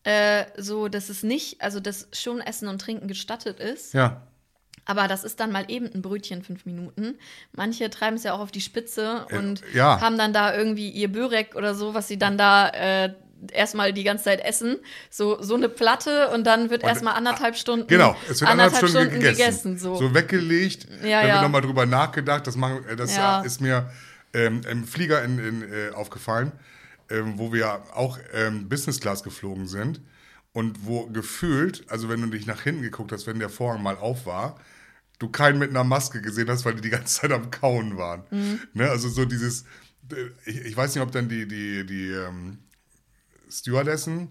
äh, 0.05 0.47
so, 0.57 0.89
dass 0.89 1.11
es 1.11 1.23
nicht, 1.23 1.61
also 1.61 1.81
dass 1.81 2.09
schon 2.13 2.41
Essen 2.41 2.67
und 2.67 2.81
Trinken 2.81 3.09
gestattet 3.09 3.61
ist. 3.61 3.93
Ja. 3.93 4.27
Aber 4.85 5.07
das 5.07 5.23
ist 5.23 5.39
dann 5.39 5.53
mal 5.53 5.67
eben 5.69 5.87
ein 5.95 6.03
Brötchen 6.03 6.43
fünf 6.43 6.67
Minuten. 6.67 7.19
Manche 7.53 7.91
treiben 7.91 8.17
es 8.17 8.25
ja 8.25 8.33
auch 8.33 8.41
auf 8.41 8.51
die 8.51 8.61
Spitze 8.61 9.27
und 9.31 9.63
ja. 9.75 10.01
haben 10.01 10.19
dann 10.19 10.33
da 10.33 10.57
irgendwie 10.57 10.89
ihr 10.89 11.13
Börek 11.13 11.55
oder 11.55 11.75
so, 11.75 11.95
was 11.95 12.09
sie 12.09 12.19
dann 12.19 12.37
da 12.37 12.69
äh, 12.71 13.15
erstmal 13.51 13.93
die 13.93 14.05
ganze 14.05 14.25
Zeit 14.25 14.41
essen. 14.45 14.79
So, 15.11 15.43
so 15.43 15.55
eine 15.55 15.69
Platte 15.69 16.29
und 16.29 16.45
dann 16.47 16.71
wird 16.71 16.83
erstmal 16.85 17.15
anderthalb 17.15 17.57
Stunden, 17.57 17.87
Genau, 17.89 18.17
es 18.31 18.41
wird 18.41 18.51
anderthalb 18.51 18.89
Stunden, 18.89 19.21
gegessen. 19.21 19.79
so. 19.79 20.15
weggelegt, 20.15 20.87
Ja, 21.03 21.23
da 21.23 21.27
ja. 21.27 21.33
wird 21.35 21.43
nochmal 21.43 21.63
drüber 21.63 21.87
nachgedacht. 21.87 22.47
Das, 22.47 22.57
machen, 22.57 22.85
äh, 22.89 22.97
das 22.97 23.17
Ja. 23.17 23.41
ist 23.43 23.61
mir 23.61 23.91
ähm, 24.35 24.61
im 24.71 24.85
Flieger 24.87 25.23
in, 25.25 25.39
in, 25.39 25.63
äh, 25.63 25.91
aufgefallen, 25.95 26.53
ähm, 27.11 27.35
wo 27.37 27.53
wir 27.53 27.83
auch 27.95 28.19
ähm, 28.33 28.69
Business 28.69 29.01
Class 29.01 29.23
geflogen 29.23 29.67
sind. 29.67 30.01
Und 30.55 30.85
wo 30.87 31.07
gefühlt, 31.07 31.85
also 31.89 32.11
wenn 32.11 32.21
du 32.21 32.27
dich 32.29 32.47
nach 32.47 32.61
hinten 32.63 32.83
geguckt 32.83 33.11
hast, 33.11 33.27
wenn 33.27 33.39
der 33.39 33.49
Vorhang 33.49 33.83
mal 33.83 33.97
auf 33.97 34.27
war, 34.27 34.61
du 35.19 35.29
keinen 35.31 35.59
mit 35.59 35.71
einer 35.71 35.85
Maske 35.85 36.21
gesehen 36.21 36.51
hast, 36.51 36.65
weil 36.67 36.75
die 36.75 36.83
die 36.83 36.91
ganze 36.91 37.21
Zeit 37.23 37.33
am 37.33 37.51
Kauen 37.51 37.97
waren. 37.97 38.25
Mhm. 38.31 38.61
Ne? 38.75 38.91
Also 38.91 39.09
so 39.09 39.25
dieses, 39.25 39.63
äh, 40.11 40.17
ich, 40.45 40.61
ich 40.67 40.77
weiß 40.77 40.95
nicht, 40.95 41.03
ob 41.03 41.11
dann 41.13 41.29
die, 41.29 41.47
die, 41.49 41.87
die 41.87 42.09
ähm, 42.11 42.59
Stewardessen 43.53 44.31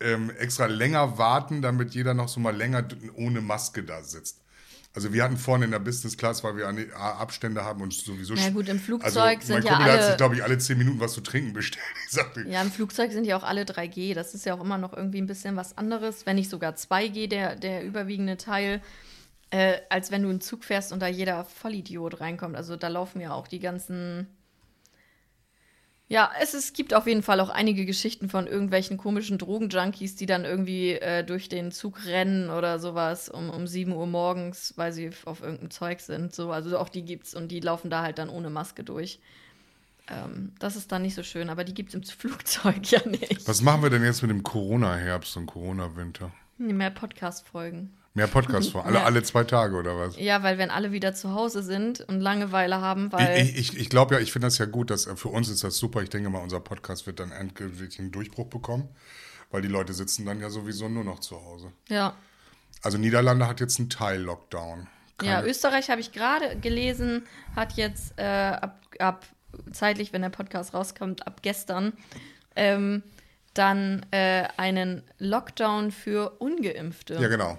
ähm, 0.00 0.30
extra 0.38 0.66
länger 0.66 1.18
warten, 1.18 1.62
damit 1.62 1.94
jeder 1.94 2.14
noch 2.14 2.28
so 2.28 2.40
mal 2.40 2.54
länger 2.54 2.86
ohne 3.14 3.40
Maske 3.40 3.82
da 3.82 4.02
sitzt. 4.02 4.40
Also 4.94 5.12
wir 5.14 5.24
hatten 5.24 5.38
vorne 5.38 5.64
in 5.64 5.70
der 5.70 5.78
Business 5.78 6.18
Class, 6.18 6.44
weil 6.44 6.56
wir 6.56 6.68
Abstände 6.94 7.64
haben 7.64 7.80
und 7.80 7.94
sowieso... 7.94 8.34
Ja 8.34 8.50
gut, 8.50 8.68
im 8.68 8.78
Flugzeug 8.78 9.38
also 9.38 9.46
sind 9.46 9.64
ja 9.64 9.70
Kumpel 9.70 9.84
hat 9.86 9.98
alle- 9.98 10.06
sich, 10.08 10.16
glaube 10.18 10.34
ich, 10.34 10.44
alle 10.44 10.58
zehn 10.58 10.76
Minuten 10.76 11.00
was 11.00 11.14
zu 11.14 11.22
trinken 11.22 11.54
bestellt. 11.54 11.84
Ich 12.06 12.12
sagte, 12.12 12.42
Ja, 12.42 12.60
im 12.60 12.70
Flugzeug 12.70 13.10
sind 13.10 13.24
ja 13.24 13.38
auch 13.38 13.42
alle 13.42 13.62
3G. 13.62 14.12
Das 14.14 14.34
ist 14.34 14.44
ja 14.44 14.52
auch 14.54 14.60
immer 14.60 14.76
noch 14.76 14.92
irgendwie 14.92 15.22
ein 15.22 15.26
bisschen 15.26 15.56
was 15.56 15.78
anderes, 15.78 16.26
wenn 16.26 16.36
nicht 16.36 16.50
sogar 16.50 16.74
2G, 16.74 17.26
der, 17.26 17.56
der 17.56 17.84
überwiegende 17.84 18.36
Teil, 18.36 18.82
äh, 19.48 19.78
als 19.88 20.10
wenn 20.10 20.24
du 20.24 20.28
einen 20.28 20.42
Zug 20.42 20.62
fährst 20.62 20.92
und 20.92 21.00
da 21.00 21.06
jeder 21.06 21.46
Vollidiot 21.46 22.20
reinkommt. 22.20 22.54
Also 22.54 22.76
da 22.76 22.88
laufen 22.88 23.20
ja 23.20 23.32
auch 23.32 23.48
die 23.48 23.60
ganzen. 23.60 24.26
Ja, 26.12 26.30
es, 26.38 26.52
es 26.52 26.74
gibt 26.74 26.92
auf 26.92 27.06
jeden 27.06 27.22
Fall 27.22 27.40
auch 27.40 27.48
einige 27.48 27.86
Geschichten 27.86 28.28
von 28.28 28.46
irgendwelchen 28.46 28.98
komischen 28.98 29.38
Drogenjunkies, 29.38 30.14
die 30.14 30.26
dann 30.26 30.44
irgendwie 30.44 30.90
äh, 30.90 31.24
durch 31.24 31.48
den 31.48 31.72
Zug 31.72 32.04
rennen 32.04 32.50
oder 32.50 32.78
sowas 32.78 33.30
um, 33.30 33.48
um 33.48 33.66
7 33.66 33.92
Uhr 33.92 34.06
morgens, 34.06 34.74
weil 34.76 34.92
sie 34.92 35.08
auf 35.24 35.40
irgendeinem 35.40 35.70
Zeug 35.70 36.00
sind. 36.00 36.34
So, 36.34 36.52
also 36.52 36.76
auch 36.78 36.90
die 36.90 37.02
gibt's 37.02 37.34
und 37.34 37.48
die 37.48 37.60
laufen 37.60 37.88
da 37.88 38.02
halt 38.02 38.18
dann 38.18 38.28
ohne 38.28 38.50
Maske 38.50 38.84
durch. 38.84 39.20
Ähm, 40.06 40.52
das 40.58 40.76
ist 40.76 40.92
dann 40.92 41.00
nicht 41.00 41.14
so 41.14 41.22
schön, 41.22 41.48
aber 41.48 41.64
die 41.64 41.72
gibt 41.72 41.88
es 41.88 41.94
im 41.94 42.02
Flugzeug 42.18 42.90
ja 42.90 43.00
nicht. 43.08 43.48
was 43.48 43.62
machen 43.62 43.82
wir 43.82 43.88
denn 43.88 44.04
jetzt 44.04 44.20
mit 44.20 44.30
dem 44.30 44.42
Corona-Herbst 44.42 45.38
und 45.38 45.46
Corona-Winter? 45.46 46.30
Mehr 46.58 46.90
Podcast-Folgen. 46.90 47.90
Mehr 48.14 48.26
Podcasts 48.26 48.70
vor, 48.70 48.84
alle, 48.84 48.96
Ja. 48.98 49.04
alle 49.04 49.22
zwei 49.22 49.44
Tage 49.44 49.74
oder 49.74 49.98
was? 49.98 50.18
Ja, 50.18 50.42
weil 50.42 50.58
wenn 50.58 50.70
alle 50.70 50.92
wieder 50.92 51.14
zu 51.14 51.32
Hause 51.32 51.62
sind 51.62 52.00
und 52.02 52.20
Langeweile 52.20 52.80
haben, 52.80 53.10
weil. 53.10 53.40
Ich, 53.40 53.56
ich, 53.56 53.76
ich 53.78 53.88
glaube 53.88 54.14
ja, 54.14 54.20
ich 54.20 54.32
finde 54.32 54.48
das 54.48 54.58
ja 54.58 54.66
gut, 54.66 54.90
dass 54.90 55.06
äh, 55.06 55.16
für 55.16 55.28
uns 55.28 55.48
ist 55.48 55.64
das 55.64 55.78
super. 55.78 56.02
Ich 56.02 56.10
denke 56.10 56.28
mal, 56.28 56.40
unser 56.42 56.60
Podcast 56.60 57.06
wird 57.06 57.20
dann 57.20 57.32
endgültig 57.32 57.98
einen 57.98 58.10
Durchbruch 58.12 58.46
bekommen, 58.48 58.88
weil 59.50 59.62
die 59.62 59.68
Leute 59.68 59.94
sitzen 59.94 60.26
dann 60.26 60.40
ja 60.40 60.50
sowieso 60.50 60.88
nur 60.88 61.04
noch 61.04 61.20
zu 61.20 61.36
Hause. 61.36 61.72
ja. 61.88 62.14
Also 62.84 62.98
Niederlande 62.98 63.46
hat 63.46 63.60
jetzt 63.60 63.78
einen 63.78 63.90
Teil-Lockdown. 63.90 64.88
Ja, 65.22 65.44
Österreich 65.44 65.88
habe 65.88 66.00
ich 66.00 66.10
gerade 66.10 66.56
gelesen, 66.56 67.22
hat 67.54 67.74
jetzt 67.74 68.14
äh, 68.18 68.24
ab, 68.24 68.80
ab 68.98 69.24
zeitlich, 69.70 70.12
wenn 70.12 70.22
der 70.22 70.30
Podcast 70.30 70.74
rauskommt, 70.74 71.24
ab 71.28 71.42
gestern 71.42 71.92
ähm, 72.56 73.04
dann 73.54 74.04
äh, 74.10 74.48
einen 74.56 75.04
Lockdown 75.18 75.92
für 75.92 76.30
Ungeimpfte. 76.40 77.14
Ja, 77.20 77.28
genau. 77.28 77.56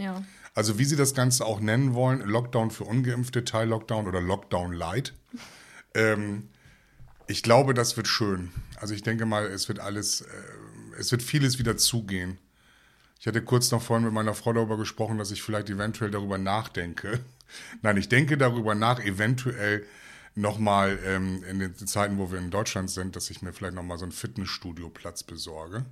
Ja. 0.00 0.22
Also 0.54 0.78
wie 0.78 0.84
sie 0.84 0.96
das 0.96 1.14
Ganze 1.14 1.44
auch 1.44 1.60
nennen 1.60 1.94
wollen, 1.94 2.20
Lockdown 2.20 2.70
für 2.70 2.84
Ungeimpfte, 2.84 3.44
Teil-Lockdown 3.44 4.08
oder 4.08 4.20
Lockdown 4.20 4.72
Light. 4.72 5.14
ähm, 5.94 6.48
ich 7.26 7.42
glaube, 7.42 7.74
das 7.74 7.96
wird 7.96 8.08
schön. 8.08 8.50
Also 8.76 8.94
ich 8.94 9.02
denke 9.02 9.26
mal, 9.26 9.46
es 9.46 9.68
wird 9.68 9.78
alles, 9.78 10.22
äh, 10.22 10.26
es 10.98 11.12
wird 11.12 11.22
vieles 11.22 11.58
wieder 11.58 11.76
zugehen. 11.76 12.38
Ich 13.20 13.26
hatte 13.26 13.42
kurz 13.42 13.70
noch 13.70 13.82
vorhin 13.82 14.06
mit 14.06 14.14
meiner 14.14 14.34
Frau 14.34 14.52
darüber 14.54 14.78
gesprochen, 14.78 15.18
dass 15.18 15.30
ich 15.30 15.42
vielleicht 15.42 15.68
eventuell 15.68 16.10
darüber 16.10 16.38
nachdenke. 16.38 17.20
Nein, 17.82 17.98
ich 17.98 18.08
denke 18.08 18.38
darüber 18.38 18.74
nach, 18.74 19.00
eventuell 19.00 19.84
nochmal 20.34 20.98
ähm, 21.04 21.44
in 21.44 21.58
den 21.58 21.74
Zeiten, 21.74 22.16
wo 22.16 22.32
wir 22.32 22.38
in 22.38 22.50
Deutschland 22.50 22.90
sind, 22.90 23.16
dass 23.16 23.28
ich 23.28 23.42
mir 23.42 23.52
vielleicht 23.52 23.74
nochmal 23.74 23.98
so 23.98 24.04
einen 24.04 24.12
Fitnessstudio-Platz 24.12 25.24
besorge. 25.24 25.84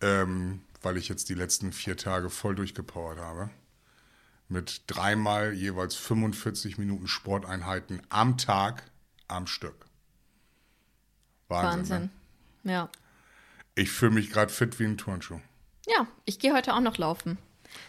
Ähm, 0.00 0.62
weil 0.82 0.96
ich 0.96 1.08
jetzt 1.08 1.28
die 1.28 1.34
letzten 1.34 1.72
vier 1.72 1.96
Tage 1.96 2.30
voll 2.30 2.54
durchgepowert 2.54 3.18
habe. 3.18 3.50
Mit 4.48 4.82
dreimal 4.86 5.52
jeweils 5.52 5.94
45 5.94 6.78
Minuten 6.78 7.06
Sporteinheiten 7.06 8.00
am 8.08 8.38
Tag 8.38 8.82
am 9.26 9.46
Stück. 9.46 9.86
Wahnsinn. 11.48 11.78
Wahnsinn. 11.78 12.10
Ne? 12.62 12.72
Ja. 12.72 12.88
Ich 13.74 13.90
fühle 13.90 14.12
mich 14.12 14.30
gerade 14.30 14.52
fit 14.52 14.78
wie 14.78 14.84
ein 14.84 14.96
Turnschuh. 14.98 15.40
Ja, 15.86 16.06
ich 16.24 16.38
gehe 16.38 16.54
heute 16.54 16.74
auch 16.74 16.80
noch 16.80 16.98
laufen. 16.98 17.38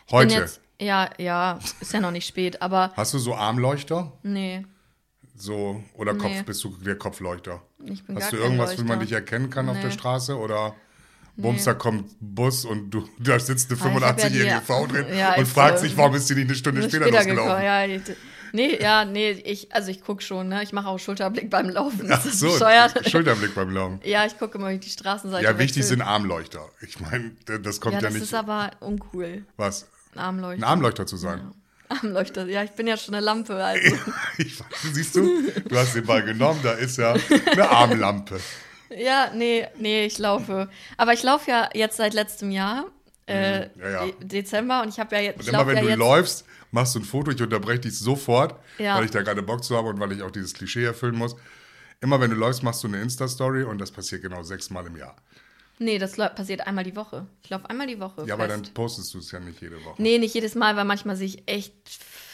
Ich 0.07 0.11
Heute. 0.13 0.33
Jetzt, 0.35 0.61
ja, 0.79 1.09
ja, 1.17 1.59
ist 1.79 1.93
ja 1.93 1.99
noch 2.01 2.11
nicht 2.11 2.27
spät, 2.27 2.61
aber 2.61 2.91
Hast 2.95 3.13
du 3.13 3.19
so 3.19 3.35
Armleuchter? 3.35 4.11
nee, 4.23 4.65
So, 5.35 5.81
oder 5.93 6.13
Kopf, 6.15 6.31
Nee. 6.31 6.43
bist 6.43 6.63
du 6.65 6.75
der 6.77 6.97
Kopfleuchter? 6.97 7.61
ich 7.85 8.03
bin 8.05 8.15
Hast 8.17 8.23
gar 8.23 8.31
du 8.31 8.37
irgendwas, 8.37 8.77
wie 8.77 8.83
man 8.83 8.99
dich 8.99 9.13
erkennen 9.13 9.49
kann 9.49 9.69
auf 9.69 9.77
der 9.77 9.85
Nee. 9.87 9.93
Straße? 9.93 10.37
Oder 10.37 10.75
Bums, 11.41 11.63
da 11.63 11.73
kommt 11.73 12.05
Bus 12.19 12.65
und 12.65 12.89
du, 12.91 13.07
da 13.19 13.39
sitzt 13.39 13.71
eine 13.71 13.79
Ah, 13.81 13.85
ich 13.87 13.93
hab 14.03 14.19
ja 14.19 14.25
85-jährige 14.27 14.61
Frau 14.65 14.87
drin 14.87 15.05
Ja, 15.17 15.35
und 15.35 15.47
fragt 15.47 15.79
sich, 15.79 15.95
warum 15.97 16.15
ist 16.15 16.29
die 16.29 16.35
nicht 16.35 16.45
eine 16.47 16.55
Stunde 16.55 16.81
später, 16.83 17.05
später 17.05 17.17
losgelaufen? 17.17 17.63
ja. 17.63 17.85
Nee, 18.51 18.79
ja, 18.81 19.05
nee, 19.05 19.29
ich, 19.31 19.71
also 19.75 19.91
ich 19.91 20.01
gucke 20.01 20.23
schon, 20.23 20.47
ne? 20.49 20.63
Ich 20.63 20.73
mache 20.73 20.87
auch 20.87 20.97
Schulterblick 20.97 21.51
beim 21.51 21.69
Laufen. 21.69 22.09
Ach 22.11 22.17
Ist 22.17 22.33
das 22.33 22.39
so, 22.39 22.51
bescheuert? 22.51 23.07
Schulterblick 23.07 23.53
beim 23.53 23.69
Laufen. 23.69 23.99
Ja, 24.03 24.25
ich 24.25 24.39
gucke 24.39 24.57
immer 24.57 24.73
die 24.75 24.89
Straßenseite. 24.89 25.43
Ja, 25.43 25.51
wichtig 25.59 25.77
wechseln. 25.83 25.99
sind 25.99 26.01
Armleuchter. 26.01 26.67
Ich 26.81 26.99
meine, 26.99 27.31
das 27.61 27.79
kommt 27.79 27.93
Ja, 27.93 27.99
ja, 27.99 28.05
das 28.07 28.13
nicht. 28.15 28.23
ist 28.23 28.33
aber 28.33 28.71
uncool. 28.79 29.45
was? 29.55 29.87
Ein 30.15 30.19
Armleuchter. 30.21 30.65
Ein 30.65 30.69
Armleuchter 30.69 31.05
zu 31.05 31.17
sein. 31.17 31.51
Armleuchter. 31.89 32.47
Ja, 32.47 32.63
ich 32.63 32.71
bin 32.71 32.87
ja 32.87 32.97
schon 32.97 33.13
eine 33.13 33.23
Lampe. 33.23 33.63
Also. 33.63 33.95
Ich, 34.39 34.57
siehst 34.93 35.15
du, 35.15 35.29
du 35.67 35.77
hast 35.77 35.93
den 35.95 36.05
Ball 36.05 36.23
genommen, 36.23 36.59
da 36.63 36.71
ist 36.71 36.97
ja 36.97 37.13
eine 37.51 37.69
Armlampe. 37.69 38.39
Ja, 38.95 39.31
nee, 39.33 39.67
nee, 39.77 40.05
ich 40.05 40.17
laufe. 40.17 40.69
Aber 40.97 41.13
ich 41.13 41.23
laufe 41.23 41.49
ja 41.51 41.69
jetzt 41.73 41.97
seit 41.97 42.13
letztem 42.13 42.51
Jahr. 42.51 42.85
Äh, 43.27 43.67
Mhm. 43.75 43.81
ja, 43.81 43.89
ja. 43.89 44.05
De 44.05 44.13
Dezember 44.27 44.81
und 44.81 44.89
ich 44.89 44.99
habe 44.99 45.15
ja 45.15 45.21
jetzt. 45.21 45.39
Und 45.41 45.47
immer 45.49 45.67
wenn 45.67 45.75
ja 45.77 45.81
du 45.83 45.89
jetzt, 45.89 45.97
läufst, 45.99 46.45
machst 46.71 46.95
du 46.95 46.99
ein 46.99 47.05
Foto, 47.05 47.29
ich 47.31 47.41
unterbreche 47.41 47.81
dich 47.81 47.97
sofort, 47.97 48.55
weil 48.79 49.05
ich 49.05 49.11
da 49.11 49.21
gerade 49.21 49.43
Bock 49.43 49.63
zu 49.63 49.75
habe 49.77 49.89
und 49.89 49.99
weil 49.99 50.11
ich 50.13 50.23
auch 50.23 50.31
dieses 50.31 50.53
Klischee 50.53 50.83
erfüllen 50.85 51.15
muss. 51.15 51.35
Immer 52.01 52.19
wenn 52.21 52.31
du 52.31 52.35
läufst, 52.37 52.63
machst 52.63 52.83
du 52.83 52.87
eine 52.87 53.01
Insta-Story 53.01 53.63
und 53.63 53.77
das 53.79 53.91
passiert 53.91 54.21
genau 54.23 54.41
sechsmal 54.41 54.87
im 54.87 54.95
Jahr. 54.97 55.15
Nee, 55.77 55.97
das 55.97 56.13
passiert 56.15 56.65
einmal 56.67 56.83
die 56.83 56.95
Woche. 56.95 57.25
Ich 57.43 57.49
laufe 57.49 57.69
einmal 57.69 57.87
die 57.87 57.99
Woche. 57.99 58.25
Ja, 58.25 58.33
aber 58.33 58.49
fest. 58.49 58.65
dann 58.65 58.73
postest 58.73 59.13
du 59.13 59.19
es 59.19 59.31
ja 59.31 59.39
nicht 59.39 59.61
jede 59.61 59.83
Woche. 59.85 60.01
Nee, 60.01 60.17
nicht 60.17 60.33
jedes 60.33 60.55
Mal, 60.55 60.75
weil 60.75 60.85
manchmal 60.85 61.15
sehe 61.15 61.27
ich 61.27 61.43
echt 61.47 61.73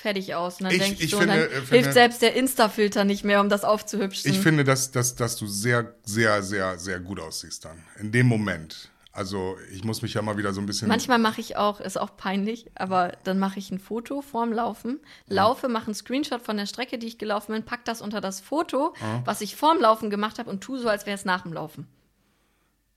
fertig 0.06 0.36
aus. 0.36 0.60
Und 0.60 0.66
dann 0.66 0.74
Ich- 0.74 0.80
denke 0.80 0.96
ich, 1.00 1.04
ich 1.06 1.12
so, 1.12 1.18
finde- 1.20 1.34
und 1.34 1.40
äh, 1.40 1.44
dann 1.44 1.62
finde- 1.64 1.76
hilft 1.78 1.94
selbst 1.94 2.22
der 2.22 2.36
Insta-Filter 2.36 3.04
nicht 3.04 3.24
mehr, 3.24 3.42
um 3.42 3.50
das 3.50 3.64
aufzuhübschen. 3.64 4.30
Ich 4.32 4.40
finde, 4.40 4.64
dass, 4.64 4.92
dass, 4.92 5.16
dass 5.16 5.36
du 5.36 5.48
sehr, 5.48 5.96
sehr, 6.04 6.44
sehr, 6.44 6.78
sehr 6.78 7.00
gut 7.00 7.20
aussiehst 7.20 7.66
dann. 7.66 7.84
In 8.00 8.12
dem 8.12 8.28
Moment. 8.28 8.90
Also 9.12 9.56
ich 9.72 9.84
muss 9.86 10.02
mich 10.02 10.14
ja 10.14 10.22
mal 10.22 10.38
wieder 10.38 10.52
so 10.54 10.60
ein 10.60 10.66
bisschen. 10.66 10.90
Manchmal 10.90 11.20
mache 11.20 11.40
ich 11.40 11.56
auch, 11.56 11.80
ist 11.80 11.98
auch 11.98 12.18
peinlich, 12.18 12.70
aber 12.76 13.14
dann 13.24 13.40
mache 13.40 13.58
ich 13.60 13.72
ein 13.72 13.80
Foto 13.80 14.22
vorm 14.22 14.52
Laufen, 14.52 15.00
laufe, 15.28 15.70
mache 15.70 15.86
einen 15.86 15.96
Screenshot 15.96 16.42
von 16.42 16.58
der 16.58 16.66
Strecke, 16.66 16.98
die 16.98 17.08
ich 17.08 17.18
gelaufen 17.18 17.54
bin, 17.54 17.64
pack 17.64 17.86
das 17.86 18.02
unter 18.02 18.20
das 18.20 18.42
Foto, 18.42 18.94
was 19.24 19.40
ich 19.40 19.56
vorm 19.56 19.80
Laufen 19.80 20.10
gemacht 20.10 20.38
habe 20.38 20.50
und 20.50 20.60
tu 20.62 20.78
so, 20.78 20.90
als 20.90 21.06
wäre 21.06 21.16
es 21.16 21.24
nach 21.24 21.44
dem 21.44 21.54
Laufen. 21.54 21.88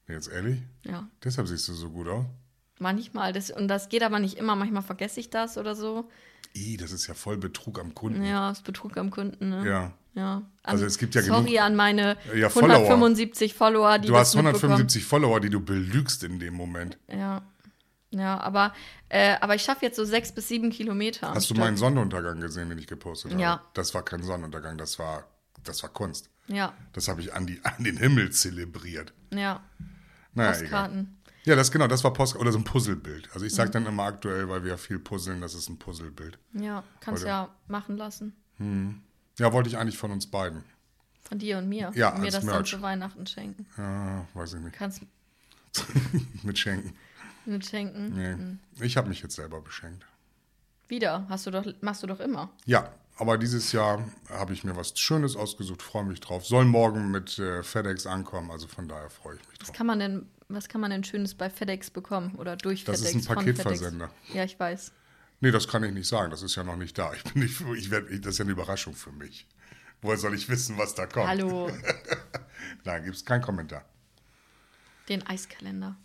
Jetzt 0.08 0.28
ehrlich? 0.32 0.58
Ja, 0.84 1.06
Deshalb 1.22 1.46
siehst 1.48 1.68
du 1.68 1.72
so 1.74 1.88
gut 1.90 2.08
aus. 2.08 2.24
manchmal. 2.80 3.32
Das, 3.32 3.50
und 3.50 3.68
das 3.68 3.88
geht 3.88 4.02
aber 4.02 4.18
nicht 4.18 4.38
immer. 4.38 4.56
Manchmal 4.56 4.82
vergesse 4.82 5.20
ich 5.20 5.30
das 5.30 5.56
oder 5.58 5.74
so. 5.76 6.08
Ih, 6.54 6.76
das 6.76 6.92
ist 6.92 7.06
ja 7.06 7.14
voll 7.14 7.36
Betrug 7.36 7.78
am 7.78 7.94
Kunden. 7.94 8.24
Ja, 8.24 8.50
ist 8.50 8.64
Betrug 8.64 8.96
am 8.96 9.10
Kunden. 9.10 9.48
Ne? 9.50 9.66
Ja. 9.68 9.92
Ja. 10.14 10.42
Also 10.64 10.84
es 10.84 10.98
gibt 10.98 11.14
ja 11.14 11.22
sorry 11.22 11.52
genug- 11.52 11.60
an 11.60 11.76
meine 11.76 12.16
Ja, 12.34 12.48
Follower. 12.48 12.76
175 12.88 13.54
Follower, 13.54 13.98
die 13.98 14.08
Du 14.08 14.16
hast 14.16 14.34
mitbekommen. 14.34 14.56
175 14.72 15.04
Follower, 15.04 15.38
die 15.40 15.50
du 15.50 15.60
belügst 15.60 16.24
in 16.24 16.38
dem 16.40 16.54
Moment. 16.54 16.98
Ja. 17.08 17.42
Ja, 18.10 18.40
aber, 18.40 18.72
äh, 19.10 19.36
aber 19.40 19.54
ich 19.54 19.62
schaffe 19.62 19.84
jetzt 19.84 19.96
so 19.96 20.04
sechs 20.04 20.32
bis 20.32 20.48
sieben 20.48 20.70
Kilometer. 20.70 21.34
Hast 21.34 21.50
du 21.50 21.54
meinen 21.54 21.76
Sonnenuntergang 21.76 22.40
gesehen, 22.40 22.70
den 22.70 22.78
ich 22.78 22.86
gepostet 22.86 23.32
habe? 23.32 23.42
Ja. 23.42 23.62
Das 23.74 23.94
war 23.94 24.02
kein 24.02 24.22
Sonnenuntergang, 24.22 24.78
das 24.78 24.98
war, 24.98 25.24
das 25.62 25.82
war 25.82 25.90
Kunst. 25.90 26.30
Ja, 26.48 26.72
Das 26.94 27.06
habe 27.08 27.20
ich 27.20 27.34
an, 27.34 27.46
die, 27.46 27.60
an 27.62 27.84
den 27.84 27.98
Himmel 27.98 28.30
zelebriert. 28.32 29.12
ja. 29.30 29.62
Naja. 30.34 30.50
Postkarten. 30.52 31.17
Ja, 31.48 31.56
das 31.56 31.70
genau, 31.72 31.86
das 31.86 32.04
war 32.04 32.12
Post 32.12 32.36
oder 32.36 32.52
so 32.52 32.58
ein 32.58 32.64
Puzzlebild. 32.64 33.28
Also 33.32 33.46
ich 33.46 33.52
Mhm. 33.52 33.56
sage 33.56 33.70
dann 33.70 33.86
immer 33.86 34.04
aktuell, 34.04 34.48
weil 34.48 34.62
wir 34.64 34.72
ja 34.72 34.76
viel 34.76 34.98
puzzeln, 34.98 35.40
das 35.40 35.54
ist 35.54 35.68
ein 35.68 35.78
Puzzlebild. 35.78 36.38
Ja, 36.52 36.84
kannst 37.00 37.22
Heute. 37.22 37.28
ja 37.30 37.48
machen 37.68 37.96
lassen. 37.96 38.34
Ja, 39.38 39.52
wollte 39.52 39.68
ich 39.68 39.78
eigentlich 39.78 39.96
von 39.98 40.10
uns 40.10 40.26
beiden. 40.26 40.62
Von 41.22 41.38
dir 41.38 41.58
und 41.58 41.68
mir. 41.68 41.90
Ja, 41.94 42.10
und 42.10 42.20
mir 42.20 42.26
als 42.26 42.34
das 42.36 42.44
dann 42.44 42.54
Merch. 42.54 42.70
zu 42.70 42.82
Weihnachten 42.82 43.26
schenken. 43.26 43.66
Ja, 43.76 44.26
weiß 44.34 44.54
ich 44.54 44.60
nicht. 44.60 44.74
Kannst 44.74 45.02
Mit 46.42 46.58
Schenken. 46.58 46.94
mitschenken. 47.46 48.58
Nee. 48.78 48.84
Ich 48.84 48.96
habe 48.96 49.08
mich 49.08 49.22
jetzt 49.22 49.36
selber 49.36 49.60
beschenkt. 49.60 50.04
Wieder. 50.88 51.26
Hast 51.28 51.46
du 51.46 51.50
doch, 51.50 51.64
machst 51.82 52.02
du 52.02 52.06
doch 52.06 52.20
immer. 52.20 52.50
Ja, 52.66 52.90
aber 53.16 53.36
dieses 53.38 53.72
Jahr 53.72 54.04
habe 54.30 54.52
ich 54.54 54.64
mir 54.64 54.76
was 54.76 54.98
Schönes 54.98 55.36
ausgesucht, 55.36 55.82
freue 55.82 56.04
mich 56.04 56.20
drauf. 56.20 56.46
Soll 56.46 56.64
morgen 56.64 57.10
mit 57.10 57.38
äh, 57.38 57.62
FedEx 57.62 58.06
ankommen, 58.06 58.50
also 58.50 58.66
von 58.66 58.88
daher 58.88 59.10
freue 59.10 59.36
ich 59.36 59.48
mich 59.48 59.60
Was 59.60 59.68
drauf. 59.68 59.76
kann 59.76 59.86
man 59.86 59.98
denn, 59.98 60.26
was 60.48 60.68
kann 60.68 60.80
man 60.80 60.90
denn 60.90 61.04
Schönes 61.04 61.34
bei 61.34 61.50
FedEx 61.50 61.90
bekommen? 61.90 62.34
Oder 62.36 62.56
durch 62.56 62.84
Das 62.84 63.00
ist 63.00 63.08
FedEx? 63.08 63.16
ein 63.24 63.26
von 63.26 63.36
Paketversender. 63.36 64.08
FedEx? 64.08 64.34
Ja, 64.34 64.44
ich 64.44 64.58
weiß. 64.58 64.92
Nee, 65.40 65.50
das 65.50 65.68
kann 65.68 65.84
ich 65.84 65.92
nicht 65.92 66.08
sagen, 66.08 66.30
das 66.30 66.42
ist 66.42 66.56
ja 66.56 66.64
noch 66.64 66.76
nicht 66.76 66.98
da. 66.98 67.12
Ich 67.14 67.22
bin 67.22 67.42
nicht, 67.42 67.60
ich 67.76 67.90
werd, 67.90 68.08
das 68.24 68.34
ist 68.34 68.38
ja 68.38 68.44
eine 68.44 68.52
Überraschung 68.52 68.94
für 68.94 69.12
mich. 69.12 69.46
Woher 70.00 70.16
soll 70.16 70.34
ich 70.34 70.48
wissen, 70.48 70.78
was 70.78 70.94
da 70.94 71.06
kommt? 71.06 71.28
Hallo. 71.28 71.70
Nein, 72.84 73.04
gibt 73.04 73.16
es 73.16 73.24
keinen 73.24 73.42
Kommentar. 73.42 73.84
Den 75.08 75.26
Eiskalender. 75.26 75.96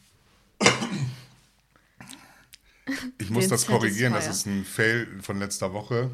Ich 3.18 3.30
muss 3.30 3.46
Den 3.46 3.50
das 3.52 3.66
korrigieren, 3.66 4.14
das 4.14 4.28
ist 4.28 4.46
ein 4.46 4.66
Fail 4.66 5.08
von 5.22 5.40
letzter 5.40 5.74
Woche, 5.74 6.12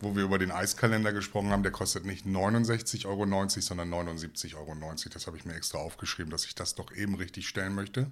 wo 0.00 0.16
wir 0.16 0.24
über 0.24 0.38
den 0.38 0.50
Eiskalender 0.50 1.12
gesprochen 1.12 1.50
haben. 1.50 1.62
Der 1.62 1.72
kostet 1.72 2.04
nicht 2.04 2.26
69,90 2.26 3.06
Euro, 3.06 3.26
sondern 3.60 3.92
79,90 3.92 4.56
Euro. 4.56 4.74
Das 5.12 5.26
habe 5.26 5.36
ich 5.36 5.44
mir 5.44 5.54
extra 5.54 5.78
aufgeschrieben, 5.78 6.30
dass 6.30 6.44
ich 6.44 6.54
das 6.54 6.74
doch 6.74 6.92
eben 6.92 7.14
richtig 7.14 7.46
stellen 7.48 7.74
möchte. 7.74 8.10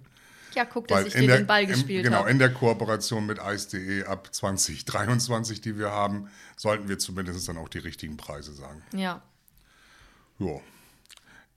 Ja, 0.55 0.65
guck, 0.65 0.89
dass 0.89 1.01
Weil 1.01 1.07
ich 1.09 1.15
dir 1.15 1.27
der, 1.27 1.37
den 1.39 1.47
Ball 1.47 1.67
gespielt 1.67 2.05
genau, 2.05 2.21
habe. 2.21 2.31
in 2.31 2.39
der 2.39 2.53
Kooperation 2.53 3.27
mit 3.27 3.39
Eis.de 3.39 4.05
ab 4.05 4.33
2023, 4.33 5.61
die 5.61 5.79
wir 5.79 5.91
haben, 5.91 6.29
sollten 6.57 6.89
wir 6.89 6.99
zumindest 6.99 7.49
dann 7.49 7.59
auch 7.59 7.69
die 7.69 7.79
richtigen 7.79 8.17
Preise 8.17 8.53
sagen. 8.53 8.83
Ja. 8.93 9.23
Jo. 10.39 10.63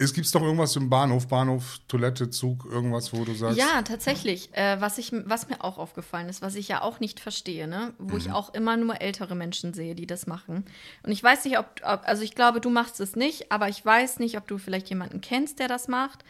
Es 0.04 0.14
gibt 0.14 0.34
doch 0.34 0.42
irgendwas 0.42 0.76
im 0.76 0.90
Bahnhof, 0.90 1.28
Bahnhof, 1.28 1.80
Toilette, 1.88 2.30
Zug, 2.32 2.66
irgendwas, 2.66 3.14
wo 3.14 3.24
du 3.24 3.34
sagst. 3.36 3.58
Ja, 3.60 3.84
tatsächlich. 3.84 4.50
Äh, 4.54 4.82
was, 4.82 4.98
ich, 4.98 5.12
was 5.26 5.48
mir 5.48 5.64
auch 5.64 5.78
aufgefallen 5.78 6.28
ist, 6.28 6.42
was 6.42 6.56
ich 6.56 6.68
ja 6.68 6.82
auch 6.82 7.00
nicht 7.00 7.20
verstehe, 7.20 7.68
ne? 7.68 7.94
wo 8.00 8.14
Mhm. 8.16 8.20
ich 8.20 8.32
auch 8.32 8.54
immer 8.54 8.78
nur 8.78 9.00
ältere 9.00 9.36
Menschen 9.36 9.74
sehe, 9.76 9.94
die 9.94 10.08
das 10.08 10.26
machen. 10.26 10.66
Und 11.04 11.12
ich 11.12 11.22
weiß 11.24 11.46
nicht, 11.46 11.60
ob, 11.60 11.68
ob, 11.84 12.02
also 12.06 12.24
ich 12.24 12.34
glaube, 12.34 12.62
du 12.62 12.70
machst 12.72 13.00
es 13.00 13.16
nicht, 13.16 13.52
aber 13.52 13.70
ich 13.70 13.86
weiß 13.86 14.18
nicht, 14.20 14.38
ob 14.38 14.48
du 14.48 14.58
vielleicht 14.58 14.90
jemanden 14.90 15.22
kennst, 15.22 15.60
der 15.60 15.68
das 15.68 15.88
macht. 15.88 16.26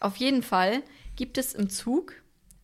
Auf 0.00 0.16
jeden 0.16 0.42
Fall 0.42 0.82
gibt 1.16 1.38
es 1.38 1.54
im 1.54 1.70
Zug 1.70 2.12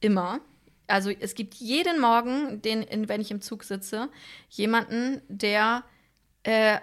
immer, 0.00 0.40
also 0.86 1.10
es 1.10 1.34
gibt 1.34 1.54
jeden 1.54 1.98
Morgen, 2.00 2.60
den, 2.60 2.82
in, 2.82 3.08
wenn 3.08 3.22
ich 3.22 3.30
im 3.30 3.40
Zug 3.40 3.64
sitze, 3.64 4.10
jemanden, 4.50 5.22
der 5.28 5.84
äh, 6.42 6.78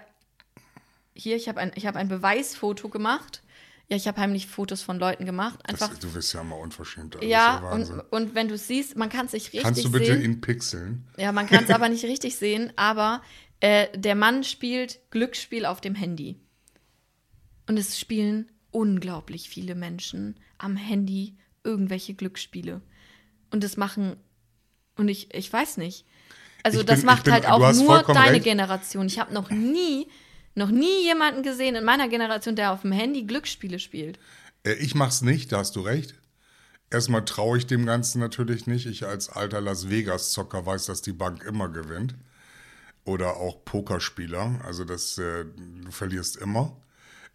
hier, 1.14 1.36
ich 1.36 1.48
habe 1.48 1.60
ein, 1.60 1.70
ich 1.76 1.86
hab 1.86 1.94
ein 1.94 2.08
Beweisfoto 2.08 2.88
gemacht. 2.88 3.42
Ja, 3.92 3.96
ich 3.98 4.08
habe 4.08 4.18
heimlich 4.22 4.46
Fotos 4.46 4.80
von 4.80 4.98
Leuten 4.98 5.26
gemacht. 5.26 5.60
Einfach 5.68 5.90
das, 5.90 5.98
du 5.98 6.10
bist 6.10 6.32
ja 6.32 6.42
mal 6.42 6.54
unverschämt. 6.56 7.14
Das 7.16 7.20
ja, 7.22 7.28
ja 7.28 7.70
und, 7.72 7.90
und 8.10 8.34
wenn 8.34 8.48
du 8.48 8.54
es 8.54 8.66
siehst, 8.66 8.96
man 8.96 9.10
kann 9.10 9.26
es 9.26 9.34
nicht 9.34 9.48
richtig 9.48 9.62
Kannst 9.64 9.84
du 9.84 9.92
bitte 9.92 10.06
sehen. 10.14 10.22
ihn 10.22 10.40
pixeln? 10.40 11.06
Ja, 11.18 11.30
man 11.30 11.46
kann 11.46 11.64
es 11.64 11.70
aber 11.74 11.90
nicht 11.90 12.02
richtig 12.04 12.36
sehen, 12.36 12.72
aber 12.76 13.20
äh, 13.60 13.88
der 13.94 14.14
Mann 14.14 14.44
spielt 14.44 14.98
Glücksspiel 15.10 15.66
auf 15.66 15.82
dem 15.82 15.94
Handy. 15.94 16.40
Und 17.68 17.78
es 17.78 18.00
spielen 18.00 18.50
unglaublich 18.70 19.50
viele 19.50 19.74
Menschen 19.74 20.36
am 20.56 20.76
Handy 20.76 21.36
irgendwelche 21.62 22.14
Glücksspiele. 22.14 22.80
Und 23.50 23.62
das 23.62 23.76
machen, 23.76 24.16
und 24.96 25.08
ich, 25.08 25.34
ich 25.34 25.52
weiß 25.52 25.76
nicht. 25.76 26.06
Also 26.62 26.82
das 26.82 26.86
bin- 26.86 26.98
ich 27.00 27.04
macht 27.04 27.24
bin- 27.24 27.34
halt 27.34 27.46
auch 27.46 27.74
nur 27.74 28.02
deine 28.04 28.36
recht. 28.36 28.44
Generation. 28.44 29.04
Ich 29.06 29.18
habe 29.18 29.34
noch 29.34 29.50
nie, 29.50 30.08
noch 30.54 30.70
nie 30.70 31.04
jemanden 31.04 31.42
gesehen 31.42 31.74
in 31.74 31.84
meiner 31.84 32.08
Generation, 32.08 32.56
der 32.56 32.72
auf 32.72 32.82
dem 32.82 32.92
Handy 32.92 33.24
Glücksspiele 33.24 33.78
spielt. 33.78 34.18
Äh, 34.64 34.74
ich 34.74 34.94
mach's 34.94 35.22
nicht, 35.22 35.52
da 35.52 35.58
hast 35.58 35.76
du 35.76 35.80
recht. 35.80 36.14
Erstmal 36.90 37.24
traue 37.24 37.56
ich 37.56 37.66
dem 37.66 37.86
Ganzen 37.86 38.20
natürlich 38.20 38.66
nicht. 38.66 38.86
Ich 38.86 39.06
als 39.06 39.30
alter 39.30 39.62
Las 39.62 39.88
Vegas-Zocker 39.88 40.66
weiß, 40.66 40.86
dass 40.86 41.00
die 41.00 41.14
Bank 41.14 41.42
immer 41.42 41.70
gewinnt. 41.70 42.14
Oder 43.04 43.36
auch 43.36 43.64
Pokerspieler. 43.64 44.60
Also 44.64 44.84
das, 44.84 45.16
äh, 45.18 45.44
du 45.82 45.90
verlierst 45.90 46.36
immer. 46.36 46.76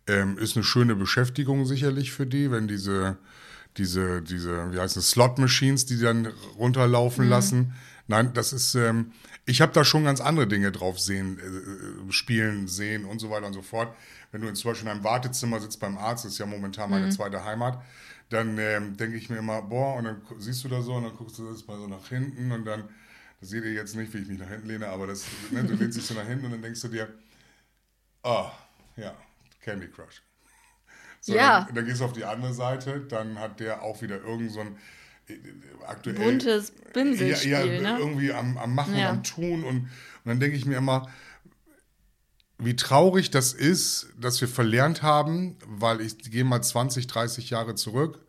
Ähm, 0.06 0.38
ist 0.38 0.56
eine 0.56 0.64
schöne 0.64 0.96
Beschäftigung 0.96 1.66
sicherlich 1.66 2.12
für 2.12 2.28
die, 2.28 2.52
wenn 2.52 2.68
diese, 2.68 3.18
diese, 3.78 4.22
diese, 4.22 4.72
wie 4.72 4.80
heißt 4.80 4.96
es, 4.96 5.10
Slot-Machines, 5.10 5.86
die 5.88 6.00
dann 6.00 6.28
runterlaufen 6.58 7.28
lassen. 7.28 7.74
Nein, 8.08 8.32
das 8.34 8.54
ist, 8.54 8.76
ähm, 8.76 9.12
ich 9.46 9.62
habe 9.62 9.74
da 9.74 9.84
schon 9.84 10.06
ganz 10.06 10.22
andere 10.22 10.48
Dinge 10.48 10.72
drauf 10.72 11.00
sehen, 11.00 11.40
äh, 11.40 12.12
spielen, 12.12 12.68
sehen 12.68 13.06
und 13.06 13.20
so 13.20 13.30
weiter 13.30 13.48
und 13.48 13.54
so 13.54 13.62
fort. 13.62 13.96
Wenn 14.32 14.42
du 14.42 14.52
zum 14.54 14.72
Beispiel 14.72 14.88
in 14.88 14.92
einem 14.94 15.04
Wartezimmer 15.04 15.60
sitzt 15.60 15.80
beim 15.80 15.98
Arzt, 15.98 16.26
das 16.26 16.34
ist 16.34 16.38
ja 16.40 16.46
momentan 16.46 16.90
meine 16.90 17.10
zweite 17.10 17.44
Heimat, 17.44 17.82
dann 18.30 18.58
ähm, 18.58 18.98
denke 18.98 19.18
ich 19.18 19.30
mir 19.30 19.38
immer, 19.38 19.62
boah, 19.62 19.96
und 19.96 20.06
dann 20.06 20.22
siehst 20.38 20.64
du 20.64 20.70
da 20.70 20.82
so 20.82 20.94
und 20.94 21.04
dann 21.04 21.16
guckst 21.16 21.38
du 21.38 21.50
das 21.50 21.66
mal 21.68 21.78
so 21.78 21.88
nach 21.88 22.08
hinten 22.08 22.52
und 22.52 22.66
dann, 22.66 22.84
das 23.40 23.50
seht 23.50 23.64
ihr 23.64 23.74
jetzt 23.74 23.96
nicht, 23.96 24.14
wie 24.14 24.20
ich 24.20 24.28
mich 24.28 24.40
nach 24.40 24.50
hinten 24.50 24.68
lehne, 24.68 24.88
aber 24.88 25.08
das, 25.08 25.26
ne, 25.52 25.64
du 25.64 25.76
lehnst 25.76 25.98
dich 25.98 26.06
so 26.06 26.14
nach 26.14 26.28
hinten 26.28 26.46
und 26.46 26.52
dann 26.52 26.62
denkst 26.62 26.82
du 26.82 26.88
dir, 26.90 27.08
ah, 28.24 28.52
ja, 28.96 29.16
Candy 29.62 29.88
Crush. 29.88 30.22
So, 31.22 31.36
Ja. 31.36 31.64
Dann, 31.66 31.76
dann 31.76 31.86
gehst 31.86 32.02
du 32.02 32.06
auf 32.06 32.14
die 32.14 32.26
andere 32.26 32.54
Seite, 32.54 33.02
dann 33.02 33.40
hat 33.40 33.60
der 33.60 33.82
auch 33.82 34.02
wieder 34.02 34.22
irgend 34.22 34.52
so 34.52 34.62
ein 34.62 34.68
äh, 34.68 34.72
äh, 34.76 34.78
aktuell 35.86 36.16
Buntes 36.16 36.72
Bimselspiel, 36.94 37.52
ja, 37.52 37.64
ja, 37.64 37.82
ne? 37.82 37.98
irgendwie 38.00 38.34
am, 38.34 38.58
am 38.58 38.74
Machen 38.76 38.96
Ja. 38.96 39.10
und 39.10 39.18
am 39.18 39.24
Tun 39.24 39.64
und, 39.64 39.78
und 39.78 39.90
dann 40.26 40.40
denke 40.40 40.58
ich 40.58 40.66
mir 40.66 40.78
immer, 40.78 41.10
wie 42.58 42.76
traurig 42.76 43.30
das 43.30 43.54
ist, 43.54 44.08
dass 44.20 44.42
wir 44.42 44.48
verlernt 44.48 45.04
haben, 45.04 45.58
weil 45.66 46.02
ich 46.02 46.18
gehe 46.18 46.44
mal 46.44 46.62
20, 46.62 47.08
30 47.08 47.50
Jahre 47.52 47.76
zurück, 47.76 48.20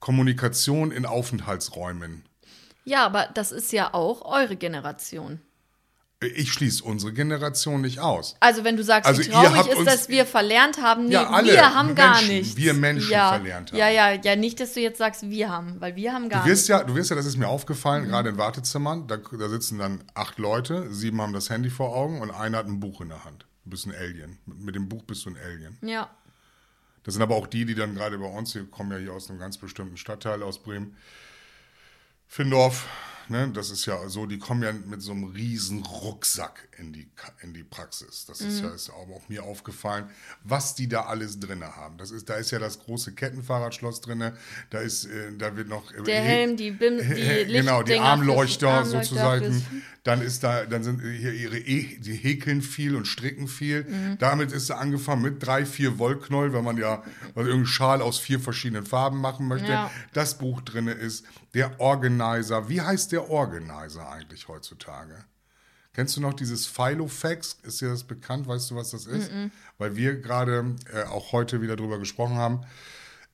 Kommunikation 0.00 0.90
in 0.90 1.06
Aufenthaltsräumen. 1.06 2.24
Ja, 2.84 3.04
aber 3.04 3.28
das 3.34 3.52
ist 3.52 3.72
ja 3.72 3.92
auch 3.94 4.22
eure 4.22 4.56
Generation. 4.56 5.40
Ich 6.26 6.52
schließe 6.52 6.82
unsere 6.84 7.12
Generation 7.12 7.80
nicht 7.80 7.98
aus. 8.00 8.36
Also 8.40 8.64
wenn 8.64 8.76
du 8.76 8.84
sagst, 8.84 9.06
Also 9.08 9.22
wie 9.22 9.28
traurig 9.28 9.66
ist, 9.66 9.86
dass 9.86 10.08
wir 10.08 10.26
verlernt 10.26 10.80
haben, 10.80 11.06
nee, 11.06 11.12
Ja, 11.14 11.30
alle 11.30 11.52
wir 11.52 11.74
haben 11.74 11.94
gar 11.94 12.16
Menschen, 12.16 12.28
nichts. 12.34 12.56
wir 12.56 12.74
Menschen 12.74 13.10
ja, 13.10 13.28
verlernt 13.34 13.70
haben. 13.72 13.78
Ja, 13.78 13.88
ja, 13.88 14.12
ja, 14.12 14.36
nicht, 14.36 14.60
dass 14.60 14.72
du 14.74 14.80
jetzt 14.80 14.98
sagst, 14.98 15.28
wir 15.30 15.48
haben, 15.50 15.80
weil 15.80 15.96
wir 15.96 16.12
haben 16.12 16.28
gar 16.28 16.42
Du 16.44 16.48
wirst 16.50 16.68
nichts. 16.68 16.68
ja, 16.68 16.82
du 16.84 16.94
wirst 16.94 17.10
ja, 17.10 17.16
das 17.16 17.26
ist 17.26 17.36
mir 17.36 17.48
aufgefallen, 17.48 18.04
Mhm. 18.04 18.08
gerade 18.08 18.28
in 18.30 18.38
Wartezimmern, 18.38 19.06
da, 19.06 19.16
da 19.16 19.48
sitzen 19.48 19.78
dann 19.78 20.04
acht 20.14 20.38
Leute, 20.38 20.92
sieben 20.92 21.20
haben 21.20 21.32
das 21.32 21.50
Handy 21.50 21.70
vor 21.70 21.94
Augen 21.94 22.20
und 22.20 22.30
einer 22.30 22.58
hat 22.58 22.66
ein 22.66 22.80
Buch 22.80 23.00
in 23.00 23.08
der 23.10 23.24
Hand. 23.24 23.46
Du 23.64 23.70
bist 23.70 23.86
ein 23.86 23.94
Alien. 23.94 24.38
Mit, 24.46 24.60
mit 24.60 24.74
dem 24.74 24.88
Buch 24.88 25.02
bist 25.04 25.24
du 25.24 25.30
ein 25.30 25.36
Alien. 25.36 25.78
Ja, 25.82 26.10
Das 27.04 27.14
sind 27.14 27.22
aber 27.22 27.34
auch 27.36 27.46
die, 27.46 27.64
die 27.66 27.74
dann 27.74 27.94
gerade 27.94 28.16
bei 28.18 28.26
uns, 28.26 28.54
wir 28.54 28.64
kommen 28.64 28.90
ja 28.92 28.98
hier 28.98 29.12
aus 29.12 29.28
einem 29.28 29.38
ganz 29.38 29.58
bestimmten 29.58 29.96
Stadtteil 29.96 30.42
aus 30.42 30.62
Bremen, 30.62 30.96
Findorf, 32.26 32.86
ne, 33.28 33.50
das 33.52 33.70
ist 33.70 33.86
ja 33.86 34.08
so, 34.08 34.26
die 34.26 34.38
kommen 34.38 34.62
ja 34.62 34.72
mit 34.72 35.02
so 35.02 35.12
einem 35.12 35.24
riesen 35.24 35.84
Rucksack 35.84 36.68
in 36.78 36.92
die, 36.92 37.08
in 37.42 37.54
die 37.54 37.62
Praxis. 37.62 38.26
Das 38.26 38.40
ist 38.40 38.60
ja 38.60 38.70
ist 38.70 38.90
aber 38.90 39.14
auch 39.14 39.28
mir 39.28 39.44
aufgefallen, 39.44 40.06
was 40.42 40.74
die 40.74 40.88
da 40.88 41.02
alles 41.02 41.38
drin 41.38 41.62
haben. 41.64 41.98
Das 41.98 42.10
ist, 42.10 42.28
da 42.28 42.34
ist 42.34 42.50
ja 42.50 42.58
das 42.58 42.78
große 42.80 43.12
Kettenfahrradschloss 43.12 44.00
drin, 44.00 44.32
da 44.70 44.78
ist, 44.78 45.06
äh, 45.06 45.32
da 45.36 45.56
wird 45.56 45.68
noch... 45.68 45.92
der 46.04 46.22
Helm, 46.22 46.56
die 46.56 46.70
Bim, 46.70 46.98
die 46.98 47.52
genau, 47.52 47.82
die 47.82 47.98
Armleuchter, 47.98 48.68
Armleuchter 48.68 49.02
sozusagen. 49.02 49.64
Dann 50.04 50.20
ist 50.20 50.44
da, 50.44 50.66
dann 50.66 50.84
sind 50.84 51.00
hier 51.00 51.32
ihre 51.32 51.58
e 51.58 51.96
die 51.98 52.14
häkeln 52.14 52.60
viel 52.60 52.94
und 52.94 53.06
stricken 53.06 53.48
viel. 53.48 53.84
Mhm. 53.84 54.18
Damit 54.18 54.52
ist 54.52 54.66
sie 54.66 54.76
angefangen 54.76 55.22
mit 55.22 55.44
drei, 55.44 55.64
vier 55.64 55.98
Wollknäuel, 55.98 56.52
wenn 56.52 56.62
man 56.62 56.76
ja 56.76 57.02
also 57.28 57.48
irgendeinen 57.48 57.66
Schal 57.66 58.02
aus 58.02 58.18
vier 58.18 58.38
verschiedenen 58.38 58.84
Farben 58.84 59.18
machen 59.18 59.48
möchte. 59.48 59.72
Ja. 59.72 59.90
Das 60.12 60.36
Buch 60.36 60.60
drin 60.60 60.88
ist 60.88 61.24
der 61.54 61.80
Organizer. 61.80 62.68
Wie 62.68 62.80
heißt 62.80 63.12
der 63.12 63.30
Organizer 63.30 64.10
eigentlich 64.10 64.48
heutzutage? 64.48 65.24
Kennst 65.92 66.16
du 66.16 66.20
noch 66.20 66.34
dieses 66.34 66.66
Filofax? 66.66 67.58
Ist 67.62 67.80
dir 67.80 67.88
das 67.88 68.02
bekannt? 68.02 68.48
Weißt 68.48 68.70
du, 68.70 68.74
was 68.74 68.90
das 68.90 69.06
ist? 69.06 69.30
Weil 69.78 69.94
wir 69.94 70.20
gerade 70.20 70.74
äh, 70.92 71.04
auch 71.04 71.30
heute 71.30 71.62
wieder 71.62 71.76
drüber 71.76 72.00
gesprochen 72.00 72.34
haben. 72.34 72.60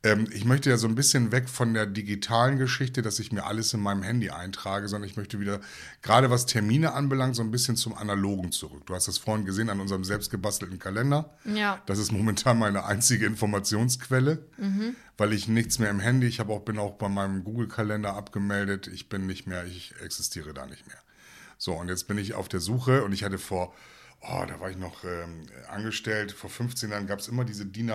Ähm, 0.02 0.26
ich 0.32 0.44
möchte 0.44 0.70
ja 0.70 0.78
so 0.78 0.88
ein 0.88 0.94
bisschen 0.94 1.30
weg 1.30 1.48
von 1.48 1.74
der 1.74 1.84
digitalen 1.84 2.58
Geschichte, 2.58 3.02
dass 3.02 3.18
ich 3.18 3.32
mir 3.32 3.44
alles 3.44 3.74
in 3.74 3.80
meinem 3.80 4.02
Handy 4.02 4.30
eintrage, 4.30 4.88
sondern 4.88 5.08
ich 5.08 5.16
möchte 5.16 5.40
wieder, 5.40 5.60
gerade 6.00 6.30
was 6.30 6.46
Termine 6.46 6.94
anbelangt, 6.94 7.36
so 7.36 7.42
ein 7.42 7.50
bisschen 7.50 7.76
zum 7.76 7.94
Analogen 7.94 8.50
zurück. 8.50 8.86
Du 8.86 8.94
hast 8.94 9.08
das 9.08 9.18
vorhin 9.18 9.44
gesehen 9.44 9.68
an 9.68 9.80
unserem 9.80 10.04
selbstgebastelten 10.04 10.78
Kalender. 10.78 11.36
Ja. 11.44 11.82
Das 11.86 11.98
ist 11.98 12.12
momentan 12.12 12.58
meine 12.58 12.84
einzige 12.84 13.26
Informationsquelle, 13.26 14.46
weil 15.18 15.32
ich 15.34 15.48
nichts 15.48 15.78
mehr 15.78 15.90
im 15.90 16.00
Handy, 16.00 16.26
ich 16.26 16.40
habe 16.40 16.52
auch, 16.52 16.60
bin 16.60 16.78
auch 16.78 16.94
bei 16.94 17.08
meinem 17.08 17.44
Google-Kalender 17.44 18.14
abgemeldet. 18.14 18.86
Ich 18.86 19.10
bin 19.10 19.26
nicht 19.26 19.46
mehr, 19.46 19.66
ich 19.66 19.94
existiere 20.02 20.54
da 20.54 20.66
nicht 20.66 20.86
mehr. 20.86 20.98
So, 21.58 21.74
und 21.74 21.88
jetzt 21.88 22.08
bin 22.08 22.16
ich 22.16 22.32
auf 22.32 22.48
der 22.48 22.60
Suche 22.60 23.04
und 23.04 23.12
ich 23.12 23.22
hatte 23.22 23.36
vor, 23.36 23.74
oh, 24.22 24.44
da 24.48 24.60
war 24.60 24.70
ich 24.70 24.78
noch 24.78 25.04
ähm, 25.04 25.42
angestellt, 25.68 26.32
vor 26.32 26.48
15 26.48 26.90
Jahren 26.90 27.06
gab 27.06 27.18
es 27.18 27.28
immer 27.28 27.44
diese 27.44 27.66
DIN 27.66 27.90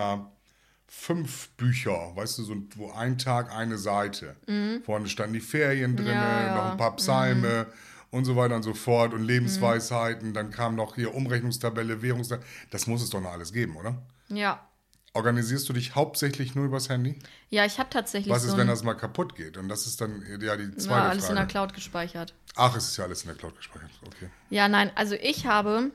A5 0.90 1.48
Bücher, 1.56 2.12
weißt 2.14 2.38
du, 2.38 2.42
so, 2.44 2.56
wo 2.76 2.90
ein 2.92 3.18
Tag 3.18 3.52
eine 3.52 3.78
Seite. 3.78 4.36
Vorne 4.84 5.08
standen 5.08 5.34
die 5.34 5.40
Ferien 5.40 5.96
drin, 5.96 6.06
Mhm. 6.06 6.12
Ja. 6.12 6.48
Mhm. 6.50 6.54
noch 6.56 6.70
ein 6.72 6.76
paar 6.76 6.96
Psalme 6.96 7.66
und 8.10 8.24
so 8.24 8.36
weiter 8.36 8.56
und 8.56 8.62
so 8.62 8.74
fort 8.74 9.12
und 9.12 9.22
Lebensweisheiten. 9.24 10.32
Dann 10.32 10.50
kam 10.50 10.74
noch 10.76 10.94
hier 10.94 11.14
Umrechnungstabelle, 11.14 12.02
Währungstabelle. 12.02 12.46
Das 12.70 12.86
muss 12.86 13.02
es 13.02 13.10
doch 13.10 13.20
noch 13.20 13.32
alles 13.32 13.52
geben, 13.52 13.76
oder? 13.76 13.96
Ja. 14.28 14.66
Organisierst 15.12 15.66
du 15.68 15.72
dich 15.72 15.94
hauptsächlich 15.94 16.54
nur 16.54 16.66
übers 16.66 16.88
Handy? 16.90 17.18
Ja, 17.48 17.64
ich 17.64 17.78
habe 17.78 17.88
tatsächlich 17.88 18.32
Was 18.32 18.42
so 18.42 18.48
ist, 18.50 18.56
wenn 18.58 18.66
das 18.66 18.82
mal 18.82 18.94
kaputt 18.94 19.34
geht? 19.34 19.56
Und 19.56 19.68
das 19.68 19.86
ist 19.86 20.00
dann 20.00 20.22
ja 20.40 20.56
die 20.56 20.70
zweite 20.76 20.88
ja, 21.04 21.08
alles 21.08 21.24
in 21.28 21.34
der 21.36 21.44
Frage. 21.44 21.48
Cloud 21.52 21.74
gespeichert. 21.74 22.34
Ach, 22.54 22.76
es 22.76 22.88
ist 22.88 22.96
ja 22.98 23.04
alles 23.04 23.22
in 23.22 23.28
der 23.28 23.36
Cloud 23.36 23.56
gespeichert. 23.56 23.90
Okay. 24.06 24.28
Ja, 24.50 24.68
nein, 24.68 24.90
also 24.94 25.14
ich 25.14 25.46
habe, 25.46 25.90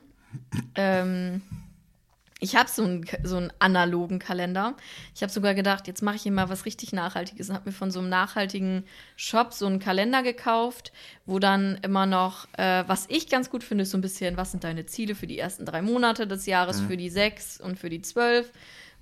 ähm, 0.74 1.40
ich 2.42 2.56
habe 2.56 2.68
so 2.68 2.82
einen, 2.82 3.06
so 3.22 3.36
einen 3.36 3.52
analogen 3.60 4.18
Kalender. 4.18 4.74
Ich 5.14 5.22
habe 5.22 5.32
sogar 5.32 5.54
gedacht, 5.54 5.86
jetzt 5.86 6.02
mache 6.02 6.16
ich 6.16 6.22
hier 6.22 6.32
mal 6.32 6.48
was 6.48 6.64
richtig 6.64 6.92
Nachhaltiges 6.92 7.48
und 7.48 7.54
habe 7.54 7.70
mir 7.70 7.72
von 7.72 7.92
so 7.92 8.00
einem 8.00 8.08
nachhaltigen 8.08 8.84
Shop 9.14 9.52
so 9.52 9.66
einen 9.66 9.78
Kalender 9.78 10.24
gekauft, 10.24 10.92
wo 11.24 11.38
dann 11.38 11.78
immer 11.82 12.04
noch, 12.04 12.48
äh, 12.58 12.82
was 12.88 13.06
ich 13.08 13.28
ganz 13.28 13.48
gut 13.48 13.62
finde, 13.62 13.82
ist 13.82 13.92
so 13.92 13.98
ein 13.98 14.00
bisschen, 14.00 14.36
was 14.36 14.50
sind 14.50 14.64
deine 14.64 14.86
Ziele 14.86 15.14
für 15.14 15.28
die 15.28 15.38
ersten 15.38 15.64
drei 15.64 15.82
Monate 15.82 16.26
des 16.26 16.46
Jahres, 16.46 16.80
für 16.80 16.96
die 16.96 17.10
sechs 17.10 17.60
und 17.60 17.78
für 17.78 17.88
die 17.88 18.02
zwölf. 18.02 18.50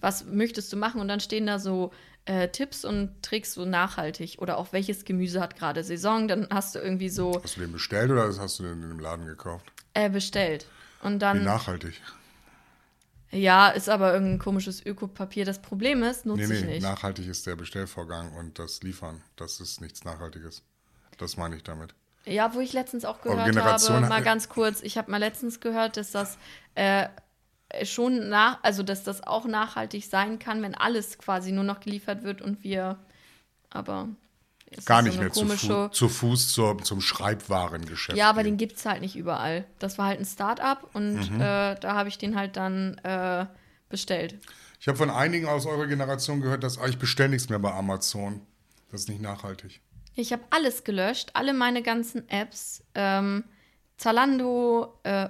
Was 0.02 0.26
möchtest 0.26 0.70
du 0.72 0.76
machen? 0.76 1.00
Und 1.00 1.08
dann 1.08 1.20
stehen 1.20 1.46
da 1.46 1.58
so 1.58 1.92
äh, 2.26 2.48
Tipps 2.48 2.84
und 2.84 3.22
Tricks 3.22 3.54
so 3.54 3.64
nachhaltig 3.64 4.36
oder 4.38 4.58
auch 4.58 4.72
welches 4.74 5.06
Gemüse 5.06 5.40
hat 5.40 5.56
gerade 5.56 5.82
Saison. 5.82 6.28
Dann 6.28 6.46
hast 6.50 6.74
du 6.74 6.78
irgendwie 6.78 7.08
so 7.08 7.40
Hast 7.42 7.56
du 7.56 7.60
den 7.60 7.72
bestellt 7.72 8.10
oder 8.10 8.26
hast 8.38 8.58
du 8.58 8.64
den 8.64 8.82
in 8.82 8.88
dem 8.90 9.00
Laden 9.00 9.26
gekauft? 9.26 9.72
äh, 9.94 10.10
bestellt. 10.10 10.66
Und 11.02 11.14
Wie 11.14 11.18
dann 11.20 11.42
nachhaltig? 11.44 11.94
Ja, 13.32 13.68
ist 13.68 13.88
aber 13.88 14.12
irgendein 14.12 14.38
komisches 14.38 14.84
Ökopapier. 14.84 15.44
Das 15.44 15.60
Problem 15.62 16.02
ist, 16.02 16.26
nutze 16.26 16.48
Nee, 16.48 16.54
ich 16.54 16.60
nee, 16.62 16.72
nicht. 16.74 16.82
nachhaltig 16.82 17.28
ist 17.28 17.46
der 17.46 17.56
Bestellvorgang 17.56 18.32
und 18.36 18.58
das 18.58 18.82
Liefern. 18.82 19.22
Das 19.36 19.60
ist 19.60 19.80
nichts 19.80 20.04
Nachhaltiges. 20.04 20.62
Das 21.18 21.36
meine 21.36 21.56
ich 21.56 21.62
damit. 21.62 21.94
Ja, 22.26 22.54
wo 22.54 22.60
ich 22.60 22.72
letztens 22.72 23.04
auch 23.04 23.22
gehört 23.22 23.56
habe, 23.56 24.00
mal 24.00 24.22
ganz 24.22 24.48
kurz, 24.48 24.82
ich 24.82 24.98
habe 24.98 25.10
mal 25.10 25.16
letztens 25.18 25.60
gehört, 25.60 25.96
dass 25.96 26.10
das 26.10 26.38
äh, 26.74 27.08
schon 27.84 28.28
nach, 28.28 28.62
also 28.62 28.82
dass 28.82 29.04
das 29.04 29.22
auch 29.22 29.46
nachhaltig 29.46 30.06
sein 30.06 30.38
kann, 30.38 30.62
wenn 30.62 30.74
alles 30.74 31.18
quasi 31.18 31.52
nur 31.52 31.64
noch 31.64 31.80
geliefert 31.80 32.22
wird 32.22 32.42
und 32.42 32.62
wir, 32.62 32.98
aber 33.70 34.08
es 34.76 34.84
Gar 34.84 35.02
nicht 35.02 35.14
so 35.14 35.20
mehr 35.20 35.32
zu, 35.32 35.46
Fu 35.46 35.88
zu 35.88 36.08
Fuß 36.08 36.52
zur, 36.52 36.78
zum 36.82 37.00
Schreibwarengeschäft. 37.00 38.16
Ja, 38.16 38.28
aber 38.30 38.42
gehen. 38.42 38.52
den 38.52 38.56
gibt 38.58 38.76
es 38.76 38.86
halt 38.86 39.00
nicht 39.00 39.16
überall. 39.16 39.64
Das 39.78 39.98
war 39.98 40.06
halt 40.06 40.20
ein 40.20 40.24
Start-up 40.24 40.88
und 40.92 41.30
Mhm. 41.30 41.40
äh, 41.40 41.74
da 41.74 41.94
habe 41.94 42.08
ich 42.08 42.18
den 42.18 42.36
halt 42.36 42.56
dann 42.56 42.96
äh, 42.98 43.46
bestellt. 43.88 44.38
Ich 44.80 44.88
habe 44.88 44.96
von 44.96 45.10
einigen 45.10 45.46
aus 45.46 45.66
eurer 45.66 45.86
Generation 45.86 46.40
gehört, 46.40 46.62
dass 46.62 46.78
ah, 46.78 46.86
ich 46.86 46.98
bestelle 46.98 47.30
nichts 47.30 47.48
mehr 47.48 47.58
bei 47.58 47.72
Amazon. 47.72 48.40
Das 48.90 49.02
ist 49.02 49.08
nicht 49.08 49.20
nachhaltig. 49.20 49.80
Ich 50.14 50.32
habe 50.32 50.42
alles 50.50 50.84
gelöscht, 50.84 51.30
alle 51.34 51.52
meine 51.52 51.82
ganzen 51.82 52.28
Apps, 52.28 52.82
ähm, 52.94 53.44
Zalando, 53.96 54.98
äh, 55.02 55.28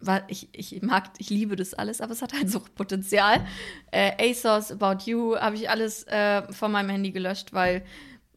weil 0.00 0.24
ich, 0.28 0.48
ich 0.52 0.80
mag, 0.82 1.10
ich 1.18 1.28
liebe 1.30 1.56
das 1.56 1.74
alles, 1.74 2.00
aber 2.00 2.12
es 2.12 2.22
hat 2.22 2.32
halt 2.32 2.48
Suchtpotenzial. 2.50 3.44
Äh, 3.90 4.30
ASOS, 4.30 4.72
About 4.72 5.04
You, 5.10 5.36
habe 5.36 5.56
ich 5.56 5.70
alles 5.70 6.04
äh, 6.08 6.42
von 6.52 6.70
meinem 6.72 6.90
Handy 6.90 7.10
gelöscht, 7.10 7.52
weil, 7.54 7.82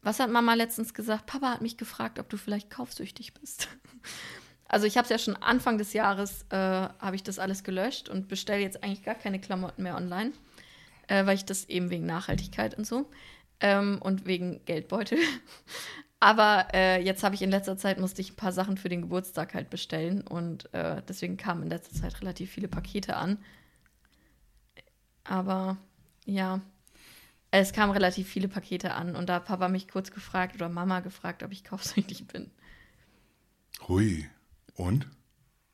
was 0.02 0.20
hat 0.20 0.30
Mama 0.30 0.54
letztens 0.54 0.94
gesagt? 0.94 1.26
Papa 1.26 1.50
hat 1.50 1.60
mich 1.62 1.76
gefragt, 1.76 2.18
ob 2.18 2.28
du 2.28 2.36
vielleicht 2.36 2.70
kaufsüchtig 2.70 3.34
bist. 3.34 3.68
Also 4.68 4.86
ich 4.86 4.96
habe 4.96 5.04
es 5.04 5.10
ja 5.10 5.18
schon 5.18 5.36
Anfang 5.36 5.76
des 5.76 5.92
Jahres, 5.92 6.46
äh, 6.48 6.56
habe 6.56 7.14
ich 7.14 7.22
das 7.22 7.38
alles 7.38 7.62
gelöscht 7.62 8.08
und 8.08 8.28
bestelle 8.28 8.62
jetzt 8.62 8.82
eigentlich 8.82 9.02
gar 9.02 9.14
keine 9.14 9.38
Klamotten 9.38 9.82
mehr 9.82 9.96
online, 9.96 10.32
äh, 11.08 11.26
weil 11.26 11.34
ich 11.34 11.44
das 11.44 11.68
eben 11.68 11.90
wegen 11.90 12.06
Nachhaltigkeit 12.06 12.78
und 12.78 12.86
so 12.86 13.10
ähm, 13.60 13.98
und 14.00 14.24
wegen 14.24 14.64
Geldbeutel. 14.64 15.18
Aber 16.20 16.68
äh, 16.72 17.02
jetzt 17.04 17.22
habe 17.22 17.34
ich 17.34 17.42
in 17.42 17.50
letzter 17.50 17.76
Zeit, 17.76 18.00
musste 18.00 18.22
ich 18.22 18.32
ein 18.32 18.36
paar 18.36 18.52
Sachen 18.52 18.78
für 18.78 18.88
den 18.88 19.02
Geburtstag 19.02 19.52
halt 19.52 19.68
bestellen 19.68 20.22
und 20.22 20.72
äh, 20.72 21.02
deswegen 21.06 21.36
kamen 21.36 21.64
in 21.64 21.68
letzter 21.68 21.94
Zeit 21.94 22.22
relativ 22.22 22.50
viele 22.50 22.68
Pakete 22.68 23.16
an. 23.16 23.36
Aber 25.24 25.76
ja, 26.24 26.62
Es 27.54 27.74
kamen 27.74 27.92
relativ 27.92 28.28
viele 28.28 28.48
Pakete 28.48 28.94
an 28.94 29.14
und 29.14 29.28
da 29.28 29.34
hat 29.34 29.44
Papa 29.44 29.68
mich 29.68 29.86
kurz 29.86 30.10
gefragt 30.10 30.54
oder 30.54 30.70
Mama 30.70 31.00
gefragt, 31.00 31.42
ob 31.42 31.52
ich 31.52 31.64
kaufsüchtig 31.64 32.26
bin. 32.26 32.50
Hui. 33.86 34.26
Und? 34.74 35.06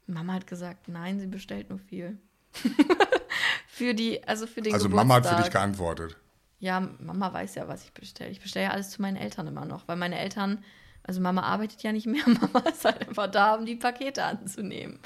Mama 0.07 0.33
hat 0.35 0.49
gesagt, 0.49 0.89
nein, 0.89 1.21
sie 1.21 1.29
bestellt 1.29 1.71
nur 1.71 1.79
viel. 1.79 2.19
für 3.69 3.95
die, 3.95 4.27
also 4.27 4.49
für 4.49 4.61
den 4.61 4.75
Also 4.75 4.89
Geburtstag. 4.89 5.07
Mama 5.09 5.15
hat 5.15 5.37
für 5.37 5.43
dich 5.43 5.53
geantwortet. 5.53 6.17
Ja, 6.59 6.81
Mama 6.81 7.33
weiß 7.33 7.55
ja, 7.55 7.69
was 7.69 7.85
ich 7.85 7.93
bestelle. 7.93 8.31
Ich 8.31 8.41
bestelle 8.41 8.65
ja 8.67 8.71
alles 8.73 8.91
zu 8.91 9.01
meinen 9.01 9.17
Eltern 9.17 9.47
immer 9.47 9.65
noch, 9.65 9.87
weil 9.87 9.97
meine 9.97 10.19
Eltern, 10.19 10.65
also 11.05 11.21
Mama 11.21 11.43
arbeitet 11.43 11.85
ja 11.85 11.93
nicht 11.93 12.07
mehr, 12.09 12.25
Mama 12.27 12.59
ist 12.69 12.85
halt 12.85 13.07
einfach 13.07 13.31
da, 13.31 13.55
um 13.55 13.65
die 13.67 13.77
Pakete 13.77 14.25
anzunehmen. 14.25 14.99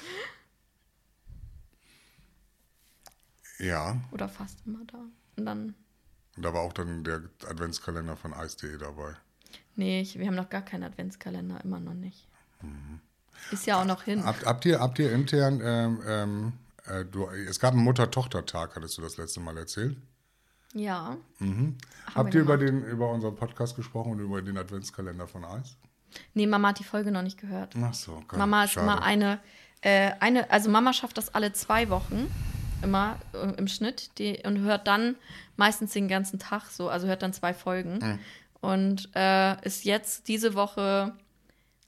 Ja. 3.59 4.01
Oder 4.11 4.29
fast 4.31 4.67
immer 4.67 4.85
da. 4.87 5.05
Und 5.37 5.45
dann, 5.45 5.75
Und 6.37 6.45
da 6.45 6.55
war 6.55 6.63
auch 6.63 6.73
dann 6.73 7.05
der 7.05 7.23
Adventskalender 7.47 8.17
von 8.17 8.33
Eis.de 8.33 8.79
dabei. 8.79 9.15
nee, 9.77 10.01
ich, 10.01 10.19
wir 10.19 10.27
haben 10.27 10.35
noch 10.35 10.51
gar 10.51 10.63
keinen 10.63 10.85
Adventskalender, 10.85 11.63
immer 11.63 11.81
noch 11.81 11.95
nicht. 11.95 12.29
Ist 13.51 13.67
ja 13.67 13.81
auch 13.81 13.85
noch 13.85 14.05
hin. 14.05 14.25
Habt, 14.25 14.47
habt, 14.47 14.65
ihr, 14.65 14.81
habt 14.81 14.99
ihr 14.99 15.13
intern, 15.13 15.61
ähm, 15.63 16.03
ähm, 16.07 16.53
äh, 16.87 17.05
du, 17.05 17.29
es 17.29 17.59
gab 17.59 17.73
einen 17.75 17.83
Mutter-Tochter-Tag, 17.83 18.77
hattest 18.77 18.97
du 18.99 19.03
das 19.03 19.17
letzte 19.17 19.41
Mal 19.41 19.57
erzählt? 19.59 19.97
Ja. 20.75 21.17
Habt 22.15 22.33
wir 22.33 22.41
ihr 22.41 22.45
über, 22.45 22.57
den, 22.57 22.83
über 22.85 23.11
unseren 23.11 23.37
Podcast 23.37 23.77
gesprochen 23.77 24.13
und 24.13 24.21
über 24.21 24.41
den 24.41 24.57
Adventskalender 24.57 25.27
von 25.27 25.45
Eis? 25.45 25.77
Nee, 26.35 26.47
Mama 26.47 26.69
hat 26.69 26.79
die 26.79 26.85
Folge 26.85 27.11
noch 27.11 27.23
nicht 27.23 27.39
gehört. 27.39 27.75
Ach 27.77 27.95
so, 27.95 28.15
okay. 28.15 28.37
Mama 28.37 28.65
ist 28.65 28.73
Schade. 28.73 28.87
immer 28.87 29.03
eine, 29.03 29.41
äh, 29.83 30.13
eine, 30.21 30.51
also 30.51 30.71
Mama 30.71 30.93
schafft 30.93 31.19
das 31.19 31.35
alle 31.35 31.53
zwei 31.53 31.89
Wochen, 31.91 32.31
immer 32.83 33.19
äh, 33.35 33.55
im 33.57 33.69
Schnitt, 33.69 34.19
die, 34.19 34.43
und 34.45 34.61
hört 34.61 34.87
dann 34.87 35.17
meistens 35.57 35.93
den 35.93 36.09
ganzen 36.09 36.39
Tag 36.39 36.67
so, 36.71 36.89
also 36.89 37.07
hört 37.07 37.23
dann 37.23 37.33
zwei 37.33 37.55
Folgen. 37.55 38.01
Hm. 38.01 38.19
Und 38.61 39.09
äh, 39.15 39.61
ist 39.67 39.85
jetzt 39.85 40.29
diese 40.29 40.55
Woche 40.55 41.13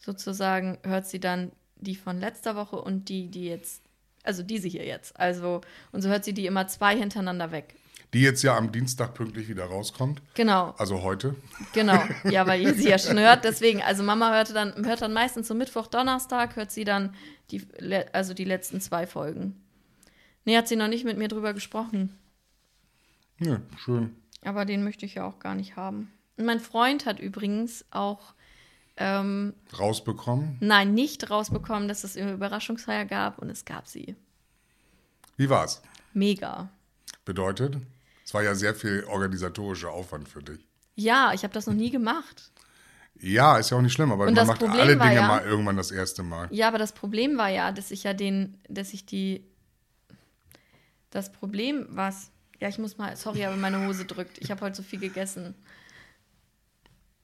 sozusagen, 0.00 0.78
hört 0.82 1.06
sie 1.06 1.20
dann 1.20 1.52
die 1.76 1.94
von 1.94 2.18
letzter 2.18 2.56
Woche 2.56 2.76
und 2.76 3.08
die, 3.08 3.28
die 3.28 3.46
jetzt, 3.46 3.82
also 4.22 4.42
diese 4.42 4.68
hier 4.68 4.84
jetzt. 4.84 5.18
Also, 5.18 5.60
und 5.92 6.02
so 6.02 6.08
hört 6.08 6.24
sie 6.24 6.32
die 6.32 6.46
immer 6.46 6.66
zwei 6.66 6.96
hintereinander 6.96 7.52
weg. 7.52 7.74
Die 8.12 8.20
jetzt 8.20 8.42
ja 8.42 8.56
am 8.56 8.70
Dienstag 8.70 9.14
pünktlich 9.14 9.48
wieder 9.48 9.64
rauskommt. 9.64 10.22
Genau. 10.34 10.72
Also 10.78 11.02
heute. 11.02 11.34
Genau, 11.72 12.00
ja, 12.30 12.46
weil 12.46 12.62
ihr 12.62 12.74
sie 12.74 12.88
ja 12.88 12.98
schon 12.98 13.18
hört. 13.18 13.44
Deswegen, 13.44 13.82
also 13.82 14.04
Mama 14.04 14.32
hörte 14.32 14.52
dann, 14.52 14.86
hört 14.86 15.02
dann 15.02 15.12
meistens 15.12 15.48
so 15.48 15.54
Mittwoch, 15.54 15.88
Donnerstag, 15.88 16.54
hört 16.54 16.70
sie 16.70 16.84
dann 16.84 17.14
die, 17.50 17.66
also 18.12 18.32
die 18.32 18.44
letzten 18.44 18.80
zwei 18.80 19.06
Folgen. 19.08 19.63
Nee, 20.44 20.56
hat 20.56 20.68
sie 20.68 20.76
noch 20.76 20.88
nicht 20.88 21.04
mit 21.04 21.16
mir 21.18 21.28
drüber 21.28 21.54
gesprochen. 21.54 22.18
Ja, 23.40 23.60
schön. 23.78 24.14
Aber 24.44 24.64
den 24.64 24.84
möchte 24.84 25.06
ich 25.06 25.14
ja 25.14 25.24
auch 25.26 25.38
gar 25.38 25.54
nicht 25.54 25.76
haben. 25.76 26.12
Und 26.36 26.44
mein 26.46 26.60
Freund 26.60 27.06
hat 27.06 27.18
übrigens 27.20 27.84
auch, 27.90 28.34
ähm, 28.96 29.54
Rausbekommen. 29.78 30.56
nein, 30.60 30.94
nicht 30.94 31.30
rausbekommen, 31.30 31.88
dass 31.88 32.04
es 32.04 32.16
eine 32.16 32.32
Überraschungsfeier 32.32 33.04
gab 33.06 33.38
und 33.38 33.50
es 33.50 33.64
gab 33.64 33.86
sie. 33.88 34.14
Wie 35.36 35.48
war's? 35.50 35.82
Mega. 36.12 36.68
Bedeutet, 37.24 37.78
es 38.24 38.34
war 38.34 38.42
ja 38.42 38.54
sehr 38.54 38.74
viel 38.74 39.04
organisatorischer 39.08 39.90
Aufwand 39.90 40.28
für 40.28 40.42
dich. 40.42 40.60
Ja, 40.94 41.32
ich 41.34 41.42
habe 41.42 41.52
das 41.54 41.66
noch 41.66 41.74
nie 41.74 41.90
gemacht. 41.90 42.52
Ja, 43.20 43.58
ist 43.58 43.70
ja 43.70 43.76
auch 43.78 43.82
nicht 43.82 43.92
schlimm, 43.94 44.12
aber 44.12 44.26
Und 44.26 44.34
man 44.34 44.46
macht 44.46 44.60
Problem 44.60 44.80
alle 44.80 44.96
Dinge 44.96 45.14
ja- 45.14 45.26
mal 45.26 45.42
irgendwann 45.44 45.76
das 45.76 45.90
erste 45.90 46.22
Mal. 46.22 46.48
Ja, 46.52 46.68
aber 46.68 46.78
das 46.78 46.92
Problem 46.92 47.36
war 47.36 47.48
ja, 47.48 47.72
dass 47.72 47.90
ich 47.90 48.04
ja 48.04 48.12
den, 48.12 48.58
dass 48.68 48.92
ich 48.92 49.06
die. 49.06 49.44
Das 51.14 51.30
Problem, 51.30 51.86
was. 51.90 52.32
Ja, 52.58 52.68
ich 52.68 52.78
muss 52.78 52.98
mal. 52.98 53.16
Sorry, 53.16 53.44
aber 53.44 53.56
meine 53.56 53.86
Hose 53.86 54.04
drückt. 54.04 54.38
Ich 54.38 54.50
habe 54.50 54.62
heute 54.62 54.74
so 54.74 54.82
viel 54.82 54.98
gegessen. 54.98 55.54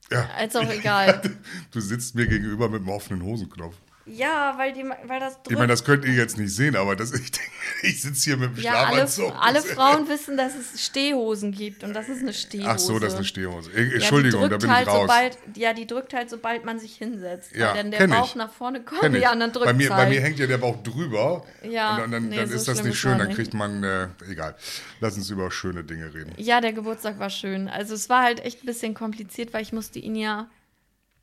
Ja. 0.09 0.23
Ist 0.39 0.55
auch 0.55 0.69
egal. 0.69 1.21
Du 1.71 1.81
sitzt 1.81 2.15
mir 2.15 2.25
gegenüber 2.25 2.69
mit 2.69 2.81
einem 2.81 2.89
offenen 2.89 3.21
Hosenknopf. 3.21 3.75
Ja, 4.13 4.53
weil, 4.57 4.73
die, 4.73 4.83
weil 4.83 5.19
das 5.19 5.35
drückt. 5.35 5.51
Ich 5.51 5.57
meine, 5.57 5.67
das 5.67 5.83
könnt 5.83 6.05
ihr 6.05 6.13
jetzt 6.13 6.37
nicht 6.37 6.53
sehen, 6.53 6.75
aber 6.75 6.95
das, 6.95 7.11
ich, 7.19 7.31
denke, 7.31 7.51
ich 7.83 8.01
sitze 8.01 8.23
hier 8.25 8.37
mit 8.37 8.57
dem 8.57 8.63
ja, 8.63 8.73
alle, 8.85 9.07
Schlafanzug. 9.07 9.33
alle 9.39 9.61
Frauen 9.61 10.09
wissen, 10.09 10.37
dass 10.37 10.53
es 10.55 10.83
Stehhosen 10.85 11.51
gibt 11.51 11.83
und 11.83 11.93
das 11.93 12.09
ist 12.09 12.21
eine 12.21 12.33
Stehhose. 12.33 12.69
Ach 12.69 12.79
so, 12.79 12.99
das 12.99 13.13
ist 13.13 13.17
eine 13.17 13.25
Stehhose. 13.25 13.71
Ich- 13.71 13.77
Ja, 13.89 13.93
Entschuldigung, 13.95 14.49
da 14.49 14.57
bin 14.57 14.69
halt 14.69 14.87
ich 14.87 14.93
raus. 14.93 15.01
Sobald, 15.01 15.37
ja, 15.55 15.73
die 15.73 15.87
drückt 15.87 16.13
halt, 16.13 16.29
sobald 16.29 16.65
man 16.65 16.79
sich 16.79 16.95
hinsetzt. 16.95 17.55
Ja, 17.55 17.73
dann 17.73 17.91
der 17.91 17.99
kenn 18.01 18.09
ich. 18.11 18.15
Bauch 18.17 18.35
nach 18.35 18.51
vorne 18.51 18.81
kommt, 18.83 19.15
ja, 19.17 19.31
und 19.31 19.39
dann 19.39 19.51
drückt 19.51 19.65
bei, 19.65 19.73
mir, 19.73 19.89
halt. 19.89 20.05
bei 20.05 20.09
mir 20.09 20.21
hängt 20.21 20.39
ja 20.39 20.47
der 20.47 20.57
Bauch 20.57 20.81
drüber. 20.83 21.45
Ja, 21.69 21.91
und 21.95 21.99
dann, 22.01 22.11
dann, 22.11 22.29
nee, 22.29 22.35
dann 22.37 22.49
so 22.49 22.55
ist 22.55 22.67
das 22.67 22.83
nicht 22.83 22.97
schön, 22.99 23.17
dann 23.19 23.33
kriegt 23.33 23.53
man, 23.53 23.83
äh, 23.83 24.07
egal. 24.29 24.55
Lass 24.99 25.15
uns 25.15 25.29
über 25.29 25.49
schöne 25.51 25.83
Dinge 25.83 26.13
reden. 26.13 26.33
Ja, 26.37 26.61
der 26.61 26.73
Geburtstag 26.73 27.19
war 27.19 27.29
schön. 27.29 27.67
Also 27.67 27.93
es 27.93 28.09
war 28.09 28.23
halt 28.23 28.39
echt 28.43 28.63
ein 28.63 28.65
bisschen 28.65 28.93
kompliziert, 28.93 29.53
weil 29.53 29.61
ich 29.61 29.73
musste 29.73 29.99
ihn 29.99 30.15
ja 30.15 30.49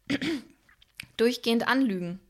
durchgehend 1.17 1.67
anlügen. 1.69 2.21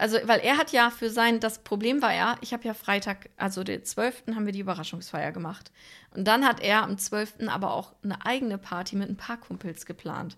Also, 0.00 0.16
weil 0.26 0.38
er 0.40 0.56
hat 0.58 0.70
ja 0.70 0.90
für 0.90 1.10
sein, 1.10 1.40
das 1.40 1.58
Problem 1.64 2.00
war 2.02 2.14
ja, 2.14 2.36
ich 2.40 2.52
habe 2.52 2.62
ja 2.64 2.72
Freitag, 2.72 3.30
also 3.36 3.64
den 3.64 3.84
12. 3.84 4.22
haben 4.34 4.46
wir 4.46 4.52
die 4.52 4.60
Überraschungsfeier 4.60 5.32
gemacht. 5.32 5.72
Und 6.14 6.24
dann 6.28 6.44
hat 6.46 6.60
er 6.60 6.84
am 6.84 6.96
12. 6.98 7.48
aber 7.48 7.72
auch 7.74 7.94
eine 8.04 8.24
eigene 8.24 8.58
Party 8.58 8.94
mit 8.94 9.08
ein 9.08 9.16
paar 9.16 9.38
Kumpels 9.38 9.86
geplant. 9.86 10.36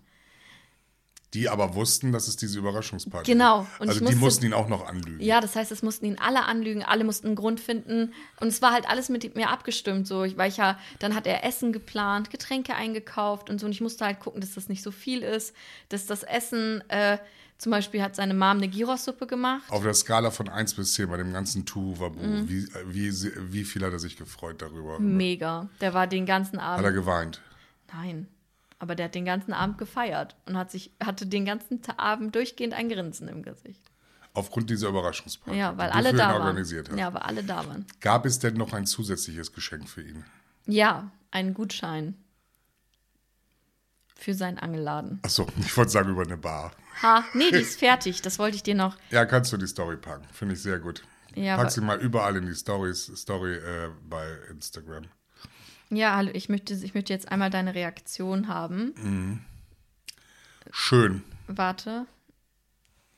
Die 1.33 1.47
aber 1.47 1.75
wussten, 1.75 2.11
dass 2.11 2.27
es 2.27 2.35
diese 2.35 2.59
Überraschungsparty 2.59 3.31
Genau. 3.31 3.61
gibt. 3.61 3.79
Und 3.79 3.87
Also 3.87 3.91
ich 3.91 3.97
die 3.99 4.03
musste- 4.15 4.19
mussten 4.19 4.45
ihn 4.47 4.53
auch 4.53 4.67
noch 4.67 4.85
anlügen. 4.85 5.21
Ja, 5.23 5.39
das 5.39 5.55
heißt, 5.55 5.71
es 5.71 5.81
mussten 5.81 6.05
ihn 6.05 6.17
alle 6.19 6.43
anlügen, 6.43 6.83
alle 6.83 7.05
mussten 7.05 7.27
einen 7.27 7.35
Grund 7.37 7.61
finden. 7.61 8.13
Und 8.41 8.49
es 8.49 8.61
war 8.61 8.73
halt 8.73 8.89
alles 8.89 9.07
mit 9.07 9.33
mir 9.37 9.49
abgestimmt, 9.49 10.07
so, 10.07 10.25
weil 10.37 10.49
ich 10.49 10.57
ja, 10.57 10.77
dann 10.99 11.15
hat 11.15 11.25
er 11.27 11.45
Essen 11.45 11.71
geplant, 11.71 12.31
Getränke 12.31 12.75
eingekauft 12.75 13.49
und 13.49 13.59
so. 13.59 13.65
Und 13.65 13.71
ich 13.71 13.79
musste 13.79 14.03
halt 14.05 14.19
gucken, 14.19 14.41
dass 14.41 14.55
das 14.55 14.67
nicht 14.67 14.83
so 14.83 14.91
viel 14.91 15.21
ist, 15.21 15.55
dass 15.87 16.05
das 16.05 16.23
Essen, 16.23 16.83
äh, 16.89 17.17
zum 17.61 17.69
Beispiel 17.71 18.01
hat 18.01 18.15
seine 18.15 18.33
Mom 18.33 18.57
eine 18.57 18.67
Gyros-Suppe 18.67 19.27
gemacht. 19.27 19.61
Auf 19.69 19.83
der 19.83 19.93
Skala 19.93 20.31
von 20.31 20.49
1 20.49 20.73
bis 20.73 20.93
10 20.93 21.07
bei 21.09 21.17
dem 21.17 21.31
ganzen 21.31 21.63
Tuvabu, 21.63 22.19
Mhm. 22.19 22.49
wie, 22.49 22.67
wie, 22.87 23.11
sie- 23.11 23.33
wie 23.53 23.63
viel 23.63 23.85
hat 23.85 23.93
er 23.93 23.99
sich 23.99 24.17
gefreut 24.17 24.63
darüber? 24.63 24.97
Mega. 24.99 25.69
Der 25.79 25.93
war 25.93 26.07
den 26.07 26.25
ganzen 26.25 26.59
Hat 26.59 26.79
er 26.79 26.85
Abend. 26.87 26.95
geweint? 26.95 27.41
Nein. 27.93 28.27
Aber 28.79 28.95
der 28.95 29.05
hat 29.05 29.13
den 29.15 29.25
ganzen 29.25 29.53
Abend 29.53 29.77
gefeiert 29.77 30.35
und 30.47 30.57
hat 30.57 30.71
sich, 30.71 30.91
hatte 31.03 31.27
den 31.27 31.45
ganzen 31.45 31.81
Abend 31.97 32.33
durchgehend 32.33 32.73
ein 32.73 32.89
Grinsen 32.89 33.27
im 33.27 33.43
Gesicht. 33.43 33.83
Aufgrund 34.33 34.71
dieser 34.71 34.87
Überraschungsparty, 34.87 35.59
Ja, 35.59 35.77
weil 35.77 35.91
alle 35.91 36.13
da 36.13 36.39
waren. 36.39 36.97
Ja, 36.97 37.13
weil 37.13 37.21
alle 37.21 37.43
da 37.43 37.57
waren. 37.67 37.85
Gab 37.99 38.25
es 38.25 38.39
denn 38.39 38.55
noch 38.55 38.73
ein 38.73 38.87
zusätzliches 38.87 39.53
Geschenk 39.53 39.87
für 39.87 40.01
ihn? 40.01 40.25
Ja, 40.65 41.11
einen 41.29 41.53
Gutschein. 41.53 42.15
Für 44.15 44.33
seinen 44.33 44.57
Angelladen. 44.57 45.19
Achso, 45.21 45.45
ich 45.59 45.75
wollte 45.77 45.91
sagen 45.91 46.09
über 46.09 46.23
eine 46.23 46.37
Bar. 46.37 46.71
Ha, 47.01 47.25
nee, 47.33 47.49
die 47.51 47.57
ist 47.57 47.79
fertig. 47.79 48.21
Das 48.21 48.39
wollte 48.39 48.55
ich 48.55 48.63
dir 48.63 48.75
noch. 48.75 48.95
Ja, 49.09 49.25
kannst 49.25 49.51
du 49.53 49.57
die 49.57 49.67
Story 49.67 49.97
packen. 49.97 50.25
Finde 50.31 50.55
ich 50.55 50.61
sehr 50.61 50.79
gut. 50.79 51.03
Ja, 51.35 51.55
Pack 51.55 51.71
sie 51.71 51.81
mal 51.81 51.99
überall 51.99 52.35
in 52.35 52.45
die 52.45 52.55
Stories, 52.55 53.11
Story 53.15 53.55
äh, 53.55 53.89
bei 54.07 54.27
Instagram. 54.49 55.05
Ja, 55.89 56.15
hallo, 56.15 56.31
ich 56.33 56.49
möchte, 56.49 56.73
ich 56.73 56.93
möchte 56.93 57.13
jetzt 57.13 57.31
einmal 57.31 57.49
deine 57.49 57.75
Reaktion 57.75 58.47
haben. 58.47 59.45
Schön. 60.71 61.23
Warte. 61.47 62.05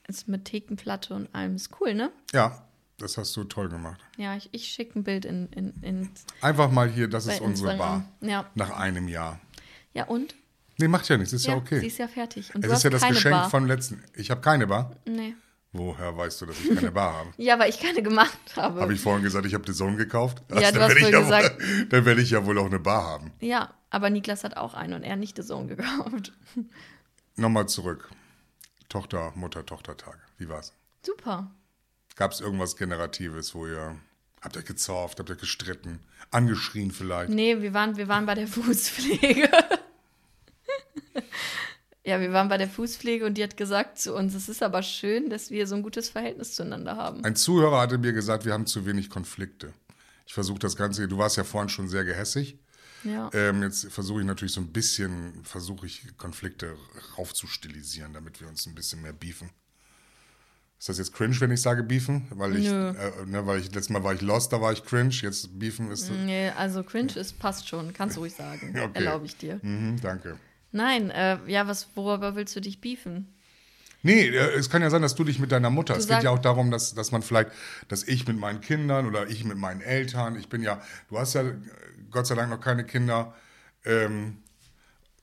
Ist 0.08 0.28
mit 0.28 0.46
Thekenplatte 0.46 1.14
und 1.14 1.34
allem. 1.34 1.56
Ist 1.56 1.70
cool, 1.80 1.94
ne? 1.94 2.12
Ja, 2.34 2.68
das 2.98 3.18
hast 3.18 3.36
du 3.36 3.44
toll 3.46 3.70
gemacht. 3.70 4.02
Ja, 4.18 4.36
ich, 4.36 4.50
ich 4.52 4.66
schicke 4.68 5.00
ein 5.00 5.04
Bild 5.04 5.26
in, 5.26 5.48
in, 5.50 5.74
in 5.82 6.10
Einfach 6.42 6.72
mal 6.72 6.90
hier, 6.90 7.08
das 7.08 7.26
ist 7.26 7.42
unsere 7.42 7.72
Instagram. 7.72 8.08
Bar. 8.20 8.30
Ja. 8.30 8.50
Nach 8.56 8.72
einem 8.72 9.08
Jahr. 9.08 9.40
Ja, 9.94 10.06
und? 10.06 10.36
Nee, 10.78 10.88
macht 10.88 11.08
ja 11.10 11.18
nichts, 11.18 11.34
ist 11.34 11.46
ja, 11.46 11.54
Ja, 11.54 11.60
okay. 11.60 11.80
sie 11.80 11.88
ist 11.88 11.98
ja 12.00 12.08
fertig. 12.08 12.54
Und 12.56 12.66
es 12.66 12.72
ist 12.72 12.84
ja 12.84 12.90
das 12.90 13.08
Geschenk 13.08 13.34
Bar. 13.36 13.50
von 13.50 13.68
letzten. 13.68 14.04
Ich 14.16 14.32
habe 14.32 14.42
keine 14.42 14.66
Bar. 14.68 14.96
Nee. 15.06 15.36
Woher 15.72 16.16
weißt 16.16 16.40
du, 16.42 16.46
dass 16.48 16.60
ich 16.60 16.76
keine 16.76 16.92
Bar 16.92 17.14
habe? 17.14 17.30
Ja, 17.38 17.58
weil 17.58 17.70
ich 17.70 17.80
keine 17.80 18.04
gemacht 18.04 18.38
habe. 18.56 18.82
Habe 18.82 18.94
ich 18.94 19.02
vorhin 19.02 19.24
gesagt, 19.24 19.46
ich 19.46 19.54
habe 19.56 19.64
The 19.66 19.74
Zone 19.74 19.98
gekauft? 19.98 20.44
Ja, 20.50 20.72
du 20.72 20.80
dann 20.80 20.84
hast 20.84 20.96
werde 20.96 21.00
ich 21.00 21.10
ja 21.10 21.20
gesagt- 21.20 21.60
Wohl, 21.62 21.86
dann 21.90 22.06
werde 22.06 22.22
ich 22.22 22.30
ja 22.32 22.46
wohl 22.46 22.58
auch 22.60 22.66
eine 22.68 22.80
Bar 22.80 23.04
haben. 23.06 23.32
Ja, 23.40 23.74
aber 23.90 24.10
Niklas 24.10 24.44
hat 24.44 24.56
auch 24.58 24.74
einen 24.76 24.94
und 24.94 25.04
er 25.04 25.16
nicht 25.16 25.36
The 25.38 25.44
Zone 25.44 25.68
gekauft. 25.76 26.34
Nochmal 27.36 27.68
zurück. 27.68 28.10
Tochter, 28.90 29.32
Mutter, 29.36 29.66
Tochtertag. 29.66 30.18
Wie 30.38 30.48
war's? 30.50 30.74
Super. 31.04 31.50
Gab 32.16 32.32
es 32.32 32.42
irgendwas 32.42 32.76
Generatives, 32.78 33.56
wo 33.56 33.66
ihr. 33.68 33.96
Habt 34.42 34.58
ihr 34.58 34.62
gezorft, 34.62 35.20
habt 35.20 35.30
ihr 35.30 35.36
gestritten, 35.38 36.00
angeschrien 36.30 36.92
vielleicht? 36.92 37.30
Nee, 37.30 37.62
wir 37.62 37.74
waren, 37.74 37.96
wir 37.96 38.10
waren 38.10 38.26
bei 38.26 38.36
der 38.36 38.46
Fußpflege. 38.48 39.50
Ja, 42.06 42.20
wir 42.20 42.34
waren 42.34 42.50
bei 42.50 42.58
der 42.58 42.68
Fußpflege 42.68 43.26
und 43.26 43.38
die 43.38 43.44
hat 43.44 43.56
gesagt 43.56 43.98
zu 43.98 44.14
uns, 44.14 44.34
es 44.34 44.50
ist 44.50 44.62
aber 44.62 44.84
schön, 44.84 45.30
dass 45.30 45.52
wir 45.52 45.68
so 45.68 45.76
ein 45.76 45.84
gutes 45.84 46.10
Verhältnis 46.10 46.54
zueinander 46.56 46.98
haben. 46.98 47.24
Ein 47.24 47.36
Zuhörer 47.36 47.80
hatte 47.80 47.98
mir 47.98 48.14
gesagt, 48.14 48.46
wir 48.46 48.54
haben 48.54 48.66
zu 48.66 48.86
wenig 48.86 49.10
Konflikte. 49.10 49.74
Ich 50.26 50.34
versuche 50.34 50.60
das 50.60 50.76
Ganze, 50.76 51.08
du 51.08 51.18
warst 51.18 51.38
ja 51.38 51.44
vorhin 51.44 51.70
schon 51.70 51.88
sehr 51.88 52.04
gehässig. 52.04 52.58
Ja. 53.04 53.30
Ähm, 53.34 53.62
jetzt 53.64 53.92
versuche 53.92 54.22
ich 54.22 54.26
natürlich 54.26 54.54
so 54.54 54.62
ein 54.62 54.72
bisschen, 54.72 55.44
versuche 55.44 55.86
ich 55.86 56.18
Konflikte 56.18 56.76
raufzustilisieren, 57.18 58.14
damit 58.14 58.40
wir 58.40 58.48
uns 58.48 58.66
ein 58.66 58.76
bisschen 58.76 59.02
mehr 59.02 59.14
beefen. 59.14 59.50
Ist 60.80 60.90
das 60.90 60.98
jetzt 60.98 61.14
cringe, 61.14 61.40
wenn 61.40 61.52
ich 61.52 61.62
sage 61.62 61.84
beefen? 61.84 62.28
Weil 62.32 62.58
ich, 62.58 62.68
äh, 62.68 62.94
ne, 63.26 63.46
weil 63.46 63.60
ich 63.60 63.68
letztes 63.68 63.90
Mal 63.90 64.04
war 64.04 64.14
ich 64.14 64.22
lost, 64.22 64.52
da 64.52 64.60
war 64.60 64.74
ich 64.74 64.84
cringe. 64.84 65.14
Jetzt 65.14 65.58
beefen 65.58 65.90
ist. 65.90 66.12
Nee, 66.12 66.50
also 66.50 66.84
cringe 66.84 67.14
ist, 67.16 67.40
passt 67.40 67.70
schon. 67.70 67.94
Kannst 67.94 68.18
du 68.18 68.22
ruhig 68.22 68.34
sagen. 68.34 68.76
Okay. 68.78 69.06
Erlaube 69.06 69.26
ich 69.26 69.38
dir. 69.38 69.60
Mhm, 69.62 70.02
danke. 70.02 70.38
Nein, 70.74 71.12
äh, 71.12 71.38
ja, 71.48 71.68
was, 71.68 71.88
worüber 71.96 72.36
willst 72.36 72.56
du 72.56 72.60
dich 72.60 72.82
beefen? 72.82 73.34
Nee, 74.02 74.28
äh, 74.28 74.56
es 74.58 74.70
kann 74.70 74.82
ja 74.82 74.90
sein, 74.90 75.02
dass 75.02 75.16
du 75.16 75.24
dich 75.24 75.40
mit 75.40 75.52
deiner 75.52 75.70
Mutter. 75.70 75.94
Du 75.94 76.00
es 76.00 76.08
geht 76.08 76.24
ja 76.24 76.32
auch 76.32 76.40
darum, 76.40 76.72
dass, 76.72 76.94
dass 76.94 77.12
man 77.12 77.22
vielleicht, 77.22 77.52
dass 77.88 78.04
ich 78.04 78.28
mit 78.28 78.38
meinen 78.38 78.60
Kindern 78.60 79.08
oder 79.08 79.30
ich 79.30 79.46
mit 79.46 79.58
meinen 79.58 79.82
Eltern, 79.82 80.36
ich 80.36 80.50
bin 80.50 80.62
ja, 80.62 80.82
du 81.10 81.18
hast 81.18 81.36
ja 81.36 81.44
äh, 81.44 81.54
Gott 82.12 82.28
sei 82.28 82.36
Dank 82.36 82.50
noch 82.50 82.60
keine 82.60 82.86
Kinder, 82.86 83.34
ähm, 83.86 84.38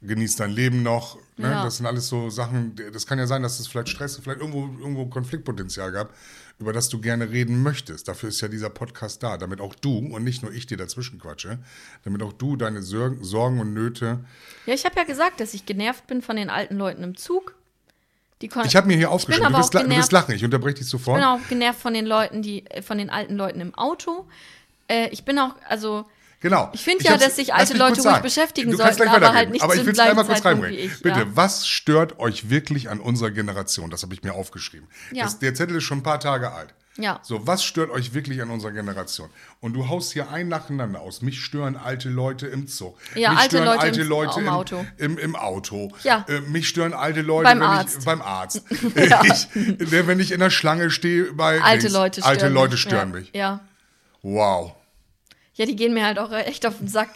genießt 0.02 0.40
dein 0.40 0.50
Leben 0.50 0.82
noch. 0.82 1.18
Ne? 1.36 1.50
Ja. 1.50 1.64
Das 1.64 1.76
sind 1.76 1.86
alles 1.86 2.08
so 2.08 2.30
Sachen, 2.30 2.74
das 2.92 3.06
kann 3.06 3.18
ja 3.18 3.26
sein, 3.26 3.42
dass 3.42 3.60
es 3.60 3.68
vielleicht 3.68 3.90
Stress, 3.90 4.18
vielleicht 4.22 4.40
irgendwo, 4.40 4.62
irgendwo 4.80 5.06
Konfliktpotenzial 5.06 5.92
gab, 5.92 6.14
über 6.60 6.72
das 6.72 6.88
du 6.90 7.00
gerne 7.00 7.30
reden 7.30 7.62
möchtest. 7.62 8.06
Dafür 8.06 8.28
ist 8.28 8.40
ja 8.40 8.48
dieser 8.48 8.70
Podcast 8.70 9.22
da, 9.22 9.36
damit 9.38 9.60
auch 9.60 9.74
du 9.74 9.98
und 9.98 10.22
nicht 10.24 10.42
nur 10.42 10.52
ich 10.52 10.66
dir 10.66 10.76
dazwischen 10.76 11.18
quatsche, 11.18 11.58
damit 12.04 12.22
auch 12.22 12.32
du 12.34 12.56
deine 12.56 12.82
Sor- 12.82 13.16
Sorgen 13.22 13.60
und 13.60 13.72
Nöte. 13.72 14.20
Ja, 14.66 14.74
ich 14.74 14.84
habe 14.84 14.94
ja 14.96 15.04
gesagt, 15.04 15.40
dass 15.40 15.54
ich 15.54 15.64
genervt 15.66 16.06
bin 16.06 16.22
von 16.22 16.36
den 16.36 16.50
alten 16.50 16.76
Leuten 16.76 17.02
im 17.02 17.16
Zug. 17.16 17.54
Ich 18.42 18.74
habe 18.74 18.86
mir 18.86 18.96
hier 18.96 19.10
aufgeschrieben, 19.10 19.52
du 19.52 19.58
wirst, 19.58 19.74
du 19.74 19.86
wirst 19.90 20.12
lachen, 20.12 20.34
ich 20.34 20.42
unterbreche 20.44 20.76
dich 20.76 20.84
Ich 20.84 20.90
sofort. 20.90 21.16
bin 21.18 21.24
auch 21.24 21.40
genervt 21.48 21.78
von 21.80 21.92
den 21.92 22.06
Leuten, 22.06 22.40
die, 22.40 22.64
äh, 22.66 22.80
von 22.80 22.96
den 22.96 23.10
alten 23.10 23.36
Leuten 23.36 23.60
im 23.60 23.74
Auto. 23.74 24.26
Äh, 24.88 25.08
ich 25.10 25.24
bin 25.26 25.38
auch, 25.38 25.54
also, 25.68 26.06
Genau. 26.40 26.70
Ich 26.72 26.82
finde 26.82 27.04
ja, 27.04 27.18
dass 27.18 27.36
sich 27.36 27.52
alte 27.52 27.74
mich 27.74 27.80
Leute 27.80 28.00
ruhig 28.02 28.18
beschäftigen 28.22 28.74
sollten, 28.74 29.06
aber 29.08 29.34
halt 29.34 29.50
nicht 29.50 29.62
aber 29.62 29.74
ich 29.76 29.84
will 29.84 29.92
es 29.92 29.98
einmal 29.98 30.24
kurz 30.24 30.44
reinbringen. 30.44 30.78
ich, 30.78 31.02
Bitte, 31.02 31.20
ja. 31.20 31.26
was 31.34 31.66
stört 31.68 32.18
euch 32.18 32.48
wirklich 32.48 32.88
an 32.88 32.98
unserer 32.98 33.30
Generation? 33.30 33.90
Das 33.90 34.02
habe 34.02 34.14
ich 34.14 34.22
mir 34.22 34.32
aufgeschrieben. 34.34 34.88
Ja. 35.12 35.24
Das, 35.24 35.38
der 35.38 35.54
Zettel 35.54 35.76
ist 35.76 35.84
schon 35.84 35.98
ein 35.98 36.02
paar 36.02 36.18
Tage 36.20 36.50
alt. 36.52 36.74
Ja. 36.96 37.20
So, 37.22 37.46
was 37.46 37.62
stört 37.62 37.90
euch 37.90 38.14
wirklich 38.14 38.42
an 38.42 38.50
unserer 38.50 38.72
Generation? 38.72 39.30
Und 39.60 39.74
du 39.74 39.88
haust 39.88 40.12
hier 40.12 40.30
ein 40.30 40.48
nacheinander 40.48 41.00
aus. 41.00 41.22
Mich 41.22 41.42
stören 41.42 41.76
alte 41.76 42.08
Leute 42.08 42.46
im 42.46 42.66
Zoo. 42.66 42.94
Ja, 43.14 43.30
mich 43.30 43.38
alte 43.38 43.56
stören 43.56 43.64
Leute 43.66 43.80
alte 43.80 44.00
im- 44.00 44.08
Leute 44.08 44.40
im 44.40 44.48
Auto. 44.48 44.86
Im, 44.96 45.18
im 45.18 45.36
Auto. 45.36 45.92
Ja. 46.02 46.24
Äh, 46.28 46.40
mich 46.40 46.68
stören 46.68 46.92
alte 46.92 47.22
Leute 47.22 47.44
Beim 47.44 47.62
Arzt. 47.62 47.98
Ich, 48.00 48.04
beim 48.04 48.22
Arzt. 48.22 48.62
Ja. 48.96 49.22
ich, 49.24 49.46
der, 49.54 50.06
wenn 50.06 50.20
ich 50.20 50.32
in 50.32 50.40
der 50.40 50.50
Schlange 50.50 50.90
stehe 50.90 51.32
bei 51.32 51.60
alte 51.62 51.82
Dings. 51.82 51.92
Leute 51.92 52.20
stören 52.22 52.30
Alte 52.32 52.48
Leute 52.48 52.72
mich. 52.72 52.80
stören 52.80 53.08
ja. 53.12 53.18
mich. 53.20 53.30
Ja. 53.34 53.60
Wow. 54.22 54.72
Ja, 55.60 55.66
die 55.66 55.76
gehen 55.76 55.92
mir 55.92 56.06
halt 56.06 56.18
auch 56.18 56.32
echt 56.32 56.64
auf 56.64 56.78
den 56.78 56.88
Sack. 56.88 57.10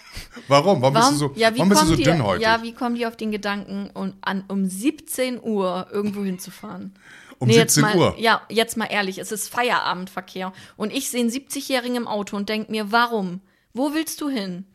Warum? 0.48 0.82
Warum, 0.82 0.92
bist 0.92 1.12
du 1.12 1.14
so, 1.14 1.32
ja, 1.34 1.50
warum 1.56 1.70
bist 1.70 1.80
du 1.80 1.86
so 1.86 1.96
die, 1.96 2.02
dünnhäutig? 2.02 2.42
Ja, 2.42 2.62
wie 2.62 2.74
kommen 2.74 2.94
die 2.94 3.06
auf 3.06 3.16
den 3.16 3.30
Gedanken, 3.30 3.88
um, 3.94 4.12
an, 4.20 4.44
um 4.48 4.66
17 4.66 5.42
Uhr 5.42 5.86
irgendwo 5.90 6.22
hinzufahren? 6.22 6.92
Um 7.38 7.48
jetzt 7.48 7.76
17 7.76 7.82
mal, 7.82 7.96
Uhr? 7.96 8.14
Ja, 8.18 8.42
jetzt 8.50 8.76
mal 8.76 8.84
ehrlich, 8.84 9.16
es 9.16 9.32
ist 9.32 9.48
Feierabendverkehr. 9.48 10.52
Und 10.76 10.92
ich 10.92 11.08
sehe 11.08 11.20
einen 11.20 11.30
70-Jährigen 11.30 11.96
im 11.96 12.06
Auto 12.06 12.36
und 12.36 12.50
denke 12.50 12.70
mir, 12.70 12.92
warum? 12.92 13.40
Wo 13.72 13.94
willst 13.94 14.20
du 14.20 14.28
hin? 14.28 14.66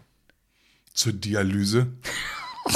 Zur 0.95 1.13
Dialyse. 1.13 1.93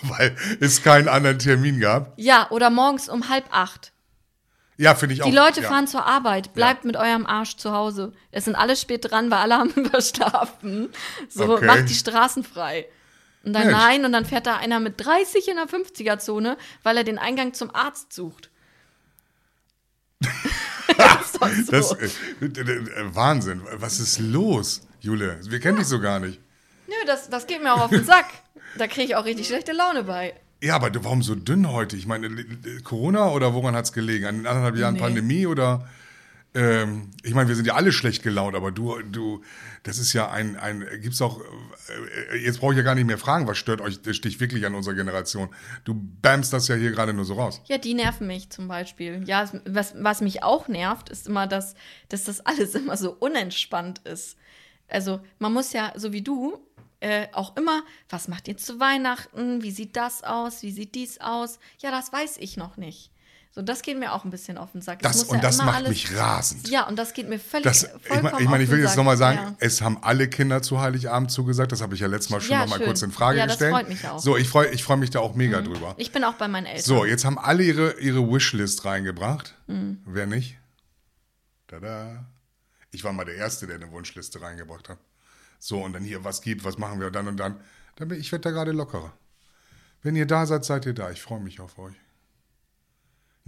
Weil 0.00 0.34
es 0.60 0.82
keinen 0.82 1.08
anderen 1.08 1.38
Termin 1.38 1.78
gab. 1.78 2.14
Ja, 2.16 2.50
oder 2.50 2.70
morgens 2.70 3.10
um 3.10 3.28
halb 3.28 3.44
acht. 3.50 3.92
Ja, 4.78 4.94
finde 4.94 5.14
ich 5.14 5.22
auch. 5.22 5.26
Die 5.30 5.34
Leute 5.34 5.62
ja. 5.62 5.68
fahren 5.68 5.86
zur 5.86 6.04
Arbeit. 6.04 6.52
Bleibt 6.52 6.84
mit 6.84 6.96
eurem 6.96 7.26
Arsch 7.26 7.56
zu 7.56 7.72
Hause. 7.72 8.12
Es 8.30 8.44
sind 8.44 8.54
alle 8.56 8.76
spät 8.76 9.10
dran, 9.10 9.30
weil 9.30 9.38
alle 9.38 9.56
haben 9.56 9.70
überschlafen. 9.74 10.90
So, 11.28 11.54
Okay. 11.54 11.66
macht 11.66 11.88
die 11.88 11.94
Straßen 11.94 12.44
frei. 12.44 12.86
Und 13.42 13.52
dann 13.52 13.68
Mensch. 13.68 13.76
nein, 13.78 14.04
und 14.04 14.12
dann 14.12 14.24
fährt 14.26 14.46
da 14.46 14.56
einer 14.56 14.80
mit 14.80 14.94
30 15.04 15.48
in 15.48 15.56
der 15.56 15.66
50er-Zone, 15.66 16.58
weil 16.82 16.96
er 16.96 17.04
den 17.04 17.18
Eingang 17.18 17.54
zum 17.54 17.74
Arzt 17.74 18.12
sucht. 18.12 18.50
das. 20.98 21.66
Das, 21.66 21.92
äh, 21.92 22.08
äh, 22.40 22.46
äh, 22.46 23.14
Wahnsinn. 23.14 23.62
Was 23.72 24.00
ist 24.00 24.18
los, 24.18 24.82
Jule? 25.00 25.40
Wir 25.48 25.60
kennen 25.60 25.78
dich 25.78 25.86
so 25.86 26.00
gar 26.00 26.20
nicht. 26.20 26.40
Nö, 26.86 26.94
das, 27.06 27.28
das 27.30 27.46
geht 27.46 27.62
mir 27.62 27.74
auch 27.74 27.80
auf 27.80 27.90
den 27.90 28.04
Sack. 28.04 28.26
Da 28.78 28.86
kriege 28.86 29.04
ich 29.06 29.16
auch 29.16 29.24
richtig 29.24 29.46
schlechte 29.46 29.72
Laune 29.72 30.04
bei. 30.04 30.34
Ja, 30.66 30.76
aber 30.76 30.90
warum 31.04 31.22
so 31.22 31.34
dünn 31.34 31.70
heute? 31.70 31.96
Ich 31.96 32.06
meine, 32.06 32.28
Corona 32.82 33.30
oder 33.30 33.54
woran 33.54 33.74
hat 33.76 33.84
es 33.84 33.92
gelegen? 33.92 34.26
An 34.26 34.36
den 34.38 34.46
anderthalb 34.46 34.76
Jahren 34.76 34.94
Nee. 34.94 35.00
Pandemie 35.00 35.46
oder? 35.46 35.88
Ähm, 36.54 37.10
ich 37.22 37.34
meine, 37.34 37.48
wir 37.48 37.54
sind 37.54 37.66
ja 37.66 37.74
alle 37.74 37.92
schlecht 37.92 38.22
gelaunt, 38.22 38.56
aber 38.56 38.72
du, 38.72 39.02
du, 39.02 39.42
das 39.82 39.98
ist 39.98 40.14
ja 40.14 40.30
ein, 40.30 40.56
ein 40.56 40.86
gibt's 41.02 41.20
auch, 41.20 41.40
äh, 42.32 42.38
jetzt 42.38 42.60
brauche 42.60 42.72
ich 42.72 42.78
ja 42.78 42.82
gar 42.82 42.94
nicht 42.94 43.04
mehr 43.06 43.18
fragen, 43.18 43.46
was 43.46 43.58
stört 43.58 43.82
euch, 43.82 44.00
dich 44.00 44.40
wirklich 44.40 44.64
an 44.64 44.74
unserer 44.74 44.94
Generation? 44.94 45.50
Du 45.84 45.94
bamst 46.22 46.54
das 46.54 46.66
ja 46.68 46.74
hier 46.74 46.92
gerade 46.92 47.12
nur 47.12 47.26
so 47.26 47.34
raus. 47.34 47.60
Ja, 47.66 47.76
die 47.76 47.92
nerven 47.92 48.26
mich 48.26 48.48
zum 48.48 48.68
Beispiel. 48.68 49.22
Ja, 49.26 49.50
was, 49.66 49.94
was 49.98 50.22
mich 50.22 50.42
auch 50.42 50.66
nervt, 50.66 51.10
ist 51.10 51.28
immer, 51.28 51.46
dass, 51.46 51.74
dass 52.08 52.24
das 52.24 52.40
alles 52.40 52.74
immer 52.74 52.96
so 52.96 53.12
unentspannt 53.12 53.98
ist. 54.00 54.38
Also, 54.88 55.20
man 55.38 55.52
muss 55.52 55.74
ja, 55.74 55.92
so 55.96 56.12
wie 56.12 56.22
du, 56.22 56.58
äh, 57.06 57.28
auch 57.32 57.56
immer, 57.56 57.82
was 58.08 58.26
macht 58.28 58.48
ihr 58.48 58.56
zu 58.56 58.80
Weihnachten? 58.80 59.62
Wie 59.62 59.70
sieht 59.70 59.96
das 59.96 60.24
aus? 60.24 60.62
Wie 60.62 60.72
sieht 60.72 60.94
dies 60.94 61.20
aus? 61.20 61.58
Ja, 61.78 61.90
das 61.90 62.12
weiß 62.12 62.36
ich 62.38 62.56
noch 62.56 62.76
nicht. 62.76 63.10
So, 63.52 63.62
das 63.62 63.80
geht 63.80 63.98
mir 63.98 64.12
auch 64.12 64.24
ein 64.24 64.30
bisschen 64.30 64.58
auf 64.58 64.72
den 64.72 64.82
Sack. 64.82 65.00
Das, 65.00 65.22
und 65.24 65.36
ja 65.36 65.40
das 65.42 65.56
macht 65.58 65.76
alles- 65.76 65.88
mich 65.88 66.14
rasend. 66.14 66.68
Ja, 66.68 66.86
und 66.88 66.96
das 66.96 67.14
geht 67.14 67.26
mir 67.28 67.38
völlig 67.38 67.64
Das, 67.64 67.84
ich 67.84 68.22
meine, 68.22 68.40
ich, 68.40 68.48
mein, 68.48 68.60
ich 68.60 68.68
will 68.68 68.80
jetzt 68.80 68.96
nochmal 68.96 69.16
sagen, 69.16 69.38
Ja. 69.38 69.56
es 69.60 69.80
haben 69.80 69.96
alle 70.02 70.28
Kinder 70.28 70.60
zu 70.60 70.78
Heiligabend 70.80 71.30
zugesagt. 71.30 71.72
Das 71.72 71.80
habe 71.80 71.94
ich 71.94 72.00
ja 72.00 72.06
letztes 72.06 72.30
Mal 72.30 72.40
schon 72.42 72.50
Ja, 72.52 72.60
nochmal 72.66 72.80
kurz 72.80 73.00
in 73.00 73.12
Frage 73.12 73.38
Ja, 73.38 73.46
das 73.46 73.54
gestellt. 73.54 73.72
freut 73.72 73.88
mich 73.88 74.06
auch. 74.06 74.14
Mhm. 74.16 74.18
So, 74.18 74.36
ich 74.36 74.48
freue 74.48 74.68
ich 74.68 74.82
freu 74.84 74.96
mich 74.96 75.08
da 75.10 75.20
auch 75.20 75.34
mega 75.34 75.62
drüber. 75.62 75.94
Ich 75.96 76.12
bin 76.12 76.22
auch 76.24 76.34
bei 76.34 76.48
meinen 76.48 76.66
Eltern. 76.66 76.84
So, 76.84 77.04
jetzt 77.06 77.24
haben 77.24 77.38
alle 77.38 77.62
ihre, 77.62 77.98
ihre 77.98 78.20
Wishlist 78.30 78.84
reingebracht. 78.84 79.54
Mhm. 79.68 80.02
Wer 80.04 80.26
nicht? 80.26 80.58
Tada. 81.68 82.26
Ich 82.90 83.04
war 83.04 83.12
mal 83.14 83.24
der 83.24 83.36
Erste, 83.36 83.66
der 83.66 83.76
eine 83.76 83.90
Wunschliste 83.90 84.40
reingebracht 84.42 84.88
hat. 84.90 84.98
So, 85.58 85.82
und 85.82 85.92
dann 85.92 86.02
hier, 86.02 86.24
was 86.24 86.42
gibt, 86.42 86.64
was 86.64 86.78
machen 86.78 87.00
wir 87.00 87.10
dann 87.10 87.28
und 87.28 87.36
dann. 87.36 87.60
dann 87.96 88.08
bin, 88.08 88.20
ich 88.20 88.30
werde 88.32 88.42
da 88.42 88.50
gerade 88.50 88.72
lockerer. 88.72 89.12
Wenn 90.02 90.16
ihr 90.16 90.26
da 90.26 90.46
seid, 90.46 90.64
seid 90.64 90.86
ihr 90.86 90.94
da. 90.94 91.10
Ich 91.10 91.22
freue 91.22 91.40
mich 91.40 91.60
auf 91.60 91.78
euch. 91.78 91.94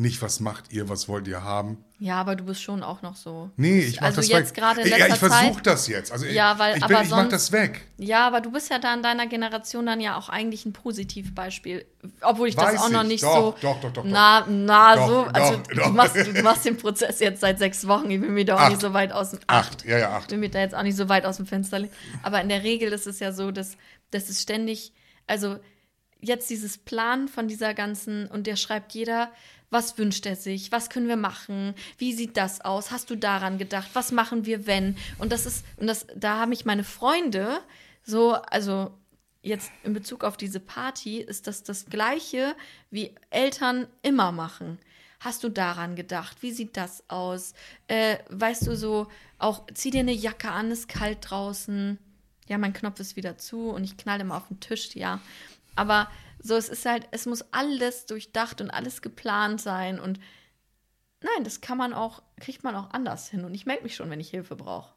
Nicht, 0.00 0.22
was 0.22 0.38
macht 0.38 0.72
ihr, 0.72 0.88
was 0.88 1.08
wollt 1.08 1.26
ihr 1.26 1.42
haben. 1.42 1.84
Ja, 1.98 2.20
aber 2.20 2.36
du 2.36 2.44
bist 2.44 2.62
schon 2.62 2.84
auch 2.84 3.02
noch 3.02 3.16
so. 3.16 3.50
Nee, 3.56 3.80
ich 3.80 3.96
mach 4.00 4.06
also 4.06 4.18
das 4.20 4.28
jetzt 4.28 4.50
weg. 4.50 4.56
gerade 4.56 4.82
in 4.82 4.86
ja, 4.88 4.96
letzter 4.96 5.26
ich 5.26 5.32
versuche 5.32 5.62
das 5.64 5.88
jetzt. 5.88 6.12
Also 6.12 6.24
Ja, 6.26 6.56
weil- 6.60 6.76
ich, 6.76 6.84
aber 6.84 6.94
bin, 6.94 7.02
ich 7.04 7.10
mach 7.10 7.18
sonst- 7.18 7.32
das 7.32 7.50
weg. 7.50 7.80
Ja, 7.96 8.24
aber 8.28 8.40
du 8.40 8.52
bist 8.52 8.70
ja 8.70 8.78
da 8.78 8.94
in 8.94 9.02
deiner 9.02 9.26
Generation 9.26 9.84
dann 9.86 10.00
ja 10.00 10.16
auch 10.16 10.28
eigentlich 10.28 10.64
ein 10.66 10.72
Positivbeispiel. 10.72 11.84
Obwohl 12.20 12.46
ich 12.46 12.56
Weiß 12.56 12.74
das 12.74 12.82
auch 12.84 12.90
noch 12.90 13.02
ich. 13.02 13.08
nicht 13.08 13.24
Doch, 13.24 13.34
so. 13.34 13.54
doch, 13.60 13.80
doch, 13.80 13.92
doch. 13.92 14.04
Na, 14.04 14.46
na, 14.48 14.94
Doch, 14.94 15.06
so. 15.08 15.18
Also 15.32 15.56
doch, 15.56 15.62
du, 15.66 15.74
doch. 15.74 15.92
Machst, 15.92 16.14
du 16.16 16.42
machst 16.44 16.64
den 16.64 16.76
Prozess 16.76 17.18
jetzt 17.18 17.40
seit 17.40 17.58
sechs 17.58 17.84
Wochen. 17.88 18.08
Ich 18.08 18.20
will 18.20 18.28
mir 18.30 18.44
da 18.44 18.54
auch 18.54 18.60
Acht. 18.60 18.70
nicht 18.70 18.80
so 18.80 18.92
weit 18.92 19.10
aus 19.10 19.30
dem. 19.30 19.40
Acht, 19.48 19.84
ja, 19.84 19.98
ja, 19.98 20.10
acht. 20.16 20.26
Ich 20.26 20.30
will 20.30 20.38
mir 20.38 20.50
da 20.50 20.60
jetzt 20.60 20.76
auch 20.76 20.84
nicht 20.84 20.96
so 20.96 21.08
weit 21.08 21.24
aus 21.26 21.38
dem 21.38 21.46
Fenster 21.46 21.80
legen. 21.80 21.92
Aber 22.22 22.40
in 22.40 22.48
der 22.48 22.62
Regel 22.62 22.92
ist 22.92 23.08
es 23.08 23.18
ja 23.18 23.32
so, 23.32 23.50
dass, 23.50 23.76
dass 24.12 24.28
es 24.28 24.40
ständig, 24.40 24.92
also 25.26 25.56
jetzt 26.20 26.50
dieses 26.50 26.78
Plan 26.78 27.26
von 27.26 27.48
dieser 27.48 27.74
ganzen, 27.74 28.26
und 28.28 28.46
der 28.46 28.54
schreibt 28.56 28.92
jeder, 28.92 29.30
was 29.70 29.98
wünscht 29.98 30.26
er 30.26 30.36
sich, 30.36 30.72
was 30.72 30.90
können 30.90 31.08
wir 31.08 31.16
machen, 31.16 31.74
wie 31.98 32.12
sieht 32.12 32.36
das 32.36 32.60
aus, 32.62 32.90
hast 32.90 33.10
du 33.10 33.16
daran 33.16 33.58
gedacht, 33.58 33.88
was 33.92 34.12
machen 34.12 34.46
wir, 34.46 34.66
wenn? 34.66 34.96
Und 35.18 35.32
das 35.32 35.46
ist, 35.46 35.64
und 35.76 35.86
das, 35.86 36.06
da 36.16 36.38
haben 36.38 36.50
mich 36.50 36.64
meine 36.64 36.84
Freunde 36.84 37.60
so, 38.02 38.32
also 38.32 38.92
jetzt 39.42 39.70
in 39.84 39.92
Bezug 39.92 40.24
auf 40.24 40.36
diese 40.36 40.60
Party, 40.60 41.20
ist 41.20 41.46
das 41.46 41.62
das 41.62 41.86
Gleiche, 41.86 42.56
wie 42.90 43.14
Eltern 43.30 43.86
immer 44.02 44.32
machen. 44.32 44.78
Hast 45.20 45.42
du 45.42 45.48
daran 45.48 45.96
gedacht? 45.96 46.38
Wie 46.42 46.52
sieht 46.52 46.76
das 46.76 47.02
aus? 47.08 47.54
Äh, 47.88 48.18
weißt 48.30 48.66
du 48.66 48.76
so, 48.76 49.08
auch 49.38 49.66
zieh 49.74 49.90
dir 49.90 50.00
eine 50.00 50.12
Jacke 50.12 50.50
an, 50.50 50.70
ist 50.70 50.88
kalt 50.88 51.18
draußen. 51.28 51.98
Ja, 52.46 52.56
mein 52.56 52.72
Knopf 52.72 53.00
ist 53.00 53.16
wieder 53.16 53.36
zu 53.36 53.70
und 53.70 53.84
ich 53.84 53.96
knall 53.96 54.20
immer 54.20 54.36
auf 54.36 54.48
den 54.48 54.60
Tisch, 54.60 54.94
ja. 54.94 55.20
Aber 55.74 56.08
so, 56.48 56.56
es 56.56 56.68
ist 56.68 56.84
halt, 56.84 57.06
es 57.12 57.26
muss 57.26 57.42
alles 57.52 58.06
durchdacht 58.06 58.60
und 58.60 58.70
alles 58.70 59.02
geplant 59.02 59.60
sein. 59.60 60.00
Und 60.00 60.18
nein, 61.22 61.44
das 61.44 61.60
kann 61.60 61.78
man 61.78 61.92
auch, 61.92 62.22
kriegt 62.40 62.64
man 62.64 62.74
auch 62.74 62.90
anders 62.90 63.28
hin. 63.28 63.44
Und 63.44 63.54
ich 63.54 63.66
melde 63.66 63.84
mich 63.84 63.94
schon, 63.94 64.10
wenn 64.10 64.20
ich 64.20 64.30
Hilfe 64.30 64.56
brauche. 64.56 64.92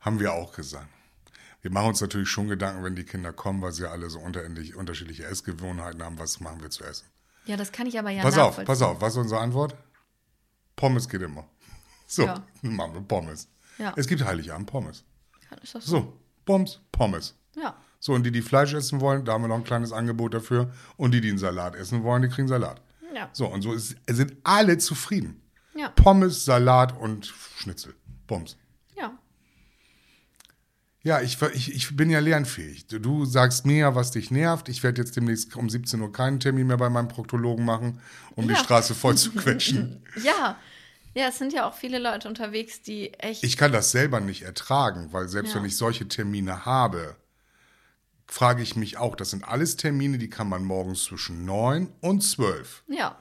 Haben 0.00 0.20
wir 0.20 0.32
auch 0.34 0.52
gesagt. 0.52 0.88
Wir 1.62 1.70
machen 1.70 1.88
uns 1.88 2.00
natürlich 2.02 2.28
schon 2.28 2.48
Gedanken, 2.48 2.84
wenn 2.84 2.94
die 2.94 3.04
Kinder 3.04 3.32
kommen, 3.32 3.62
weil 3.62 3.72
sie 3.72 3.84
ja 3.84 3.90
alle 3.90 4.10
so 4.10 4.18
unterschiedliche 4.20 5.24
Essgewohnheiten 5.24 6.02
haben, 6.02 6.18
was 6.18 6.40
machen 6.40 6.60
wir 6.60 6.68
zu 6.68 6.84
essen. 6.84 7.06
Ja, 7.46 7.56
das 7.56 7.72
kann 7.72 7.86
ich 7.86 7.98
aber 7.98 8.10
ja 8.10 8.22
pass 8.22 8.36
auf, 8.36 8.62
pass 8.64 8.82
auf, 8.82 9.00
was 9.00 9.14
ist 9.14 9.18
unsere 9.18 9.40
Antwort? 9.40 9.74
Pommes 10.76 11.08
geht 11.08 11.22
immer. 11.22 11.48
So, 12.06 12.24
Ja. 12.26 12.44
machen 12.60 12.92
wir 12.92 13.00
Pommes. 13.00 13.48
Ja. 13.78 13.94
Es 13.96 14.06
gibt 14.06 14.22
Heiligabend 14.22 14.66
Pommes. 14.70 15.04
Das 15.62 15.70
so? 15.70 15.80
So, 15.80 16.20
Pommes, 16.44 16.80
Pommes. 16.92 17.30
Ja. 17.30 17.43
So, 18.06 18.12
und 18.12 18.24
die, 18.24 18.30
die 18.30 18.42
Fleisch 18.42 18.74
essen 18.74 19.00
wollen, 19.00 19.24
da 19.24 19.32
haben 19.32 19.44
wir 19.44 19.48
noch 19.48 19.56
ein 19.56 19.64
kleines 19.64 19.90
Angebot 19.90 20.34
dafür. 20.34 20.70
Und 20.98 21.12
die, 21.14 21.22
die 21.22 21.30
einen 21.30 21.38
Salat 21.38 21.74
essen 21.74 22.02
wollen, 22.02 22.20
die 22.20 22.28
kriegen 22.28 22.48
Salat. 22.48 22.82
Ja. 23.14 23.30
So, 23.32 23.46
und 23.46 23.62
so 23.62 23.72
ist, 23.72 23.96
sind 24.06 24.36
alle 24.44 24.76
zufrieden. 24.76 25.40
Ja. 25.74 25.88
Pommes, 25.88 26.44
Salat 26.44 26.94
und 27.00 27.32
Schnitzel. 27.56 27.94
Pommes. 28.26 28.58
Ja. 28.94 29.16
Ja, 31.02 31.22
ich, 31.22 31.40
ich, 31.54 31.74
ich 31.74 31.96
bin 31.96 32.10
ja 32.10 32.18
lernfähig. 32.18 32.88
Du, 32.88 33.24
sagst 33.24 33.64
mir 33.64 33.78
ja, 33.78 33.94
was 33.94 34.10
dich 34.10 34.30
nervt. 34.30 34.68
Ich 34.68 34.82
werde 34.82 35.00
jetzt 35.00 35.16
demnächst 35.16 35.56
um 35.56 35.70
17 35.70 35.98
Uhr 36.02 36.12
keinen 36.12 36.40
Termin 36.40 36.66
mehr 36.66 36.76
bei 36.76 36.90
meinem 36.90 37.08
Proktologen 37.08 37.64
machen, 37.64 38.02
um 38.36 38.46
die 38.46 38.52
Ja. 38.52 38.60
Straße 38.60 38.94
voll 38.94 39.16
zu 39.16 39.32
quetschen. 39.34 40.04
Ja. 40.22 40.58
Ja, 41.14 41.28
es 41.28 41.38
sind 41.38 41.54
ja 41.54 41.66
auch 41.66 41.74
viele 41.74 41.98
Leute 41.98 42.28
unterwegs, 42.28 42.82
die 42.82 43.14
echt. 43.14 43.44
Ich 43.44 43.56
kann 43.56 43.72
das 43.72 43.92
selber 43.92 44.20
nicht 44.20 44.42
ertragen, 44.42 45.08
weil 45.12 45.26
selbst 45.28 45.54
Ja. 45.54 45.60
wenn 45.60 45.64
ich 45.66 45.78
solche 45.78 46.06
Termine 46.06 46.66
habe, 46.66 47.16
frage 48.26 48.62
ich 48.62 48.76
mich 48.76 48.96
auch, 48.96 49.16
das 49.16 49.30
sind 49.30 49.44
alles 49.46 49.76
Termine, 49.76 50.18
die 50.18 50.30
kann 50.30 50.48
man 50.48 50.64
morgens 50.64 51.04
zwischen 51.04 51.44
9 51.44 51.88
und 52.00 52.22
12. 52.22 52.84
ja, 52.88 53.16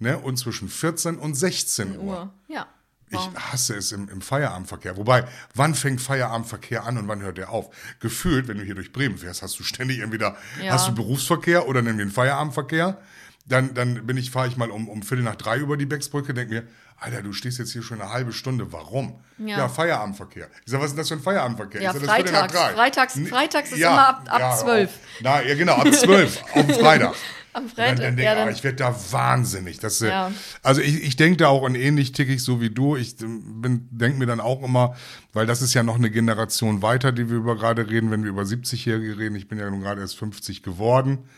Ne? 0.00 0.16
Und 0.16 0.36
zwischen 0.38 0.68
14 0.68 1.16
und 1.16 1.34
16 1.34 1.96
Uhr. 1.98 2.02
Uhr. 2.04 2.32
Ja. 2.46 2.66
Ich 3.10 3.16
Warum? 3.16 3.34
hasse 3.36 3.74
es 3.74 3.90
im, 3.90 4.08
im 4.10 4.20
Feierabendverkehr. 4.20 4.96
Wobei, 4.96 5.26
wann 5.54 5.74
fängt 5.74 6.00
Feierabendverkehr 6.00 6.84
an 6.84 6.98
und 6.98 7.08
wann 7.08 7.20
hört 7.22 7.38
der 7.38 7.50
auf? 7.50 7.70
Gefühlt, 8.00 8.46
wenn 8.48 8.58
du 8.58 8.64
hier 8.64 8.74
durch 8.74 8.92
Bremen 8.92 9.16
fährst, 9.18 9.42
hast 9.42 9.58
du 9.58 9.64
ständig 9.64 10.00
entweder 10.00 10.36
Ja. 10.62 10.72
hast 10.74 10.88
du 10.88 10.94
Berufsverkehr 10.94 11.66
oder 11.66 11.80
nimm 11.82 11.98
den 11.98 12.10
Feierabendverkehr. 12.10 13.00
Dann, 13.46 13.72
dann 13.72 14.06
bin 14.06 14.18
ich, 14.18 14.30
fahre 14.30 14.46
ich 14.46 14.58
mal 14.58 14.70
um, 14.70 14.88
um 14.90 15.02
Viertel 15.02 15.24
nach 15.24 15.36
drei 15.36 15.58
über 15.58 15.76
die 15.78 15.86
Becksbrücke, 15.86 16.34
denke 16.34 16.54
mir, 16.54 16.68
Alter, 17.00 17.22
du 17.22 17.32
stehst 17.32 17.58
jetzt 17.58 17.72
hier 17.72 17.82
schon 17.82 18.00
eine 18.00 18.10
halbe 18.12 18.32
Stunde. 18.32 18.72
Warum? 18.72 19.20
Ja. 19.38 19.68
Feierabendverkehr. 19.68 20.48
Ich 20.64 20.72
sage, 20.72 20.82
was 20.82 20.88
ist 20.90 20.94
denn 20.94 20.98
das 20.98 21.08
für 21.08 21.14
ein 21.14 21.20
Feierabendverkehr? 21.20 21.80
Ja, 21.80 21.92
ich 21.94 22.00
sag, 22.00 22.06
freitags. 22.06 22.52
Freitags- 22.74 23.28
freitags 23.28 23.70
ist 23.72 23.78
immer 23.78 24.08
ab- 24.08 24.26
ab 24.28 24.40
ja, 24.40 24.56
12. 24.56 24.88
auf- 24.90 24.94
Na, 25.20 25.42
ja, 25.42 25.54
genau, 25.54 25.74
ab 25.74 25.92
12 25.94 26.42
auf 26.54 26.66
dem 26.66 26.74
Freitag. 26.74 27.14
Am 27.52 27.68
Freitag. 27.68 27.96
Dann, 27.96 28.04
dann 28.04 28.16
denk, 28.16 28.24
ja, 28.26 28.32
ich, 28.32 28.38
dann, 28.38 28.48
ah, 28.48 28.50
ich 28.50 28.64
werde 28.64 28.76
da 28.76 28.96
wahnsinnig. 29.12 29.78
Das, 29.78 30.02
äh, 30.02 30.08
Ja. 30.08 30.32
Also 30.64 30.80
ich, 30.80 31.02
ich 31.04 31.14
denke 31.16 31.36
da 31.38 31.48
auch 31.48 31.62
und 31.62 31.76
ähnlich 31.76 32.12
tickig 32.12 32.42
so 32.42 32.60
wie 32.60 32.70
du. 32.70 32.96
Ich 32.96 33.14
denke 33.16 34.18
mir 34.18 34.26
dann 34.26 34.40
auch 34.40 34.62
immer, 34.64 34.96
weil 35.32 35.46
das 35.46 35.62
ist 35.62 35.74
ja 35.74 35.82
noch 35.84 35.96
eine 35.96 36.10
Generation 36.10 36.82
weiter, 36.82 37.12
die 37.12 37.30
wir 37.30 37.36
über 37.36 37.56
gerade 37.56 37.88
reden, 37.88 38.10
wenn 38.10 38.22
wir 38.24 38.30
über 38.30 38.42
70-Jährige 38.42 39.18
reden. 39.18 39.36
Ich 39.36 39.46
bin 39.48 39.58
ja 39.58 39.70
nun 39.70 39.80
gerade 39.80 40.00
erst 40.00 40.18
50 40.18 40.62
geworden. 40.64 41.28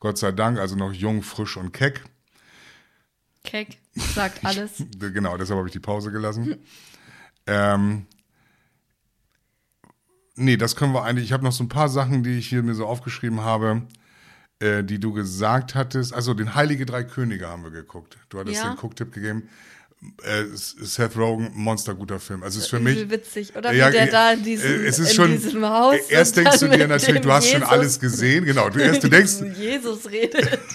Gott 0.00 0.16
sei 0.18 0.32
Dank, 0.32 0.58
also 0.58 0.74
noch 0.74 0.92
jung, 0.92 1.22
frisch 1.22 1.56
und 1.58 1.72
keck. 1.72 2.02
Keck 3.44 3.78
sagt 3.94 4.44
alles. 4.44 4.70
Genau, 4.98 5.36
deshalb 5.36 5.58
habe 5.58 5.68
ich 5.68 5.72
die 5.72 5.80
Pause 5.80 6.10
gelassen. 6.12 6.56
ähm, 7.46 8.06
nee, 10.34 10.56
das 10.56 10.76
können 10.76 10.92
wir 10.92 11.02
eigentlich. 11.04 11.26
Ich 11.26 11.32
habe 11.32 11.44
noch 11.44 11.52
so 11.52 11.64
ein 11.64 11.68
paar 11.68 11.88
Sachen, 11.88 12.22
die 12.22 12.38
ich 12.38 12.48
hier 12.48 12.62
mir 12.62 12.74
so 12.74 12.86
aufgeschrieben 12.86 13.40
habe, 13.42 13.82
äh, 14.60 14.82
die 14.82 14.98
du 14.98 15.12
gesagt 15.12 15.74
hattest. 15.74 16.12
Also 16.14 16.34
den 16.34 16.54
Heilige 16.54 16.86
Drei 16.86 17.04
Könige 17.04 17.48
haben 17.48 17.62
wir 17.64 17.70
geguckt. 17.70 18.16
Du 18.28 18.38
hattest 18.38 18.56
Ja. 18.62 18.70
den 18.72 18.76
Gucktipp 18.78 19.12
gegeben. 19.12 19.48
Äh, 20.24 20.46
Seth 20.54 21.16
Rogen, 21.16 21.50
Monster 21.54 21.94
guter 21.94 22.18
Film. 22.18 22.42
Also 22.42 22.58
es 22.58 22.64
ist 22.64 22.70
für 22.70 22.78
Übel 22.78 22.94
mich. 23.04 23.10
witzig, 23.10 23.54
oder? 23.54 23.72
Ja, 23.72 23.86
Wie 23.88 23.92
der 23.92 24.04
ich- 24.06 24.10
da 24.10 24.32
in 24.32 24.42
diesem, 24.42 24.68
äh, 24.68 24.86
es 24.86 24.98
ist 24.98 25.14
schon, 25.14 25.30
diesem 25.30 25.64
Haus. 25.64 25.94
Erst 26.08 26.36
denkst 26.36 26.58
du 26.58 26.66
dir 26.68 26.88
natürlich, 26.88 27.20
du 27.22 27.30
hast 27.30 27.44
schon 27.48 27.60
Jesus- 27.60 27.72
alles 27.72 28.00
gesehen. 28.00 28.44
Genau, 28.44 28.68
du 28.68 28.80
erst 28.80 29.04
du 29.04 29.08
denkst, 29.10 29.34
Jesus 29.56 30.10
redet. 30.10 30.58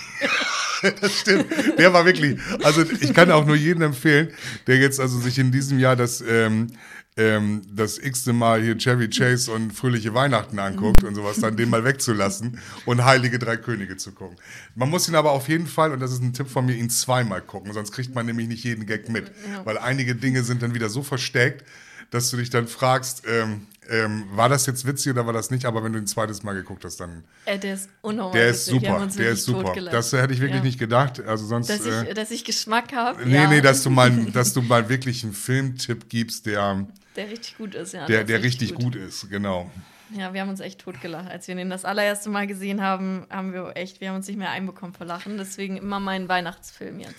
das 1.01 1.19
stimmt. 1.19 1.45
Der 1.78 1.93
war 1.93 2.05
wirklich, 2.05 2.39
also 2.63 2.84
ich 2.84 3.13
kann 3.13 3.32
auch 3.32 3.45
nur 3.45 3.55
jedem 3.55 3.84
empfehlen, 3.84 4.30
der 4.67 4.78
jetzt 4.78 4.99
also 4.99 5.19
sich 5.19 5.39
in 5.39 5.51
diesem 5.51 5.80
Jahr 5.80 5.95
das, 5.95 6.21
ähm, 6.21 6.67
ähm, 7.15 7.61
das 7.73 7.97
x-te 7.97 8.34
Mal 8.34 8.61
hier 8.61 8.78
Chevy 8.78 9.09
Chase 9.09 9.51
und 9.51 9.71
Fröhliche 9.71 10.13
Weihnachten 10.13 10.59
anguckt 10.59 11.03
und 11.03 11.15
sowas, 11.15 11.39
dann 11.39 11.57
den 11.57 11.69
mal 11.69 11.84
wegzulassen 11.84 12.59
und 12.86 13.03
Heilige 13.03 13.39
Drei 13.39 13.57
Könige 13.57 13.97
zu 13.97 14.11
gucken. 14.11 14.38
Man 14.75 14.89
muss 14.89 15.07
ihn 15.07 15.15
aber 15.15 15.32
auf 15.32 15.49
jeden 15.49 15.67
Fall, 15.67 15.91
und 15.91 15.99
das 15.99 16.11
ist 16.11 16.21
ein 16.21 16.34
Tipp 16.34 16.47
von 16.47 16.65
mir, 16.65 16.75
ihn 16.75 16.89
zweimal 16.89 17.41
gucken, 17.41 17.73
sonst 17.73 17.91
kriegt 17.91 18.13
man 18.13 18.25
nämlich 18.25 18.47
nicht 18.47 18.63
jeden 18.63 18.86
Gag 18.86 19.09
mit. 19.09 19.32
Weil 19.63 19.78
einige 19.78 20.15
Dinge 20.15 20.43
sind 20.43 20.61
dann 20.61 20.75
wieder 20.75 20.89
so 20.89 21.01
versteckt, 21.01 21.65
dass 22.10 22.30
du 22.32 22.38
dich 22.38 22.49
dann 22.49 22.68
fragst, 22.68 23.24
ähm, 23.28 23.68
ähm, 23.89 24.26
war 24.34 24.49
das 24.49 24.66
jetzt 24.66 24.86
witzig 24.86 25.14
oder 25.14 25.26
war 25.26 25.34
das 25.34 25.49
nicht? 25.49 25.66
Aber 25.66 25.84
wenn 25.84 25.93
du 25.93 25.99
ein 25.99 26.08
zweites 26.08 26.43
Mal 26.43 26.53
geguckt 26.53 26.84
hast, 26.84 26.97
dann 26.99 27.24
Äh, 27.45 27.58
der 27.58 27.76
ist 27.76 27.89
unnormal. 28.01 28.34
der 28.34 28.49
ist 28.49 28.68
witzig. 28.68 28.82
Super, 28.88 29.08
der 29.18 29.30
ist 29.32 29.45
super. 29.45 29.74
Das 29.91 30.12
hätte 30.14 30.34
ich 30.34 30.41
wirklich 30.41 30.60
Ja. 30.60 30.64
nicht 30.66 30.80
gedacht. 30.80 31.22
Also 31.26 31.45
sonst. 31.45 31.70
Dass 31.70 31.86
äh, 31.86 32.08
ich, 32.10 32.14
dass 32.14 32.32
ich 32.32 32.43
Geschmack 32.43 32.93
habe. 32.93 33.26
Nee, 33.26 33.36
ja, 33.36 33.47
nee, 33.49 33.62
dass 33.62 33.84
du 33.84 33.89
mal, 33.89 34.12
dass 34.34 34.53
du 34.53 34.62
mal 34.62 34.89
wirklich 34.89 35.24
einen 35.24 35.32
Filmtipp 35.34 36.10
gibst, 36.10 36.45
der, 36.47 36.86
Der 37.16 37.30
richtig 37.30 37.58
gut 37.58 37.76
ist, 37.76 37.93
ja. 37.93 38.05
der, 38.08 38.24
der 38.26 38.43
richtig 38.43 38.76
gut. 38.76 38.95
ist, 38.95 39.30
genau. 39.30 39.72
Ja, 40.12 40.34
wir 40.34 40.39
haben 40.41 40.49
uns 40.49 40.60
echt 40.62 40.80
totgelacht. 40.80 41.30
Als 41.30 41.47
wir 41.49 41.55
den 41.55 41.70
das 41.70 41.84
allererste 41.86 42.30
Mal 42.30 42.47
gesehen 42.47 42.82
haben, 42.82 43.26
haben 43.30 43.51
wir 43.53 43.72
echt, 43.76 43.99
wir 44.01 44.10
haben 44.10 44.16
uns 44.18 44.28
nicht 44.28 44.38
mehr 44.38 44.51
einbekommen 44.51 44.93
vor 44.93 45.05
Lachen. 45.05 45.38
Deswegen 45.38 45.76
immer 45.78 45.99
mein 45.99 46.28
Weihnachtsfilm 46.30 46.99
jetzt. 46.99 47.16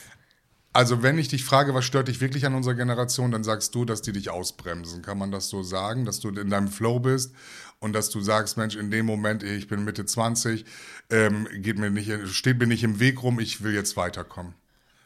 Also, 0.72 1.02
wenn 1.02 1.18
ich 1.18 1.28
dich 1.28 1.44
frage, 1.44 1.74
was 1.74 1.84
stört 1.84 2.08
dich 2.08 2.20
wirklich 2.20 2.44
an 2.46 2.54
unserer 2.54 2.74
Generation, 2.74 3.30
dann 3.30 3.42
sagst 3.42 3.74
du, 3.74 3.84
dass 3.84 4.02
die 4.02 4.12
dich 4.12 4.30
ausbremsen. 4.30 5.02
Kann 5.02 5.18
man 5.18 5.30
das 5.30 5.48
so 5.48 5.62
sagen, 5.62 6.04
dass 6.04 6.20
du 6.20 6.28
in 6.28 6.50
deinem 6.50 6.68
Flow 6.68 7.00
bist 7.00 7.34
und 7.80 7.94
dass 7.94 8.10
du 8.10 8.20
sagst, 8.20 8.56
Mensch, 8.58 8.76
in 8.76 8.90
dem 8.90 9.06
Moment, 9.06 9.42
ich 9.42 9.66
bin 9.66 9.84
Mitte 9.84 10.04
20, 10.04 10.64
ähm, 11.10 11.48
geht 11.54 11.78
mir 11.78 11.90
nicht, 11.90 12.10
steht 12.28 12.58
mir 12.58 12.66
nicht 12.66 12.84
im 12.84 13.00
Weg 13.00 13.22
rum, 13.22 13.40
ich 13.40 13.62
will 13.62 13.72
jetzt 13.74 13.96
weiterkommen. 13.96 14.54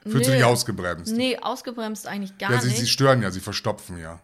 Fühlst 0.03 0.27
du 0.27 0.31
Nee. 0.33 0.39
dich 0.39 0.45
ausgebremst? 0.45 1.13
Nee, 1.15 1.39
ausgebremst 1.39 2.09
eigentlich 2.09 2.37
gar 2.39 2.51
ja, 2.51 2.61
sie, 2.61 2.69
nicht. 2.69 2.81
sie 2.81 2.89
stören 2.89 3.23
ja, 3.23 3.31
sie 3.31 3.39
verstopfen 3.41 3.99
ja. 3.99 4.21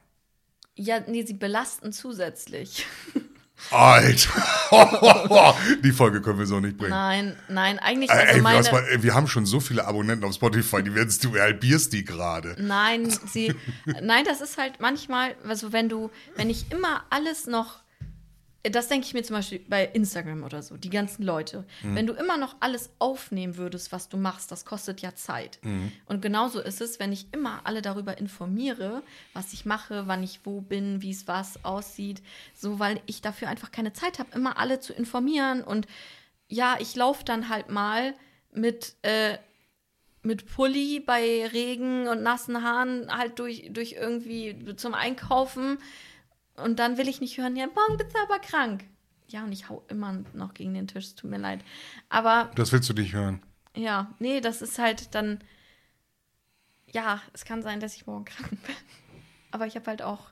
ja, 0.74 1.01
nee, 1.07 1.24
sie 1.24 1.34
belasten 1.34 1.93
zusätzlich. 1.93 2.84
Alter, 3.71 4.31
die 5.85 5.93
Folge 5.93 6.21
können 6.23 6.39
wir 6.39 6.47
so 6.47 6.61
nicht 6.61 6.79
bringen. 6.79 6.91
Nein, 6.91 7.37
nein, 7.49 7.79
eigentlich, 7.79 8.11
Äh, 8.11 8.15
also 8.15 8.35
ey, 8.35 8.41
meine, 8.41 8.71
mal, 8.71 8.85
ey, 8.91 9.03
wir 9.03 9.15
haben 9.15 9.27
schon 9.27 9.47
so 9.47 9.61
viele 9.61 9.87
Abonnenten 9.87 10.25
auf 10.25 10.35
Spotify, 10.35 10.83
die 10.83 10.95
werden 10.95 11.15
du 11.23 11.39
halbierst 11.39 11.93
die 11.93 12.05
gerade. 12.05 12.57
Nein, 12.59 13.11
sie, 13.27 13.55
nein, 14.01 14.25
das 14.25 14.41
ist 14.41 14.59
halt 14.59 14.81
manchmal, 14.81 15.35
also 15.47 15.73
wenn 15.73 15.89
du, 15.89 16.11
wenn 16.37 16.51
ich 16.51 16.73
immer 16.73 17.05
alles 17.11 17.47
noch, 17.47 17.81
das 18.65 18.89
denke 18.89 19.07
ich 19.07 19.15
mir 19.15 19.23
zum 19.23 19.37
Beispiel 19.37 19.61
bei 19.69 19.87
Instagram 19.87 20.43
oder 20.43 20.63
so, 20.63 20.77
die 20.77 20.91
ganzen 20.91 21.23
Leute, 21.23 21.65
wenn 21.95 22.07
du 22.07 22.13
immer 22.13 22.37
noch 22.37 22.57
alles 22.61 22.91
aufnehmen 22.99 23.57
würdest, 23.57 23.93
was 23.93 24.09
du 24.09 24.17
machst, 24.17 24.51
das 24.51 24.65
kostet 24.65 25.01
ja 25.01 25.15
Zeit. 25.15 25.61
Und 26.07 26.23
genauso 26.23 26.61
ist 26.61 26.81
es, 26.81 26.99
wenn 26.99 27.13
ich 27.13 27.29
immer 27.33 27.61
alle 27.65 27.83
darüber 27.83 28.19
informiere, 28.19 29.03
was 29.33 29.53
ich 29.53 29.65
mache, 29.65 30.09
wann 30.09 30.23
ich 30.25 30.41
wo 30.45 30.61
bin, 30.61 31.03
wie 31.03 31.13
es 31.13 31.29
was 31.29 31.65
aussieht, 31.65 32.21
so, 32.53 32.79
weil 32.79 33.01
ich 33.07 33.23
dafür 33.23 33.49
einfach 33.49 33.71
keine 33.71 33.93
Zeit 33.93 34.19
habe, 34.19 34.31
immer 34.35 34.59
alle 34.59 34.81
zu 34.81 34.93
informieren 34.93 35.63
und 35.63 35.87
ja, 36.49 36.77
ich 36.81 36.97
laufe 36.97 37.25
dann 37.25 37.49
halt 37.49 37.71
mal 37.71 38.15
mit, 38.53 38.97
äh, 39.03 39.39
mit 40.23 40.47
Pulli 40.47 41.01
bei 41.01 41.47
Regen 41.47 42.09
und 42.09 42.23
nassen 42.23 42.63
Haaren 42.63 43.15
halt 43.17 43.39
durch, 43.39 43.69
durch 43.71 43.93
irgendwie 43.93 44.75
zum 44.77 44.95
Einkaufen. 44.95 45.79
Und 46.63 46.79
dann 46.79 46.97
will 46.99 47.09
ich 47.09 47.21
nicht 47.21 47.39
hören, 47.39 47.57
ja, 47.57 47.67
morgen 47.67 47.97
bist 47.97 48.15
du 48.15 48.19
aber 48.21 48.39
krank. 48.39 48.85
Ja, 49.29 49.45
und 49.45 49.53
ich 49.53 49.69
hau 49.69 49.85
immer 49.89 50.13
noch 50.33 50.55
gegen 50.55 50.73
den 50.75 50.87
Tisch, 50.89 51.05
es 51.07 51.15
tut 51.15 51.31
mir 51.31 51.39
leid. 51.39 51.61
Aber 52.09 52.51
Das 52.55 52.73
willst 52.73 52.89
du 52.89 52.95
nicht 52.95 53.13
hören. 53.13 53.43
ja, 53.77 54.15
nee, 54.19 54.41
das 54.41 54.63
ist 54.63 54.79
halt 54.79 55.15
dann. 55.15 55.41
Ja, 56.91 57.21
es 57.35 57.45
kann 57.45 57.63
sein, 57.63 57.81
dass 57.81 57.95
ich 57.95 58.07
morgen 58.07 58.25
krank 58.25 58.51
bin. 58.51 58.75
Aber 59.51 59.67
ich 59.67 59.77
habe 59.77 59.87
halt 59.87 60.01
auch. 60.03 60.31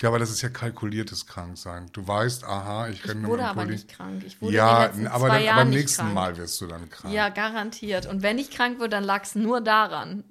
Ja, 0.00 0.10
aber 0.10 0.20
das 0.20 0.30
ist 0.30 0.42
ja 0.42 0.48
kalkuliertes 0.48 1.26
Kranksein. 1.26 1.90
Du 1.92 2.06
weißt, 2.06 2.44
aha, 2.44 2.88
ich 2.88 3.00
Ich 3.04 3.08
renne 3.10 3.26
wurde 3.26 3.42
mit 3.42 3.46
dem 3.46 3.50
aber 3.50 3.62
Pulli. 3.62 3.72
nicht 3.74 3.88
krank. 3.88 4.22
Ich 4.24 4.40
wurde 4.40 4.52
in 4.52 4.56
Ja, 4.56 4.86
den 4.86 5.02
letzten 5.02 5.06
aber 5.08 5.26
zwei 5.26 5.34
dann, 5.34 5.42
Jahren 5.44 5.56
beim 5.56 5.70
nächsten 5.70 6.02
krank. 6.02 6.14
Mal 6.14 6.36
wirst 6.36 6.60
du 6.60 6.66
dann 6.68 6.88
krank. 6.88 7.12
Ja, 7.12 7.28
garantiert. 7.30 8.06
Und 8.06 8.22
wenn 8.22 8.38
ich 8.38 8.50
krank 8.52 8.78
wurde, 8.78 8.90
dann 8.90 9.02
lag 9.04 9.24
es 9.24 9.34
nur 9.34 9.60
daran. 9.60 10.22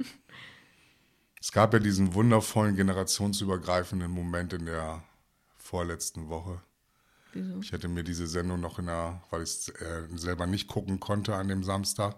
Es 1.42 1.52
gab 1.52 1.74
ja 1.74 1.80
diesen 1.80 2.14
wundervollen 2.14 2.78
generationsübergreifenden 2.78 4.10
Moment 4.10 4.54
in 4.54 4.66
der 4.68 5.04
vorletzten 5.68 6.30
Woche. 6.30 6.62
Wieso? 7.34 7.60
Ich 7.62 7.74
hatte 7.74 7.88
mir 7.90 8.04
diese 8.04 8.26
Sendung 8.28 8.62
noch 8.62 8.80
in 8.80 8.86
der, 8.86 9.22
weil 9.30 9.44
ich 9.44 9.50
es 9.50 9.70
äh, 9.70 10.04
selber 10.16 10.48
nicht 10.48 10.68
gucken 10.68 11.00
konnte 11.00 11.36
an 11.36 11.50
dem 11.50 11.64
Samstag. 11.64 12.16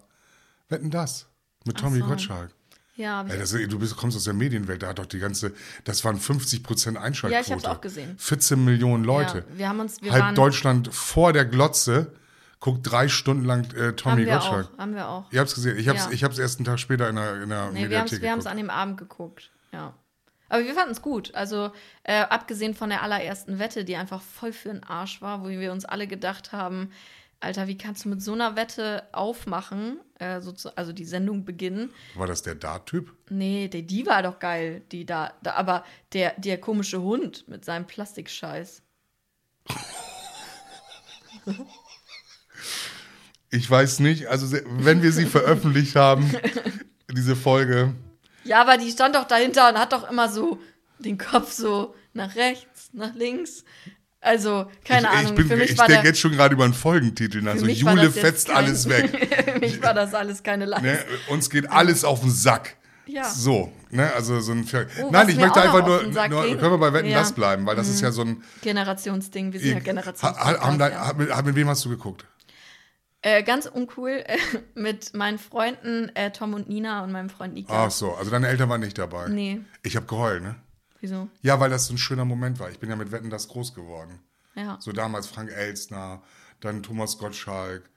Wetten 0.69 0.91
das? 0.91 1.25
Mit 1.65 1.77
Tommy 1.77 1.99
so. 1.99 2.05
Gottschalk. 2.05 2.51
Ja, 2.95 3.25
Ey, 3.27 3.39
das, 3.39 3.51
du 3.51 3.79
bist, 3.79 3.95
kommst 3.95 4.17
aus 4.17 4.25
der 4.25 4.33
Medienwelt, 4.33 4.83
da 4.83 4.87
hat 4.89 4.99
doch 4.99 5.05
die 5.05 5.19
ganze, 5.19 5.53
das 5.85 6.03
waren 6.03 6.17
50 6.19 6.63
Prozent 6.63 6.97
Einschaltquote. 6.97 7.33
Ja, 7.33 7.39
ich 7.45 7.51
hab's 7.51 7.65
auch 7.65 7.81
gesehen. 7.81 8.15
14 8.17 8.63
Millionen 8.63 9.03
Leute. 9.05 9.39
Ja, 9.53 9.57
wir 9.57 9.69
haben 9.69 9.79
uns, 9.79 10.01
wir 10.01 10.11
Halb 10.11 10.21
waren, 10.23 10.35
Deutschland 10.35 10.93
vor 10.93 11.31
der 11.33 11.45
Glotze 11.45 12.11
guckt 12.59 12.79
drei 12.83 13.07
Stunden 13.07 13.45
lang 13.45 13.63
äh, 13.73 13.93
Tommy 13.93 14.23
haben 14.23 14.25
wir 14.25 14.33
Gottschalk. 14.33 14.69
auch, 14.73 14.77
haben 14.77 14.95
wir 14.95 15.07
auch. 15.07 15.31
Ihr 15.31 15.39
habt's 15.39 15.55
gesehen. 15.55 15.77
Ich 15.77 15.87
hab's, 15.87 16.05
Ja. 16.05 16.11
ich 16.11 16.23
hab's 16.25 16.37
erst 16.37 16.59
einen 16.59 16.65
Tag 16.65 16.77
später 16.79 17.09
in 17.09 17.15
der, 17.15 17.41
in 17.41 17.49
der 17.49 17.71
Nee, 17.71 17.89
wir 17.89 17.99
haben 17.99 18.05
es 18.05 18.11
Mediathek 18.11 18.21
wir 18.21 18.31
haben's 18.31 18.43
geguckt. 18.43 18.51
an 18.51 18.57
dem 18.57 18.69
Abend 18.69 18.97
geguckt, 18.97 19.51
ja. 19.71 19.93
Aber 20.49 20.65
wir 20.65 20.73
fanden 20.73 20.91
es 20.91 21.01
gut. 21.01 21.33
Also, 21.35 21.71
äh, 22.03 22.21
abgesehen 22.21 22.73
von 22.73 22.89
der 22.89 23.03
allerersten 23.03 23.59
Wette, 23.59 23.85
die 23.85 23.95
einfach 23.95 24.21
voll 24.21 24.51
für 24.51 24.69
den 24.69 24.83
Arsch 24.83 25.21
war, 25.21 25.43
wo 25.43 25.49
wir 25.49 25.71
uns 25.71 25.85
alle 25.85 26.07
gedacht 26.07 26.51
haben, 26.51 26.91
Alter, 27.41 27.67
wie 27.67 27.77
kannst 27.77 28.03
du 28.03 28.09
mit 28.09 28.21
so 28.21 28.33
einer 28.33 28.57
Wette 28.57 29.03
aufmachen, 29.13 29.99
äh, 30.19 30.41
also 30.75 30.91
die 30.91 31.05
Sendung 31.05 31.45
beginnen? 31.45 31.91
War 32.15 32.27
das 32.27 32.41
der 32.41 32.55
Dart-Typ? 32.55 33.15
Nee, 33.29 33.69
die, 33.69 33.87
die 33.87 34.05
war 34.05 34.23
doch 34.23 34.39
geil, 34.39 34.81
die 34.91 35.05
da, 35.05 35.33
da 35.41 35.53
aber 35.53 35.85
der, 36.11 36.33
der 36.37 36.59
komische 36.59 37.01
Hund 37.01 37.47
mit 37.47 37.63
seinem 37.63 37.87
Plastikscheiß. 37.87 38.81
Ich 43.51 43.69
weiß 43.69 43.99
nicht. 43.99 44.27
Also, 44.27 44.57
wenn 44.69 45.01
wir 45.01 45.11
sie 45.11 45.25
veröffentlicht 45.25 45.95
haben, 45.95 46.29
diese 47.11 47.35
Folge. 47.35 47.95
Ja, 48.49 48.61
aber 48.61 48.77
die 48.77 48.89
stand 48.89 49.15
doch 49.15 49.25
dahinter 49.25 49.69
und 49.69 49.77
hat 49.79 49.93
doch 49.93 50.09
immer 50.09 50.27
so 50.27 50.59
den 50.97 51.17
Kopf 51.17 51.51
so 51.53 51.93
nach 52.13 52.35
rechts, 52.35 52.89
nach 52.93 53.13
links. 53.13 53.63
Also, 54.21 54.65
keine 54.83 55.03
ich, 55.03 55.07
Ahnung. 55.07 55.25
Ich, 55.27 55.35
bin- 55.35 55.47
für 55.47 55.55
mich 55.55 55.69
ich 55.71 55.77
denke 55.77 56.07
jetzt 56.07 56.19
schon 56.19 56.31
gerade 56.31 56.55
über 56.55 56.65
einen 56.65 56.73
Folgentitel 56.73 57.41
nach. 57.41 57.53
für 57.53 57.59
So, 57.59 57.65
mich 57.67 57.85
war 57.85 57.93
Jule 57.95 58.11
fetzt 58.11 58.47
kein- 58.47 58.57
alles 58.57 58.89
weg. 58.89 59.09
für 59.53 59.59
mich 59.59 59.81
war 59.81 59.93
das 59.93 60.13
alles 60.13 60.41
keine 60.43 60.65
Leistung. 60.65 60.91
Ne? 60.91 60.99
Uns 61.29 61.49
geht 61.49 61.69
alles 61.71 62.03
auf 62.03 62.21
den 62.21 62.31
Sack. 62.31 62.75
Ja. 63.05 63.23
So, 63.29 63.71
ne? 63.91 64.11
Also 64.13 64.39
so 64.41 64.51
ein 64.51 64.67
Oh, 65.01 65.09
Nein, 65.11 65.29
ich 65.29 65.37
möchte 65.37 65.61
einfach 65.61 65.85
nur, 65.85 66.03
nur 66.03 66.19
können 66.57 66.71
wir 66.73 66.77
bei 66.79 66.91
Wetten 66.93 67.09
Ja. 67.09 67.19
das 67.19 67.31
bleiben, 67.33 67.65
weil 67.65 67.75
das 67.75 67.87
ist 67.87 68.01
ja 68.01 68.11
so 68.11 68.21
ein 68.23 68.43
Generationsding, 68.61 69.53
wir 69.53 69.59
sind 69.59 69.73
ja 69.73 69.79
Generations. 69.79 70.21
Ha- 70.21 70.59
haben 70.61 70.77
da, 70.77 70.89
ja. 70.89 71.13
mit, 71.17 71.45
mit 71.45 71.55
wem 71.55 71.69
hast 71.69 71.85
du 71.85 71.89
geguckt? 71.89 72.25
Äh, 73.21 73.43
ganz 73.43 73.65
uncool 73.65 74.23
äh, 74.25 74.37
mit 74.75 75.13
meinen 75.13 75.37
Freunden 75.37 76.09
äh, 76.15 76.31
Tom 76.31 76.53
und 76.53 76.69
Nina 76.69 77.03
und 77.03 77.11
meinem 77.11 77.29
Freund 77.29 77.53
Nika. 77.53 77.85
Ach 77.85 77.91
so, 77.91 78.13
also 78.13 78.31
deine 78.31 78.47
Eltern 78.47 78.69
waren 78.69 78.81
nicht 78.81 78.97
dabei. 78.97 79.27
Nee. 79.27 79.61
Ich 79.83 79.95
habe 79.95 80.05
geheult, 80.05 80.43
ne? 80.43 80.55
Wieso? 81.01 81.29
Ja, 81.41 81.59
weil 81.59 81.69
das 81.69 81.87
so 81.87 81.93
ein 81.93 81.97
schöner 81.97 82.25
Moment 82.25 82.59
war. 82.59 82.69
Ich 82.69 82.79
bin 82.79 82.89
ja 82.89 82.95
mit 82.95 83.11
Wetten 83.11 83.29
das 83.29 83.47
groß 83.47 83.73
geworden. 83.73 84.19
Ja. 84.55 84.77
So 84.79 84.91
damals 84.91 85.27
Frank 85.27 85.49
Elstner, 85.51 86.21
dann 86.59 86.83
Thomas 86.83 87.17
Gottschalk, 87.17 87.89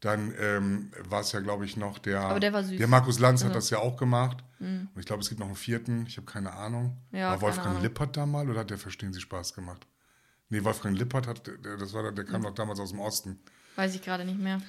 dann 0.00 0.32
ähm, 0.40 0.92
war 1.08 1.20
es 1.20 1.32
ja, 1.32 1.40
glaube 1.40 1.64
ich, 1.64 1.76
noch 1.76 1.98
der. 1.98 2.20
Aber 2.20 2.40
der 2.40 2.52
war 2.52 2.64
süß. 2.64 2.78
Der 2.78 2.88
Markus 2.88 3.18
Lanz 3.18 3.44
hat 3.44 3.54
das 3.54 3.70
ja 3.70 3.78
auch 3.78 3.96
gemacht. 3.96 4.44
Und 4.60 4.90
ich 4.96 5.06
glaube, 5.06 5.22
es 5.22 5.28
gibt 5.28 5.38
noch 5.38 5.46
einen 5.46 5.56
vierten. 5.56 6.04
Ich 6.08 6.16
habe 6.16 6.26
keine 6.26 6.52
Ahnung. 6.52 6.96
Ja, 7.12 7.30
war 7.30 7.40
Wolfgang 7.40 7.68
Ahnung. 7.68 7.82
Lippert 7.82 8.16
da 8.16 8.26
mal 8.26 8.48
oder 8.50 8.60
hat 8.60 8.70
der 8.70 8.78
Verstehen 8.78 9.12
Sie 9.12 9.20
Spaß 9.20 9.54
gemacht? 9.54 9.86
Nee, 10.48 10.64
Wolfgang 10.64 10.98
Lippert 10.98 11.26
hat, 11.28 11.46
der, 11.46 11.76
das 11.76 11.92
war, 11.92 12.02
der 12.02 12.12
der 12.12 12.24
kam 12.24 12.42
doch 12.42 12.54
damals 12.54 12.80
aus 12.80 12.90
dem 12.90 12.98
Osten. 13.00 13.38
Weiß 13.78 13.94
ich 13.94 14.02
gerade 14.02 14.24
nicht 14.24 14.40
mehr. 14.40 14.60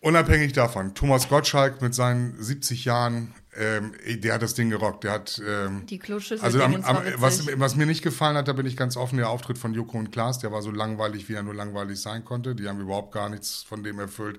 Unabhängig 0.00 0.52
davon, 0.52 0.94
Thomas 0.94 1.30
Gottschalk 1.30 1.80
mit 1.80 1.94
seinen 1.94 2.40
70 2.40 2.84
Jahren, 2.84 3.32
ähm, 3.56 3.94
der 4.06 4.34
hat 4.34 4.42
das 4.42 4.52
Ding 4.52 4.68
gerockt. 4.68 5.04
Der 5.04 5.12
hat. 5.12 5.40
Ähm, 5.44 5.86
Die 5.86 5.98
Kloschüssel. 5.98 6.44
also 6.44 6.62
am, 6.62 6.74
am, 6.84 6.98
was, 7.16 7.46
was 7.58 7.76
mir 7.76 7.86
nicht 7.86 8.02
gefallen 8.02 8.36
hat, 8.36 8.46
da 8.46 8.52
bin 8.52 8.66
ich 8.66 8.76
ganz 8.76 8.98
offen, 8.98 9.16
der 9.16 9.30
Auftritt 9.30 9.56
von 9.56 9.72
Joko 9.72 9.96
und 9.96 10.12
Klaas, 10.12 10.38
der 10.38 10.52
war 10.52 10.60
so 10.60 10.70
langweilig, 10.70 11.30
wie 11.30 11.32
er 11.32 11.42
nur 11.42 11.54
langweilig 11.54 11.98
sein 11.98 12.26
konnte. 12.26 12.54
Die 12.54 12.68
haben 12.68 12.78
überhaupt 12.78 13.10
gar 13.12 13.30
nichts 13.30 13.62
von 13.62 13.82
dem 13.82 13.98
erfüllt, 13.98 14.38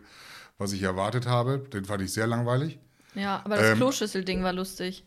was 0.59 0.73
ich 0.73 0.83
erwartet 0.83 1.25
habe. 1.25 1.57
Den 1.73 1.85
fand 1.85 2.03
ich 2.03 2.13
sehr 2.13 2.27
langweilig. 2.27 2.77
ja, 3.15 3.41
aber 3.43 3.57
das 3.57 3.71
ähm, 3.71 3.77
Kloschüssel-Ding 3.77 4.43
war 4.43 4.53
lustig. 4.53 5.03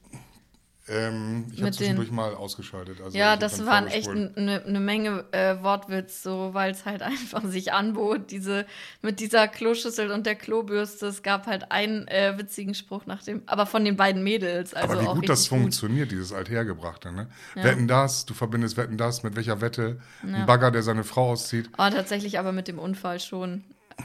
Ähm, 0.88 1.46
ich 1.52 1.60
habe 1.60 1.70
zwischendurch 1.70 2.10
mal 2.10 2.34
ausgeschaltet. 2.34 3.00
Also 3.00 3.16
Ja, 3.16 3.36
das 3.36 3.64
waren 3.64 3.86
echt 3.86 4.08
eine 4.08 4.62
ne 4.66 4.80
Menge 4.80 5.24
äh, 5.30 5.62
Wortwitz, 5.62 6.24
so, 6.24 6.50
weil 6.54 6.72
es 6.72 6.84
halt 6.84 7.02
einfach 7.02 7.44
sich 7.44 7.72
anbot, 7.72 8.30
diese, 8.32 8.66
mit 9.00 9.20
dieser 9.20 9.46
Kloschüssel 9.46 10.10
und 10.10 10.26
der 10.26 10.34
Klobürste. 10.34 11.06
Es 11.06 11.22
gab 11.22 11.46
halt 11.46 11.70
einen 11.70 12.08
äh, 12.08 12.36
witzigen 12.36 12.74
Spruch 12.74 13.06
nach 13.06 13.22
dem, 13.22 13.42
aber 13.46 13.66
von 13.66 13.84
den 13.84 13.96
beiden 13.96 14.24
Mädels. 14.24 14.74
Also 14.74 14.92
Aber 14.92 15.02
wie 15.02 15.14
gut 15.14 15.28
das 15.28 15.40
richtig 15.40 15.50
gut. 15.50 15.58
funktioniert, 15.60 16.10
dieses 16.10 16.32
Althergebrachte. 16.32 17.12
Ne? 17.12 17.28
Wetten 17.54 17.86
das, 17.86 18.26
du 18.26 18.34
verbindest 18.34 18.76
Wetten 18.76 18.96
das 18.96 19.22
mit 19.22 19.36
welcher 19.36 19.60
Wette? 19.60 20.00
Ein 20.22 20.46
Bagger, 20.46 20.72
der 20.72 20.82
seine 20.82 21.04
Frau 21.04 21.30
auszieht. 21.30 21.70
Oh, 21.74 21.88
tatsächlich 21.90 22.38
aber 22.40 22.50
mit 22.50 22.66
dem 22.66 22.78
Unfall 22.78 23.20
schon. 23.20 23.62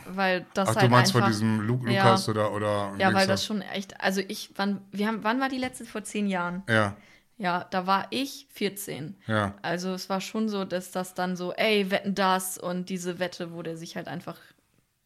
Weil 0.10 0.46
das 0.54 0.70
Ach, 0.70 0.76
halt 0.76 0.86
du 0.86 0.90
meinst 0.92 1.16
einfach, 1.16 1.28
von 1.28 1.32
diesem 1.32 1.60
Lu 1.62 1.80
Ja. 1.88 2.04
Lukas 2.06 2.30
oder. 2.30 2.52
oder 2.54 2.94
Ja, 2.98 3.08
weil 3.08 3.26
Dings 3.26 3.28
das 3.28 3.42
da? 3.42 3.48
schon 3.48 3.62
echt, 3.62 4.00
also 4.02 4.22
ich, 4.28 4.52
wann, 4.56 4.82
wir 4.92 5.08
haben, 5.08 5.24
wann 5.24 5.40
war 5.40 5.50
die 5.50 5.58
letzte? 5.58 5.86
Vor 5.86 6.04
zehn 6.04 6.28
Jahren. 6.28 6.64
Ja, 6.70 6.96
Ja, 7.38 7.66
da 7.70 7.86
war 7.86 8.08
ich 8.10 8.48
14. 8.54 9.16
ja. 9.28 9.54
Also 9.62 9.94
es 9.94 10.10
war 10.10 10.22
schon 10.22 10.50
so, 10.50 10.66
dass 10.66 10.92
das 10.92 11.14
dann 11.14 11.36
so, 11.36 11.54
ey, 11.54 11.92
wetten 11.92 12.16
das 12.16 12.58
und 12.58 12.90
diese 12.90 13.20
Wette, 13.20 13.54
wo 13.54 13.62
der 13.62 13.78
sich 13.78 13.96
halt 13.96 14.08
einfach, 14.08 14.38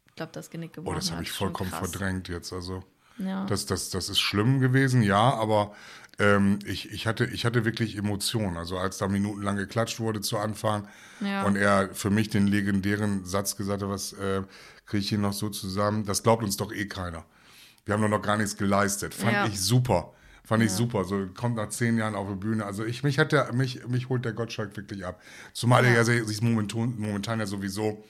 ich 0.08 0.16
glaube, 0.16 0.32
das 0.34 0.50
Genick 0.50 0.74
gebrochen 0.74 0.94
Oh, 0.94 0.98
hat. 0.98 1.04
das 1.04 1.12
habe 1.12 1.24
ich 1.24 1.32
vollkommen 1.32 1.72
verdrängt 1.72 2.28
jetzt. 2.30 2.54
Also. 2.54 2.84
Ja. 3.18 3.46
Das, 3.46 3.66
das, 3.66 3.90
das 3.90 4.10
ist 4.10 4.20
schlimm 4.20 4.60
gewesen, 4.60 5.04
ja, 5.04 5.34
aber 5.34 5.76
ähm, 6.22 6.60
ich, 6.66 6.92
ich, 6.92 7.08
hatte, 7.08 7.26
ich 7.26 7.46
hatte 7.46 7.66
wirklich 7.66 7.98
Emotionen. 7.98 8.58
Also 8.58 8.78
als 8.78 8.98
da 9.00 9.08
minutenlang 9.08 9.56
geklatscht 9.58 10.00
wurde 10.00 10.22
zu 10.22 10.38
Anfang 10.38 10.88
Ja. 11.20 11.44
und 11.44 11.56
er 11.56 11.90
für 11.94 12.10
mich 12.10 12.30
den 12.30 12.48
legendären 12.48 13.26
Satz 13.26 13.56
gesagt 13.58 13.82
hat, 13.82 13.90
was 13.90 14.14
äh, 14.14 14.44
kriege 14.86 15.02
ich 15.02 15.10
hier 15.10 15.18
noch 15.18 15.34
so 15.34 15.50
zusammen, 15.50 16.06
das 16.06 16.24
glaubt 16.24 16.44
uns 16.44 16.58
doch 16.58 16.72
eh 16.72 16.86
keiner. 16.88 17.26
Wir 17.86 17.96
haben 17.96 18.02
doch 18.02 18.10
noch 18.10 18.22
gar 18.22 18.38
nichts 18.38 18.56
geleistet. 18.58 19.14
Fand 19.14 19.34
Ja. 19.34 19.48
ich 19.48 19.60
super. 19.60 20.14
Fand 20.44 20.64
ich 20.64 20.72
super. 20.72 21.06
So 21.06 21.28
kommt 21.34 21.56
nach 21.56 21.70
zehn 21.70 21.98
Jahren 21.98 22.14
auf 22.16 22.28
die 22.28 22.36
Bühne. 22.36 22.66
Also 22.66 22.84
ich, 22.84 23.04
mich 23.04 23.18
hat 23.20 23.32
der, 23.32 23.54
mich, 23.54 23.88
mich 23.88 24.10
holt 24.10 24.26
der 24.26 24.34
Gottschalk 24.34 24.76
wirklich 24.76 25.06
ab. 25.06 25.22
Zumal 25.54 25.86
er 25.86 25.94
ja 25.94 26.04
sich 26.04 26.42
momentan, 26.42 26.96
momentan 26.98 27.40
ja 27.40 27.46
sowieso 27.46 28.04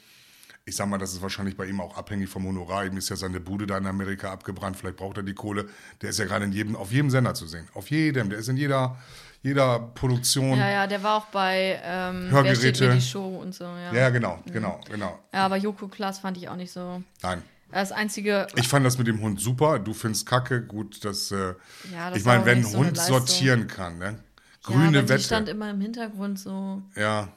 ich 0.72 0.78
sag 0.78 0.88
mal, 0.88 0.98
das 0.98 1.12
ist 1.12 1.22
wahrscheinlich 1.22 1.58
bei 1.58 1.66
ihm 1.66 1.82
auch 1.82 1.98
abhängig 1.98 2.30
vom 2.30 2.46
Honorar. 2.48 2.86
Ihm 2.86 2.96
ist 2.96 3.10
ja 3.10 3.18
seine 3.18 3.42
Bude 3.42 3.68
da 3.68 3.78
in 3.78 3.86
Amerika 3.86 4.32
abgebrannt. 4.32 4.78
Vielleicht 4.78 4.96
braucht 4.96 5.18
er 5.18 5.24
die 5.24 5.34
Kohle. 5.34 5.68
Der 6.02 6.10
ist 6.12 6.18
ja 6.20 6.24
gerade 6.26 6.46
in 6.46 6.54
jedem, 6.54 6.76
auf 6.78 6.92
jedem 6.94 7.10
Sender 7.10 7.34
zu 7.34 7.46
sehen. 7.46 7.68
Auf 7.74 7.90
jedem. 7.92 8.30
Der 8.30 8.40
ist 8.40 8.48
in 8.48 8.56
jeder, 8.56 8.98
jeder 9.44 9.80
Produktion. 9.80 10.58
ja, 10.58 10.70
ja, 10.72 10.88
der 10.88 11.04
war 11.04 11.18
auch 11.18 11.26
bei 11.26 11.82
ähm, 11.84 12.32
Hörgeräte. 12.32 12.94
die 12.94 13.02
Show 13.02 13.38
und 13.40 13.54
so, 13.54 13.66
ja. 13.66 13.94
Ja, 13.94 14.10
genau, 14.10 14.40
genau, 14.46 14.80
genau. 14.90 15.20
Ja, 15.34 15.46
aber 15.46 15.58
Joko 15.58 15.90
Klaas 15.90 16.20
fand 16.20 16.38
ich 16.38 16.48
auch 16.48 16.56
nicht 16.56 16.72
so. 16.72 17.04
Nein. 17.22 17.42
Das 17.74 17.92
einzige, 17.92 18.48
Ich 18.56 18.68
fand 18.70 18.86
das 18.86 18.98
mit 18.98 19.08
dem 19.08 19.22
Hund 19.22 19.40
super. 19.42 19.80
Du 19.80 19.94
findest 19.94 20.26
Kacke. 20.26 20.62
Gut, 20.62 21.04
dass. 21.06 21.32
Äh, 21.32 21.54
Ja, 21.92 22.10
das 22.10 22.20
ich 22.20 22.26
war 22.26 22.36
meine, 22.36 22.46
wenn 22.46 22.58
ein 22.60 22.64
so 22.64 22.78
Hund 22.78 22.98
sortieren 22.98 23.68
kann, 23.68 23.98
ne? 23.98 24.06
ja, 24.06 24.16
Grüne 24.64 25.00
aber 25.00 25.16
die 25.18 25.24
stand 25.24 25.48
Wette. 25.48 25.56
immer 25.58 25.70
im 25.72 25.82
Hintergrund 25.82 26.40
so, 26.40 26.82
Ja. 26.96 27.28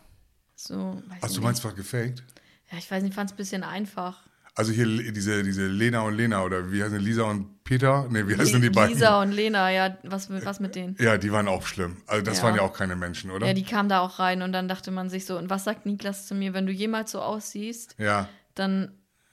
so, 0.55 1.01
weiß 1.09 1.18
Ach, 1.22 1.30
du 1.32 1.41
meinst 1.41 1.64
was 1.64 1.74
gefaked? 1.74 2.22
Ja, 2.75 2.79
ich 2.81 2.91
weiß 2.91 3.03
nicht, 3.05 3.14
fand 3.14 3.31
es 3.31 3.35
ein 3.35 3.37
bisschen 3.37 3.62
einfach. 3.62 4.20
Also 4.57 4.72
hier 4.72 4.87
diese, 5.12 5.43
diese 5.45 5.66
Lena 5.66 6.03
und 6.03 6.14
Lena 6.16 6.43
oder 6.43 6.70
wie 6.72 6.83
heißen 6.83 6.99
die? 6.99 7.05
Lisa 7.05 7.22
und 7.25 7.62
Peter? 7.64 8.09
Ne, 8.09 8.29
wie 8.29 8.37
heißen 8.37 8.61
die 8.61 8.70
beiden? 8.70 8.95
Lisa 8.95 9.20
und 9.22 9.31
Lena, 9.33 9.70
ja, 9.70 9.97
was, 10.05 10.29
mit- 10.29 10.45
was 10.45 10.59
mit 10.61 10.75
denen? 10.75 10.97
Ja, 11.01 11.16
die 11.18 11.31
waren 11.33 11.49
auch 11.49 11.66
schlimm. 11.66 11.97
Also 12.07 12.25
das 12.25 12.39
Ja. 12.39 12.45
waren 12.45 12.57
ja 12.57 12.62
auch 12.62 12.72
keine 12.72 12.95
Menschen, 12.97 13.31
oder? 13.31 13.47
Ja, 13.47 13.53
die 13.53 13.64
kam 13.64 13.89
da 13.89 14.01
auch 14.01 14.18
rein 14.18 14.43
und 14.43 14.53
dann 14.53 14.66
dachte 14.68 14.91
man 14.91 15.09
sich 15.11 15.25
so, 15.27 15.37
und 15.39 15.51
was 15.51 15.64
sagt 15.64 15.87
Niklas 15.87 16.27
zu 16.27 16.35
mir, 16.35 16.53
wenn 16.55 16.66
du 16.66 16.72
jemals 16.72 17.11
so 17.12 17.20
aussiehst, 17.20 17.95
ja. 17.99 18.29
dann 18.55 18.93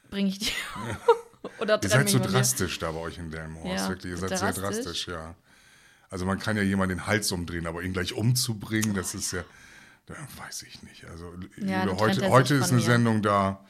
bringe 0.10 0.30
ich 0.30 0.40
dich 0.40 0.56
oder 1.60 1.80
Ihr 1.84 1.90
seid 1.90 2.10
so 2.10 2.20
drastisch 2.20 2.80
da 2.80 2.92
bei 2.92 3.00
euch 3.00 3.18
in 3.20 3.30
Delmenhorst, 3.32 3.84
Ja, 3.84 3.90
wirklich. 3.90 4.12
Ihr 4.14 4.18
seid 4.18 4.30
sehr 4.30 4.54
drastisch. 4.54 4.64
drastisch, 4.84 5.08
ja. 5.08 5.36
Also 6.10 6.26
man 6.26 6.40
kann 6.40 6.58
ja 6.58 6.64
jemanden 6.64 6.98
den 6.98 7.08
Hals 7.08 7.32
umdrehen, 7.32 7.68
aber 7.68 7.84
ihn 7.84 7.94
gleich 7.94 8.14
umzubringen, 8.14 8.94
das 8.96 9.14
ist 9.16 9.32
ja, 9.34 9.44
da 10.06 10.16
weiß 10.38 10.64
ich 10.64 10.84
nicht. 10.84 11.06
Also 11.06 11.34
Ja, 11.58 11.86
heute, 11.98 12.30
heute 12.30 12.56
ist 12.56 12.70
eine 12.70 12.78
mir. 12.80 12.86
Sendung 12.86 13.22
da, 13.22 13.64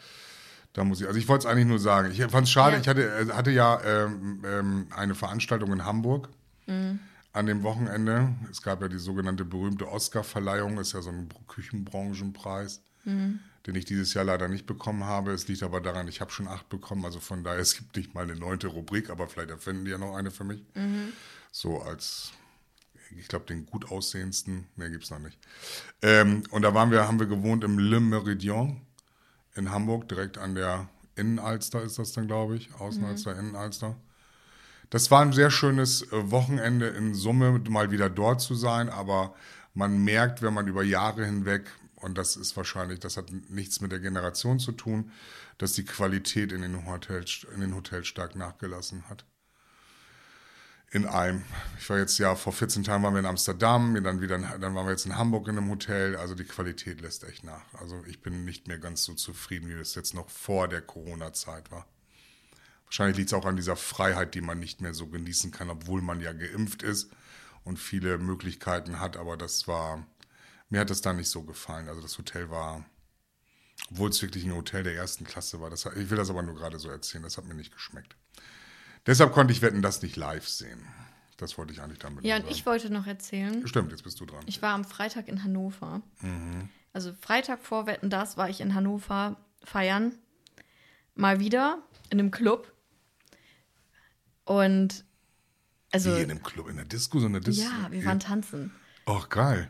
da 0.74 0.84
muss 0.84 1.02
ich, 1.02 1.08
also 1.08 1.20
ich 1.20 1.28
wollte 1.28 1.46
es 1.48 1.52
eigentlich 1.52 1.68
nur 1.68 1.80
sagen. 1.80 2.12
Ich 2.12 2.22
fand 2.24 2.48
es 2.48 2.52
schade, 2.52 2.76
Ja. 2.78 2.82
ich 2.82 2.88
hatte, 2.88 3.04
äh, 3.04 3.28
hatte 3.34 3.52
ja 3.52 3.82
ähm, 3.84 4.42
ähm, 4.46 4.88
eine 4.96 5.16
Veranstaltung 5.16 5.72
in 5.74 5.86
Hamburg 5.86 6.30
Mhm. 6.68 7.00
an 7.34 7.46
dem 7.46 7.64
Wochenende. 7.64 8.30
Es 8.50 8.62
gab 8.62 8.82
ja 8.82 8.88
die 8.88 9.00
sogenannte 9.00 9.46
berühmte 9.46 9.88
Oscar-Verleihung, 9.90 10.78
ist 10.80 10.94
ja 10.94 11.02
so 11.02 11.10
ein 11.10 11.28
Küchenbranchenpreis, 11.48 12.82
Mhm. 13.04 13.40
den 13.68 13.76
ich 13.76 13.86
dieses 13.86 14.14
Jahr 14.14 14.24
leider 14.26 14.48
nicht 14.48 14.66
bekommen 14.66 15.04
habe. 15.06 15.32
Es 15.32 15.48
liegt 15.48 15.64
aber 15.64 15.82
daran, 15.82 16.08
ich 16.08 16.22
habe 16.22 16.32
schon 16.32 16.48
acht 16.48 16.70
bekommen, 16.70 17.04
also 17.06 17.20
von 17.20 17.44
daher, 17.44 17.60
es 17.62 17.76
gibt 17.76 17.96
nicht 17.98 18.14
mal 18.14 18.24
eine 18.24 18.36
neunte 18.36 18.68
Rubrik, 18.68 19.10
aber 19.10 19.28
vielleicht 19.28 19.50
erfinden 19.50 19.86
die 19.86 19.92
ja 19.92 19.98
noch 19.98 20.16
eine 20.16 20.32
für 20.32 20.44
mich. 20.44 20.64
Mhm. 20.76 21.14
So 21.52 21.82
als, 21.82 22.32
ich 23.18 23.28
glaube, 23.28 23.46
den 23.46 23.66
gut 23.66 23.92
aussehendsten, 23.92 24.68
ne, 24.76 24.90
gibt 24.90 25.04
es 25.04 25.12
noch 25.12 25.20
nicht. 25.20 25.38
Ähm, 26.02 26.44
und 26.52 26.62
da 26.62 26.74
waren 26.74 26.92
wir, 26.92 27.08
haben 27.08 27.20
wir 27.20 27.28
gewohnt 27.28 27.64
im 27.64 27.80
Le 27.80 27.98
Méridien 27.98 28.78
in 29.56 29.72
Hamburg, 29.72 30.08
direkt 30.08 30.38
an 30.38 30.56
der 30.56 30.88
Innenalster 31.16 31.82
ist 31.82 32.00
das 32.00 32.14
dann, 32.14 32.28
glaube 32.28 32.56
ich. 32.56 32.74
Außenalster, 32.76 33.38
Innenalster. 33.38 33.96
Das 34.90 35.12
war 35.12 35.22
ein 35.22 35.34
sehr 35.34 35.52
schönes 35.52 36.04
äh, 36.04 36.32
Wochenende 36.32 36.88
in 36.88 37.14
Summe, 37.14 37.62
mal 37.70 37.92
wieder 37.92 38.10
dort 38.10 38.42
zu 38.42 38.56
sein, 38.56 38.90
aber 38.90 39.36
man 39.74 40.04
merkt, 40.04 40.42
wenn 40.42 40.54
man 40.54 40.68
über 40.68 40.84
Jahre 40.84 41.26
hinweg, 41.26 41.70
und 41.96 42.18
das 42.18 42.36
ist 42.36 42.58
wahrscheinlich, 42.58 43.00
das 43.00 43.16
hat 43.16 43.32
nichts 43.50 43.80
mit 43.80 43.92
der 43.92 44.00
Generation 44.00 44.60
zu 44.60 44.72
tun, 44.72 45.12
dass 45.58 45.74
die 45.74 45.86
Qualität 45.86 46.52
in 46.52 46.62
den 46.62 46.86
Hotels, 46.88 47.46
in 47.54 47.62
den 47.62 47.76
Hotels 47.76 48.08
stark 48.08 48.36
nachgelassen 48.36 49.08
hat. 49.08 49.24
In 50.94 51.06
allem. 51.06 51.46
Ich 51.80 51.90
war 51.90 51.98
jetzt 52.00 52.18
ja, 52.18 52.36
vor 52.36 52.52
14 52.52 52.84
Tagen 52.84 53.02
waren 53.02 53.14
wir 53.14 53.22
in 53.22 53.26
Amsterdam, 53.26 53.98
dann 54.04 54.20
wieder, 54.20 54.38
dann 54.38 54.76
waren 54.76 54.86
wir 54.86 54.92
jetzt 54.92 55.06
in 55.06 55.16
Hamburg 55.16 55.48
in 55.48 55.58
einem 55.58 55.70
Hotel. 55.70 56.18
Also 56.18 56.36
die 56.36 56.44
Qualität 56.44 57.00
lässt 57.00 57.24
echt 57.24 57.46
nach. 57.46 57.64
Also 57.76 58.04
ich 58.08 58.22
bin 58.22 58.44
nicht 58.44 58.68
mehr 58.68 58.78
ganz 58.78 59.06
so 59.06 59.14
zufrieden, 59.14 59.70
wie 59.70 59.74
es 59.74 59.96
jetzt 59.96 60.14
noch 60.14 60.30
vor 60.30 60.68
der 60.68 60.82
Corona-Zeit 60.82 61.72
war. 61.72 61.88
Wahrscheinlich 62.84 63.16
liegt 63.16 63.30
es 63.30 63.34
auch 63.34 63.46
an 63.46 63.56
dieser 63.56 63.78
Freiheit, 63.78 64.36
die 64.36 64.42
man 64.42 64.60
nicht 64.60 64.82
mehr 64.82 64.94
so 64.94 65.08
genießen 65.08 65.52
kann, 65.52 65.70
obwohl 65.70 66.02
man 66.02 66.20
ja 66.20 66.34
geimpft 66.34 66.84
ist 66.84 67.10
und 67.64 67.80
viele 67.80 68.18
Möglichkeiten 68.18 69.00
hat. 69.00 69.16
Aber 69.16 69.38
das 69.38 69.70
war, 69.70 70.06
mir 70.70 70.82
hat 70.82 70.90
das 70.90 71.00
da 71.00 71.14
nicht 71.14 71.30
so 71.30 71.44
gefallen. 71.44 71.88
Also 71.88 72.02
das 72.02 72.18
Hotel 72.18 72.50
war, 72.50 72.84
obwohl 73.92 74.10
es 74.10 74.22
wirklich 74.22 74.44
ein 74.44 74.54
Hotel 74.54 74.84
der 74.84 74.96
ersten 74.96 75.24
Klasse 75.24 75.62
war. 75.62 75.70
Das, 75.70 75.86
ich 75.86 76.10
will 76.10 76.18
das 76.18 76.30
aber 76.30 76.42
nur 76.42 76.56
gerade 76.56 76.80
so 76.80 76.90
erzählen. 76.90 77.24
Das 77.24 77.38
hat 77.38 77.46
mir 77.46 77.54
nicht 77.54 77.72
geschmeckt. 77.72 78.18
Deshalb 79.06 79.34
konnte 79.34 79.52
ich 79.54 79.62
Wetten, 79.62 79.82
das 79.82 80.02
nicht 80.02 80.16
live 80.16 80.48
sehen. 80.48 80.86
Das 81.38 81.58
wollte 81.58 81.74
ich 81.74 81.82
eigentlich 81.82 81.98
damit 82.00 82.24
Ja, 82.24 82.36
und 82.38 82.50
ich 82.52 82.66
wollte 82.68 82.92
noch 82.92 83.08
erzählen, 83.08 83.66
Stimmt, 83.68 83.92
jetzt 83.92 84.04
bist 84.04 84.20
du 84.20 84.26
dran. 84.26 84.44
ich 84.46 84.62
war 84.62 84.74
am 84.76 84.86
Freitag 84.86 85.28
in 85.28 85.44
Hannover. 85.44 86.02
Mhm. 86.22 86.70
Also 86.94 87.14
Freitag 87.20 87.64
vor 87.64 87.88
Wetten, 87.88 88.10
das 88.10 88.38
war 88.38 88.50
ich 88.50 88.62
in 88.62 88.76
Hannover 88.76 89.38
feiern. 89.64 90.14
Mal 91.16 91.40
wieder 91.40 91.80
in 92.10 92.20
einem 92.20 92.30
Club. 92.32 92.72
Und 94.46 95.06
also, 95.92 96.16
Wie 96.16 96.22
in 96.22 96.32
einem 96.32 96.44
Club, 96.44 96.70
in 96.70 96.76
der 96.78 96.86
Disco, 96.86 97.20
so 97.20 97.26
eine 97.26 97.42
Disco. 97.42 97.64
ja, 97.64 97.92
wir 97.92 98.06
waren 98.06 98.20
tanzen. 98.20 98.72
Ach, 99.06 99.30
geil. 99.30 99.70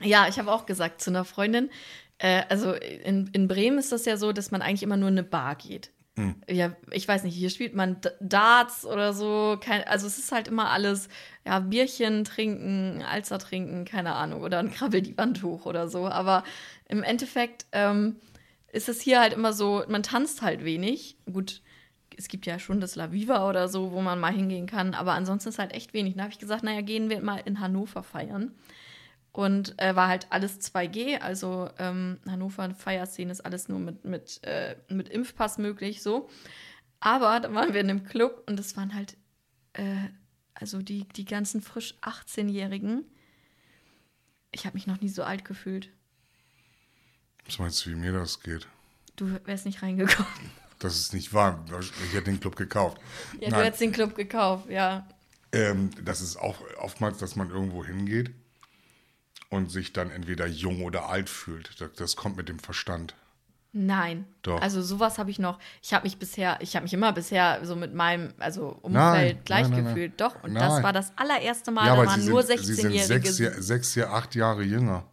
Ja, 0.00 0.28
ich 0.28 0.38
habe 0.38 0.52
auch 0.52 0.66
gesagt 0.66 1.00
zu 1.00 1.10
einer 1.10 1.24
Freundin, 1.24 1.70
Äh, 2.18 2.44
also 2.48 2.72
in, 2.72 3.26
in 3.28 3.46
Bremen 3.46 3.78
ist 3.78 3.92
das 3.92 4.06
ja 4.06 4.16
so, 4.16 4.32
dass 4.32 4.50
man 4.50 4.62
eigentlich 4.62 4.82
immer 4.82 4.96
nur 4.96 5.08
in 5.10 5.14
eine 5.18 5.22
Bar 5.22 5.54
geht. 5.56 5.90
Hm. 6.16 6.34
Ja, 6.48 6.74
ich 6.90 7.06
weiß 7.06 7.24
nicht, 7.24 7.34
hier 7.36 7.50
spielt 7.50 7.74
man 7.74 7.98
Darts 8.20 8.86
oder 8.86 9.12
so. 9.12 9.58
Kein, 9.60 9.84
also 9.84 10.06
es 10.06 10.18
ist 10.18 10.32
halt 10.32 10.48
immer 10.48 10.70
alles, 10.70 11.08
ja, 11.44 11.60
Bierchen 11.60 12.24
trinken, 12.24 13.02
Alster 13.02 13.38
trinken, 13.38 13.84
keine 13.84 14.14
Ahnung, 14.14 14.42
oder 14.42 14.58
ein 14.58 14.70
Krabbeldivantuch 14.70 15.66
oder 15.66 15.88
so. 15.88 16.08
Aber 16.08 16.42
im 16.88 17.02
Endeffekt 17.02 17.66
ähm, 17.72 18.16
ist 18.72 18.88
es 18.88 19.00
hier 19.00 19.20
halt 19.20 19.34
immer 19.34 19.52
so, 19.52 19.84
man 19.88 20.02
tanzt 20.02 20.40
halt 20.40 20.64
wenig. 20.64 21.18
Gut, 21.30 21.60
es 22.16 22.28
gibt 22.28 22.46
ja 22.46 22.58
schon 22.58 22.80
das 22.80 22.96
La 22.96 23.12
Viva 23.12 23.46
oder 23.48 23.68
so, 23.68 23.92
wo 23.92 24.00
man 24.00 24.18
mal 24.18 24.32
hingehen 24.32 24.66
kann, 24.66 24.94
aber 24.94 25.12
ansonsten 25.12 25.50
ist 25.50 25.58
halt 25.58 25.74
echt 25.74 25.92
wenig. 25.92 26.14
Da 26.14 26.22
habe 26.22 26.32
ich 26.32 26.38
gesagt, 26.38 26.62
naja, 26.62 26.80
gehen 26.80 27.10
wir 27.10 27.20
mal 27.20 27.42
in 27.44 27.60
Hannover 27.60 28.02
feiern. 28.02 28.54
Und 29.36 29.78
äh, 29.78 29.94
war 29.94 30.08
halt 30.08 30.28
alles 30.30 30.62
2G, 30.62 31.18
also 31.18 31.68
ähm, 31.76 32.18
Hannover 32.26 32.74
Feierszene 32.74 33.30
ist 33.30 33.42
alles 33.42 33.68
nur 33.68 33.78
mit, 33.78 34.02
mit, 34.02 34.42
äh, 34.44 34.76
mit 34.88 35.10
Impfpass 35.10 35.58
möglich, 35.58 36.02
so. 36.02 36.30
Aber 37.00 37.38
da 37.40 37.52
waren 37.52 37.74
wir 37.74 37.82
in 37.82 37.90
einem 37.90 38.04
Club 38.04 38.44
und 38.46 38.58
es 38.58 38.78
waren 38.78 38.94
halt, 38.94 39.18
äh, 39.74 40.08
also 40.54 40.80
die, 40.80 41.06
die 41.16 41.26
ganzen 41.26 41.60
frisch 41.60 41.96
18-Jährigen. 42.00 43.04
Ich 44.52 44.64
habe 44.64 44.72
mich 44.72 44.86
noch 44.86 45.02
nie 45.02 45.10
so 45.10 45.22
alt 45.22 45.44
gefühlt. 45.44 45.90
Was 47.44 47.58
meinst 47.58 47.84
du, 47.84 47.90
wie 47.90 47.94
mir 47.94 48.12
das 48.14 48.40
geht? 48.40 48.66
Du 49.16 49.38
wärst 49.44 49.66
nicht 49.66 49.82
reingekommen. 49.82 50.32
Das 50.78 50.98
ist 50.98 51.14
nicht 51.14 51.32
wahr. 51.32 51.64
Ich 51.80 52.12
hätte 52.12 52.24
den 52.24 52.38
Club 52.38 52.54
gekauft. 52.54 53.00
Ja, 53.40 53.48
du 53.48 53.54
Nein, 53.54 53.64
hättest 53.64 53.80
den 53.80 53.92
Club 53.92 54.14
gekauft, 54.14 54.68
ja. 54.68 55.08
ähm, 55.52 55.90
das 56.04 56.20
ist 56.20 56.36
auch 56.36 56.60
oftmals, 56.78 57.16
dass 57.16 57.34
man 57.34 57.48
irgendwo 57.48 57.82
hingeht 57.82 58.30
und 59.50 59.70
sich 59.70 59.92
dann 59.92 60.10
entweder 60.10 60.46
jung 60.46 60.82
oder 60.82 61.08
alt 61.08 61.28
fühlt. 61.28 61.80
Das, 61.80 61.92
das 61.92 62.16
kommt 62.16 62.36
mit 62.36 62.48
dem 62.48 62.58
Verstand. 62.58 63.14
Nein. 63.72 64.24
Doch. 64.42 64.62
Also 64.62 64.80
sowas 64.80 65.18
habe 65.18 65.30
ich 65.30 65.38
noch. 65.38 65.58
Ich 65.82 65.92
habe 65.92 66.04
mich 66.04 66.18
bisher, 66.18 66.56
ich 66.60 66.74
habe 66.76 66.84
mich 66.84 66.94
immer 66.94 67.12
bisher 67.12 67.60
so 67.62 67.76
mit 67.76 67.92
meinem, 67.92 68.32
also 68.38 68.78
Umfeld 68.80 68.94
Nein, 68.94 69.38
gleich 69.44 69.68
nein, 69.68 69.84
nein, 69.84 69.94
gefühlt. 69.94 70.20
Doch. 70.20 70.42
Und 70.42 70.54
das 70.54 70.82
war 70.82 70.94
das 70.94 71.12
allererste 71.16 71.70
Mal, 71.70 71.86
ja, 71.86 71.96
da 71.96 72.06
waren 72.06 72.20
sie 72.20 72.30
nur 72.30 72.42
sind, 72.42 72.60
sie 72.60 72.74
sind 72.74 72.92
16-Jährige. 72.92 73.62
sechs 73.62 73.94
Jahr, 73.94 74.14
acht 74.14 74.34
Jahre 74.34 74.62
jünger. 74.62 75.04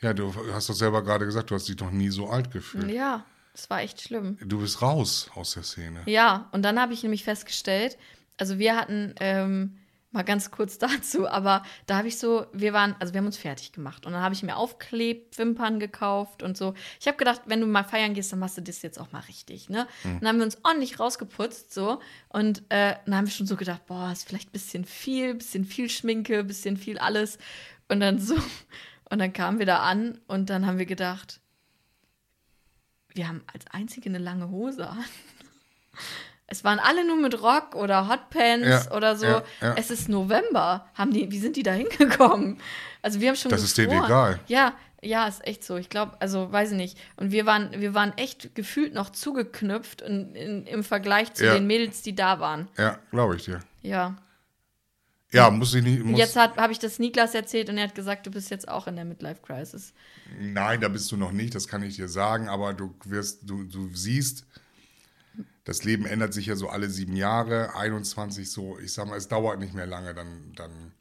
Ja, 0.00 0.14
du 0.14 0.32
hast 0.52 0.68
doch 0.68 0.74
selber 0.74 1.02
gerade 1.02 1.24
gesagt, 1.24 1.50
du 1.50 1.56
hast 1.56 1.68
dich 1.68 1.78
noch 1.80 1.90
nie 1.90 2.10
so 2.10 2.28
alt 2.28 2.52
gefühlt. 2.52 2.88
Ja, 2.92 3.24
das 3.52 3.68
war 3.68 3.80
echt 3.80 4.00
schlimm. 4.00 4.38
Du 4.40 4.60
bist 4.60 4.80
raus 4.80 5.28
aus 5.34 5.54
der 5.54 5.64
Szene. 5.64 6.02
Ja, 6.06 6.48
und 6.52 6.62
dann 6.62 6.80
habe 6.80 6.92
ich 6.92 7.02
nämlich 7.02 7.24
festgestellt, 7.24 7.98
also 8.36 8.60
wir 8.60 8.76
hatten, 8.76 9.14
ähm, 9.18 9.78
mal 10.10 10.22
ganz 10.22 10.50
kurz 10.50 10.78
dazu, 10.78 11.28
aber 11.28 11.62
da 11.86 11.98
habe 11.98 12.08
ich 12.08 12.18
so, 12.18 12.46
wir 12.52 12.72
waren, 12.72 12.96
also 12.98 13.12
wir 13.12 13.18
haben 13.18 13.26
uns 13.26 13.36
fertig 13.36 13.72
gemacht 13.72 14.06
und 14.06 14.12
dann 14.12 14.22
habe 14.22 14.34
ich 14.34 14.42
mir 14.42 14.56
Aufklebwimpern 14.56 15.80
gekauft 15.80 16.42
und 16.42 16.56
so. 16.56 16.74
Ich 17.00 17.06
habe 17.06 17.16
gedacht, 17.16 17.42
wenn 17.46 17.60
du 17.60 17.66
mal 17.66 17.84
feiern 17.84 18.14
gehst, 18.14 18.32
dann 18.32 18.38
machst 18.38 18.56
du 18.56 18.62
das 18.62 18.82
jetzt 18.82 18.98
auch 18.98 19.12
mal 19.12 19.20
richtig, 19.20 19.68
ne? 19.68 19.86
Mhm. 20.04 20.20
Dann 20.20 20.28
haben 20.28 20.38
wir 20.38 20.44
uns 20.44 20.58
ordentlich 20.64 20.98
rausgeputzt, 20.98 21.72
so. 21.72 22.00
Und 22.28 22.62
äh, 22.70 22.96
dann 23.04 23.16
haben 23.16 23.26
wir 23.26 23.32
schon 23.32 23.46
so 23.46 23.56
gedacht, 23.56 23.86
boah, 23.86 24.10
ist 24.12 24.26
vielleicht 24.26 24.48
ein 24.48 24.52
bisschen 24.52 24.84
viel, 24.84 25.34
bisschen 25.34 25.64
viel 25.64 25.90
Schminke, 25.90 26.44
bisschen 26.44 26.76
viel 26.76 26.98
alles. 26.98 27.38
Und 27.88 28.00
dann 28.00 28.18
so, 28.18 28.34
und 29.10 29.18
dann 29.18 29.32
kamen 29.32 29.58
wir 29.58 29.66
da 29.66 29.80
an 29.80 30.20
und 30.26 30.50
dann 30.50 30.66
haben 30.66 30.78
wir 30.78 30.86
gedacht, 30.86 31.40
wir 33.14 33.28
haben 33.28 33.42
als 33.52 33.66
einzige 33.70 34.08
eine 34.08 34.18
lange 34.18 34.48
Hose 34.50 34.88
an. 34.88 35.04
Es 36.50 36.64
waren 36.64 36.78
alle 36.78 37.06
nur 37.06 37.16
mit 37.16 37.40
Rock 37.42 37.74
oder 37.74 38.08
Hotpants 38.08 38.66
Ja, 38.86 38.96
oder 38.96 39.16
so. 39.16 39.26
ja, 39.26 39.42
ja. 39.60 39.74
Es 39.76 39.90
ist 39.90 40.08
November. 40.08 40.86
Haben 40.94 41.12
die, 41.12 41.30
wie 41.30 41.38
sind 41.38 41.56
die 41.56 41.62
da 41.62 41.72
hingekommen? 41.74 42.58
Also 43.02 43.20
wir 43.20 43.28
haben 43.28 43.36
schon 43.36 43.50
Das 43.50 43.62
ist 43.62 43.76
denen 43.76 43.90
gefroren. 43.90 44.06
egal. 44.06 44.40
Ja, 44.46 44.74
ja, 45.02 45.28
ist 45.28 45.46
echt 45.46 45.62
so. 45.62 45.76
Ich 45.76 45.90
glaube, 45.90 46.16
also 46.20 46.50
weiß 46.50 46.70
ich 46.72 46.76
nicht. 46.76 46.98
Und 47.16 47.30
wir 47.32 47.44
waren, 47.46 47.70
wir 47.78 47.92
waren 47.94 48.16
echt 48.16 48.54
gefühlt 48.54 48.94
noch 48.94 49.10
zugeknüpft 49.10 50.00
in, 50.00 50.34
in, 50.34 50.66
im 50.66 50.82
Vergleich 50.82 51.32
zu 51.34 51.44
den 51.44 51.66
Mädels, 51.66 52.02
die 52.02 52.14
da 52.16 52.40
waren. 52.40 52.68
Ja, 52.78 52.98
glaube 53.10 53.36
ich 53.36 53.44
dir. 53.44 53.60
Ja. 53.82 54.16
Ja, 55.30 55.50
muss 55.50 55.74
ich 55.74 55.84
nicht. 55.84 56.02
Muss, 56.02 56.18
jetzt 56.18 56.36
habe 56.36 56.72
ich 56.72 56.78
das 56.78 56.98
Niklas 56.98 57.34
erzählt 57.34 57.68
und 57.68 57.76
er 57.76 57.84
hat 57.84 57.94
gesagt, 57.94 58.26
du 58.26 58.30
bist 58.30 58.50
jetzt 58.50 58.66
auch 58.66 58.86
in 58.86 58.96
der 58.96 59.04
Midlife 59.04 59.42
Crisis. 59.42 59.92
Nein, 60.40 60.80
da 60.80 60.88
bist 60.88 61.12
du 61.12 61.18
noch 61.18 61.32
nicht, 61.32 61.54
das 61.54 61.68
kann 61.68 61.82
ich 61.82 61.96
dir 61.96 62.08
sagen, 62.08 62.48
aber 62.48 62.72
du 62.72 62.94
wirst, 63.04 63.40
du, 63.48 63.64
du 63.64 63.90
siehst, 63.94 64.46
das 65.68 65.84
Leben 65.84 66.06
ändert 66.06 66.32
sich 66.32 66.46
ja 66.46 66.56
so 66.56 66.70
alle 66.70 66.88
sieben 66.88 67.14
Jahre, 67.14 67.76
21 67.76 68.50
so, 68.50 68.78
ich 68.78 68.94
sag 68.94 69.06
mal, 69.06 69.18
es 69.18 69.28
dauert 69.28 69.60
nicht 69.60 69.74
mehr 69.74 69.86
lange, 69.86 70.14
dann, 70.14 70.54
dann 70.56 70.92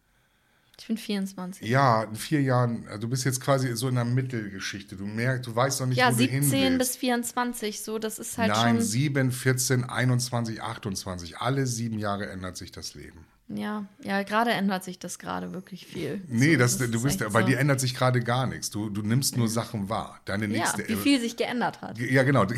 Ich 0.78 0.88
bin 0.88 0.98
24. 0.98 1.66
ja, 1.66 2.04
in 2.04 2.16
vier 2.18 2.42
Jahren, 2.42 2.86
also 2.90 3.00
du 3.00 3.08
bist 3.08 3.24
jetzt 3.24 3.40
quasi 3.40 3.74
so 3.78 3.88
in 3.88 3.96
der 3.96 4.04
Mittelgeschichte, 4.04 4.98
du 4.98 5.06
merkst, 5.06 5.48
du 5.48 5.56
weißt 5.56 5.80
noch 5.80 5.88
nicht, 5.88 6.00
Ja, 6.00 6.12
wo 6.14 6.18
du 6.18 6.26
hin 6.26 6.44
17 6.44 6.62
willst. 6.74 6.80
bis 6.80 6.98
24, 6.98 7.82
so, 7.82 7.98
das 7.98 8.20
ist 8.20 8.38
halt 8.38 8.50
Nein, 8.50 8.76
schon. 8.76 8.84
7, 8.84 9.32
14, 9.32 9.86
21, 9.86 10.62
28, 10.62 11.38
alle 11.38 11.66
sieben 11.66 11.98
Jahre 11.98 12.28
ändert 12.30 12.58
sich 12.58 12.74
das 12.74 12.94
Leben. 12.94 13.26
Ja, 13.50 13.86
ja, 14.04 14.24
gerade 14.24 14.52
ändert 14.52 14.84
sich 14.84 15.00
das 15.00 15.20
gerade 15.20 15.54
wirklich 15.54 15.86
viel. 15.88 16.22
Nee, 16.28 16.54
So, 16.54 16.60
das, 16.60 16.82
ist 16.82 16.94
du 16.94 17.02
bist, 17.02 17.20
bei 17.32 17.42
so. 17.42 17.48
dir 17.48 17.60
ändert 17.60 17.80
sich 17.80 17.96
gerade 17.96 18.20
gar 18.20 18.46
nichts. 18.46 18.70
Du, 18.70 18.90
du 18.90 19.02
nimmst 19.02 19.38
nur 19.38 19.48
Sachen 19.48 19.88
wahr. 19.88 20.20
Deine 20.26 20.48
Ja, 20.48 20.60
nächste. 20.60 20.88
wie 20.90 20.96
viel 20.98 21.22
sich 21.22 21.38
geändert 21.38 21.82
hat. 21.82 21.98
Ja, 21.98 22.24
genau. 22.24 22.46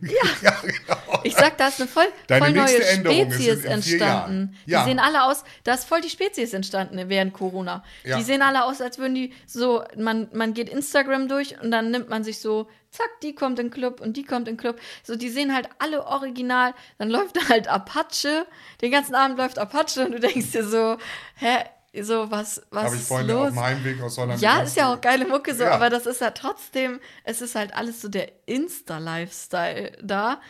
Ja, 0.00 0.52
genau. 0.62 1.20
Ich 1.24 1.34
sag, 1.34 1.58
da 1.58 1.68
ist 1.68 1.78
eine 1.80 1.88
voll, 1.88 2.06
Deine 2.26 2.46
voll 2.46 2.54
neue 2.54 2.84
Änderung 2.86 3.30
Spezies 3.32 3.64
entstanden. 3.64 4.56
Ja. 4.66 4.82
Die 4.82 4.90
sehen 4.90 4.98
alle 4.98 5.24
aus, 5.24 5.44
da 5.62 5.74
ist 5.74 5.84
voll 5.84 6.00
die 6.00 6.08
Spezies 6.10 6.52
entstanden 6.54 7.08
während 7.08 7.32
Corona. 7.34 7.84
Ja. 8.02 8.16
Die 8.16 8.22
sehen 8.22 8.40
alle 8.42 8.64
aus, 8.64 8.80
als 8.80 8.98
würden 8.98 9.14
die 9.14 9.32
so, 9.46 9.82
man, 9.96 10.28
man 10.32 10.54
geht 10.54 10.68
Instagram 10.70 11.28
durch 11.28 11.60
und 11.62 11.70
dann 11.70 11.90
nimmt 11.90 12.08
man 12.08 12.24
sich 12.24 12.38
so, 12.40 12.68
zack, 12.94 13.20
die 13.22 13.34
kommt 13.34 13.58
in 13.58 13.66
den 13.66 13.72
Club 13.72 14.00
und 14.00 14.16
die 14.16 14.24
kommt 14.24 14.48
in 14.48 14.54
den 14.54 14.60
Club. 14.60 14.80
So, 15.02 15.16
die 15.16 15.28
sehen 15.28 15.54
halt 15.54 15.68
alle 15.78 16.06
original. 16.06 16.74
Dann 16.98 17.10
läuft 17.10 17.36
da 17.36 17.48
halt 17.48 17.68
Apache. 17.68 18.46
Den 18.80 18.90
ganzen 18.92 19.14
Abend 19.14 19.38
läuft 19.38 19.58
Apache 19.58 20.06
und 20.06 20.12
du 20.12 20.20
denkst 20.20 20.52
dir 20.52 20.64
so, 20.64 20.96
hä, 21.36 21.64
so, 22.02 22.28
was, 22.30 22.60
was 22.70 22.84
Habe 22.86 22.96
ich 22.96 23.02
vorhin 23.02 23.28
los? 23.28 23.48
auf 23.48 23.54
dem 23.54 23.60
Heimweg 23.60 24.02
aus 24.02 24.18
Holland. 24.18 24.40
Ja, 24.40 24.62
ist 24.62 24.76
ja 24.76 24.92
auch 24.92 25.00
geile 25.00 25.26
Mucke 25.26 25.54
so, 25.54 25.62
Ja. 25.62 25.70
aber 25.72 25.90
das 25.90 26.06
ist 26.06 26.20
ja 26.20 26.30
trotzdem, 26.32 26.98
es 27.22 27.40
ist 27.40 27.54
halt 27.54 27.72
alles 27.74 28.00
so 28.02 28.08
der 28.08 28.32
Insta-Lifestyle 28.46 29.92
da. 30.02 30.40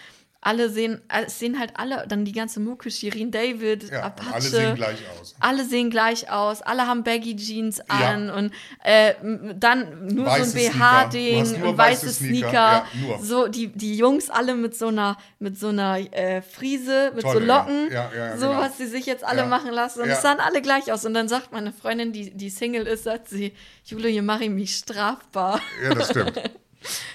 Alle 0.47 0.69
sehen, 0.69 1.01
äh, 1.09 1.25
es 1.27 1.39
sehen 1.39 1.59
halt 1.59 1.73
alle, 1.75 2.05
dann 2.07 2.25
die 2.27 2.33
ganze 2.33 2.61
Mucke, 2.61 2.91
Shirin 2.91 3.31
David, 3.31 3.91
Ja, 3.91 4.03
Apache. 4.03 4.35
alle 4.35 4.43
sehen 4.43 4.75
gleich 4.77 4.99
aus. 5.19 5.35
Alle 5.41 5.65
sehen 5.65 5.89
gleich 5.91 6.31
aus, 6.31 6.61
alle 6.61 6.87
haben 6.87 7.03
Baggy 7.03 7.35
Jeans 7.35 7.79
Ja. 7.79 8.11
an 8.11 8.31
und 8.31 8.53
äh, 8.85 9.15
dann 9.59 10.07
nur 10.09 10.27
Weiße 10.27 10.51
so 10.51 10.59
ein 10.59 10.73
BH-Ding 10.73 11.63
und 11.65 11.79
weiße 11.79 12.11
Sneaker. 12.11 12.49
Sneaker. 12.49 12.87
Ja. 13.09 13.19
So, 13.23 13.49
die, 13.49 13.69
die 13.69 13.97
Jungs 13.97 14.29
alle 14.29 14.55
mit 14.55 14.77
so 14.77 14.89
einer, 14.89 15.17
mit 15.39 15.59
so 15.59 15.69
einer 15.69 15.99
äh, 16.13 16.43
Friese, 16.43 17.13
mit 17.15 17.23
so 17.23 17.33
Tolle, 17.33 17.47
ja. 17.47 17.57
Locken. 17.59 17.91
Ja, 17.91 18.11
ja, 18.15 18.27
ja, 18.27 18.37
so, 18.37 18.49
genau. 18.49 18.61
was 18.61 18.77
sie 18.77 18.87
sich 18.87 19.07
jetzt 19.07 19.25
alle 19.25 19.41
Ja. 19.43 19.47
machen 19.47 19.71
lassen. 19.73 20.03
Und 20.03 20.09
Ja. 20.09 20.15
es 20.15 20.23
sahen 20.23 20.41
alle 20.41 20.61
gleich 20.61 20.93
aus. 20.93 21.05
Und 21.07 21.15
dann 21.15 21.27
sagt 21.29 21.53
meine 21.53 21.73
Freundin, 21.73 22.13
die, 22.13 22.31
die 22.31 22.51
Single 22.51 22.87
ist, 22.87 23.05
sagt 23.05 23.29
sie, 23.31 23.55
Jule, 23.87 24.09
hier 24.09 24.23
mache 24.23 24.45
ich 24.45 24.51
mich 24.51 24.77
strafbar. 24.77 25.61
Ja, 25.83 25.95
das 25.95 26.11
stimmt. 26.11 26.35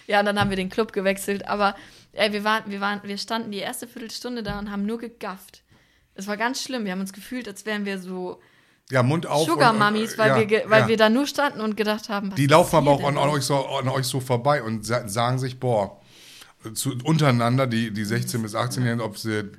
Ja, 0.07 0.21
und 0.21 0.25
dann 0.25 0.39
haben 0.39 0.49
wir 0.49 0.57
den 0.57 0.69
Club 0.69 0.93
gewechselt. 0.93 1.47
Aber 1.47 1.75
ey, 2.19 2.33
wir, 2.33 2.43
waren, 2.43 2.63
wir, 2.67 2.81
waren, 2.81 3.01
wir 3.03 3.17
standen 3.17 3.51
die 3.51 3.59
erste 3.59 3.87
Viertelstunde 3.87 4.43
da 4.43 4.59
und 4.59 4.69
haben 4.69 4.85
nur 4.85 4.97
gegafft. 4.99 5.63
Es 6.15 6.27
war 6.27 6.37
ganz 6.37 6.61
schlimm. 6.61 6.85
Wir 6.85 6.91
haben 6.91 6.99
uns 6.99 7.13
gefühlt, 7.13 7.47
als 7.47 7.65
wären 7.65 7.85
wir 7.85 7.97
so 7.99 8.41
Ja, 8.91 9.03
Mund 9.03 9.25
auf. 9.25 9.47
Sugar 9.47 9.73
Mummies, 9.73 10.17
weil, 10.17 10.41
ja, 10.43 10.49
wir, 10.49 10.69
weil 10.69 10.81
ja. 10.81 10.87
wir 10.89 10.97
da 10.97 11.09
nur 11.09 11.25
standen 11.25 11.61
und 11.61 11.77
gedacht 11.77 12.09
haben, 12.09 12.35
Die 12.35 12.47
laufen 12.47 12.75
aber 12.75 12.91
auch 12.91 13.03
an, 13.03 13.17
an, 13.17 13.29
euch 13.29 13.43
so, 13.43 13.65
an 13.65 13.87
euch 13.87 14.05
so 14.05 14.19
vorbei 14.19 14.61
und 14.61 14.85
sa 14.85 15.07
sagen 15.07 15.39
sich, 15.39 15.59
boah, 15.59 15.99
zu, 16.73 16.97
untereinander, 17.03 17.67
die, 17.67 17.91
die 17.91 18.05
16- 18.05 18.41
bis 18.41 18.53
18-Jährigen, 18.53 19.01
ob 19.01 19.17
sie 19.17 19.49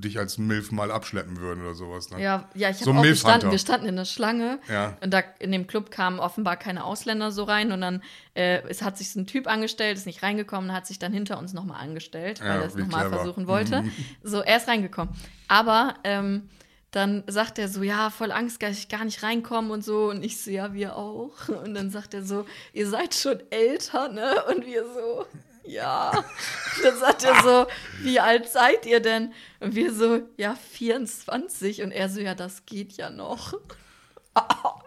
dich 0.00 0.18
als 0.18 0.38
Milf 0.38 0.72
mal 0.72 0.90
abschleppen 0.90 1.38
würden 1.38 1.62
oder 1.62 1.74
sowas. 1.74 2.10
Ne? 2.10 2.20
Ja, 2.22 2.48
ja, 2.54 2.68
ich 2.70 2.76
habe 2.76 2.84
So 2.84 2.90
auch 2.90 2.94
Milfhunter. 2.94 3.10
gestanden, 3.10 3.50
wir 3.50 3.58
standen 3.58 3.86
in 3.86 3.96
der 3.96 4.04
Schlange 4.04 4.58
Ja. 4.68 4.96
und 5.02 5.12
da 5.12 5.22
in 5.38 5.52
dem 5.52 5.66
Club 5.66 5.90
kamen 5.90 6.18
offenbar 6.20 6.56
keine 6.56 6.84
Ausländer 6.84 7.32
so 7.32 7.44
rein 7.44 7.72
und 7.72 7.80
dann 7.80 8.02
äh, 8.34 8.60
es 8.68 8.82
hat 8.82 8.98
sich 8.98 9.10
so 9.12 9.20
ein 9.20 9.26
Typ 9.26 9.46
angestellt, 9.46 9.96
ist 9.96 10.06
nicht 10.06 10.22
reingekommen, 10.22 10.72
hat 10.72 10.86
sich 10.86 10.98
dann 10.98 11.12
hinter 11.12 11.38
uns 11.38 11.52
nochmal 11.54 11.80
angestellt, 11.80 12.40
weil 12.40 12.48
Ja, 12.48 12.54
er 12.56 12.66
es 12.66 12.74
nochmal 12.76 13.08
versuchen 13.08 13.46
wollte. 13.46 13.84
So, 14.22 14.40
er 14.42 14.58
ist 14.58 14.68
reingekommen. 14.68 15.14
Aber 15.48 15.94
ähm, 16.04 16.48
dann 16.90 17.24
sagt 17.26 17.58
er 17.58 17.68
so, 17.68 17.82
ja, 17.82 18.10
voll 18.10 18.32
Angst, 18.32 18.62
dass 18.62 18.78
ich 18.78 18.88
gar 18.88 19.04
nicht 19.04 19.22
reinkomme 19.22 19.72
und 19.72 19.84
so. 19.84 20.08
Und 20.10 20.24
ich 20.24 20.40
so, 20.42 20.50
ja, 20.50 20.72
wir 20.72 20.96
auch. 20.96 21.48
Und 21.48 21.74
dann 21.74 21.90
sagt 21.90 22.14
er 22.14 22.22
so, 22.22 22.46
ihr 22.72 22.88
seid 22.88 23.14
schon 23.14 23.40
älter, 23.50 24.08
ne? 24.08 24.34
Und 24.50 24.64
wir 24.64 24.82
so, 24.84 25.26
ja. 25.66 26.12
Dann 26.82 26.98
sagt 26.98 27.24
er 27.24 27.42
so, 27.42 27.66
wie 28.02 28.20
alt 28.20 28.48
seid 28.48 28.86
ihr 28.86 29.00
denn? 29.00 29.32
Und 29.60 29.74
wir 29.74 29.92
so, 29.92 30.20
ja, 30.36 30.56
24. 30.72 31.82
Und 31.82 31.92
er 31.92 32.08
so, 32.08 32.20
ja, 32.20 32.34
das 32.34 32.64
geht 32.66 32.92
ja 32.94 33.10
noch. 33.10 33.54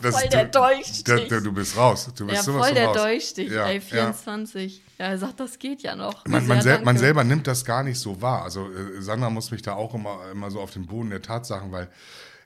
Das- 0.01 0.15
voll 0.15 0.30
der 0.30 0.45
Dolchstich. 0.45 1.27
du 1.27 1.51
bist 1.51 1.75
raus. 1.75 2.07
Du 2.15 2.27
bist 2.27 2.45
ja, 2.45 2.53
voll 2.53 2.73
der 2.73 2.86
raus. 2.86 2.97
Dolchstich, 2.97 3.49
Ja, 3.51 3.67
ey, 3.67 3.77
ja. 3.77 3.82
24. 3.82 4.84
Ja. 4.99 5.05
er 5.07 5.17
sagt, 5.17 5.39
das 5.39 5.57
geht 5.57 5.82
ja 5.82 5.95
noch. 5.95 6.23
Man, 6.27 6.45
man, 6.45 6.61
sel 6.61 6.75
ja, 6.75 6.82
man 6.82 6.97
selber 6.97 7.23
nimmt 7.23 7.47
das 7.47 7.65
gar 7.65 7.82
nicht 7.84 7.99
so 7.99 8.21
wahr. 8.21 8.43
Also 8.43 8.71
äh, 8.71 9.01
Sandra 9.01 9.30
muss 9.32 9.49
mich 9.49 9.63
da 9.63 9.73
auch 9.73 9.95
immer, 9.95 10.30
immer 10.32 10.51
so 10.51 10.61
auf 10.61 10.71
den 10.71 10.86
Boden 10.86 11.09
der 11.09 11.21
Tatsachen, 11.21 11.71
weil 11.71 11.89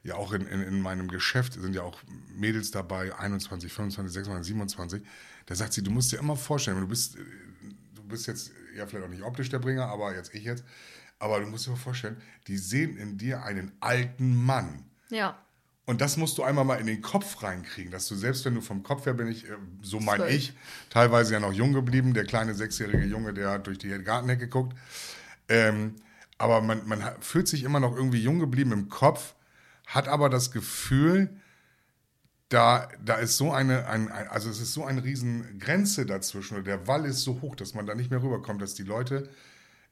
ja 0.04 0.16
auch 0.16 0.34
in, 0.34 0.48
in, 0.48 0.62
in 0.62 0.82
meinem 0.82 1.08
Geschäft 1.08 1.54
sind 1.54 1.76
ja 1.76 1.84
auch 1.84 1.98
Mädels 2.36 2.72
dabei, 2.72 3.14
21, 3.16 3.72
25, 3.72 4.14
26, 4.14 4.48
27. 4.48 5.04
Da 5.46 5.56
sagt 5.56 5.74
sie, 5.74 5.84
du 5.84 5.92
musst 5.92 6.12
dir 6.12 6.20
immer 6.20 6.36
vorstellen, 6.36 6.80
du 6.80 6.88
bist, 6.88 7.16
du 7.16 7.20
bist 8.14 8.28
jetzt 8.28 8.52
ja 8.76 8.86
vielleicht 8.86 9.06
auch 9.06 9.10
nicht 9.10 9.24
optisch 9.24 9.50
der 9.50 9.60
Bringer, 9.60 9.88
aber 9.88 10.16
jetzt 10.16 10.34
ich 10.34 10.44
jetzt. 10.44 10.64
Aber 11.20 11.40
du 11.40 11.48
musst 11.48 11.66
dir 11.66 11.72
mal 11.72 11.78
vorstellen, 11.78 12.22
die 12.48 12.58
sehen 12.58 12.96
in 12.96 13.18
dir 13.18 13.44
einen 13.44 13.72
alten 13.80 14.36
Mann. 14.36 14.86
Ja. 15.10 15.38
Und 15.86 16.00
das 16.00 16.16
musst 16.16 16.38
du 16.38 16.44
einmal 16.44 16.64
mal 16.64 16.76
in 16.76 16.86
den 16.86 17.02
Kopf 17.02 17.42
reinkriegen, 17.44 17.92
dass 17.92 18.08
du 18.08 18.16
selbst, 18.16 18.46
wenn 18.46 18.56
du 18.56 18.62
vom 18.62 18.84
Kopf 18.84 19.06
her 19.06 19.14
bin 19.14 19.28
ich, 19.28 19.50
äh, 19.50 19.58
so 19.82 20.00
mein 20.00 20.20
Zwölf. 20.20 20.34
ich, 20.34 20.54
teilweise 20.90 21.34
ja 21.34 21.40
noch 21.40 21.52
jung 21.52 21.74
geblieben, 21.74 22.14
der 22.14 22.26
kleine 22.26 22.54
sechsjährige 22.54 23.04
Junge, 23.04 23.34
der 23.34 23.50
hat 23.50 23.68
durch 23.68 23.80
die 23.80 23.90
Gartenhecke 23.90 24.48
guckt. 24.48 24.78
Ähm, 25.50 25.96
aber 26.38 26.62
man, 26.62 26.88
man 26.88 27.04
fühlt 27.20 27.48
sich 27.48 27.64
immer 27.64 27.80
noch 27.80 27.96
irgendwie 27.96 28.22
jung 28.22 28.40
geblieben 28.40 28.72
im 28.72 28.90
Kopf, 28.90 29.34
hat 29.88 30.08
aber 30.08 30.30
das 30.30 30.52
Gefühl, 30.52 31.30
da, 32.54 32.88
da 33.04 33.16
ist 33.16 33.38
so 33.38 33.52
eine, 33.52 33.88
ein, 33.88 34.12
ein, 34.12 34.28
also 34.28 34.50
es 34.50 34.62
ist 34.62 34.74
so 34.74 34.86
eine 34.86 35.04
riesen 35.04 35.58
Grenze 35.60 36.06
dazwischen 36.06 36.56
oder 36.56 36.64
der 36.64 36.88
Wall 36.88 37.06
ist 37.06 37.22
so 37.22 37.42
hoch, 37.42 37.56
dass 37.56 37.74
man 37.74 37.88
da 37.88 37.96
nicht 37.96 38.12
mehr 38.12 38.22
rüberkommt, 38.22 38.62
dass 38.62 38.76
die 38.76 38.84
Leute, 38.84 39.28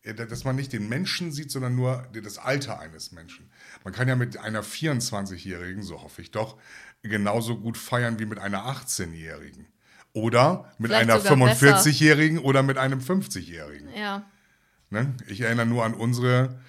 äh, 0.03 0.13
dass 0.13 0.43
man 0.43 0.55
nicht 0.55 0.71
den 0.71 0.87
Menschen 0.87 1.31
sieht, 1.31 1.49
sondern 1.49 1.75
nur 1.75 2.07
das 2.13 2.37
Alter 2.37 2.79
eines 2.79 3.11
Menschen. 3.11 3.49
Man 3.83 3.93
kann 3.93 4.07
ja 4.07 4.15
mit 4.15 4.37
einer 4.37 4.63
24-Jährigen, 4.63 5.81
so 5.81 6.03
hoffe 6.03 6.21
ich 6.21 6.29
doch, 6.29 6.57
genauso 7.01 7.57
gut 7.57 7.77
feiern 7.77 8.19
wie 8.19 8.25
mit 8.25 8.37
einer 8.37 8.65
18-Jährigen. 8.67 9.65
Oder 10.13 10.71
mit 10.77 10.91
Vielleicht 10.91 11.09
einer 11.09 11.19
sogar 11.19 11.47
besser. 11.47 11.77
45-Jährigen 11.77 12.37
oder 12.37 12.61
mit 12.61 12.77
einem 12.77 12.99
50-Jährigen. 12.99 13.89
Ja. 13.95 14.29
Ne? 14.91 15.15
Ich 15.27 15.41
erinnere 15.41 15.65
nur 15.65 15.83
an 15.83 15.95
unsere, 15.95 16.59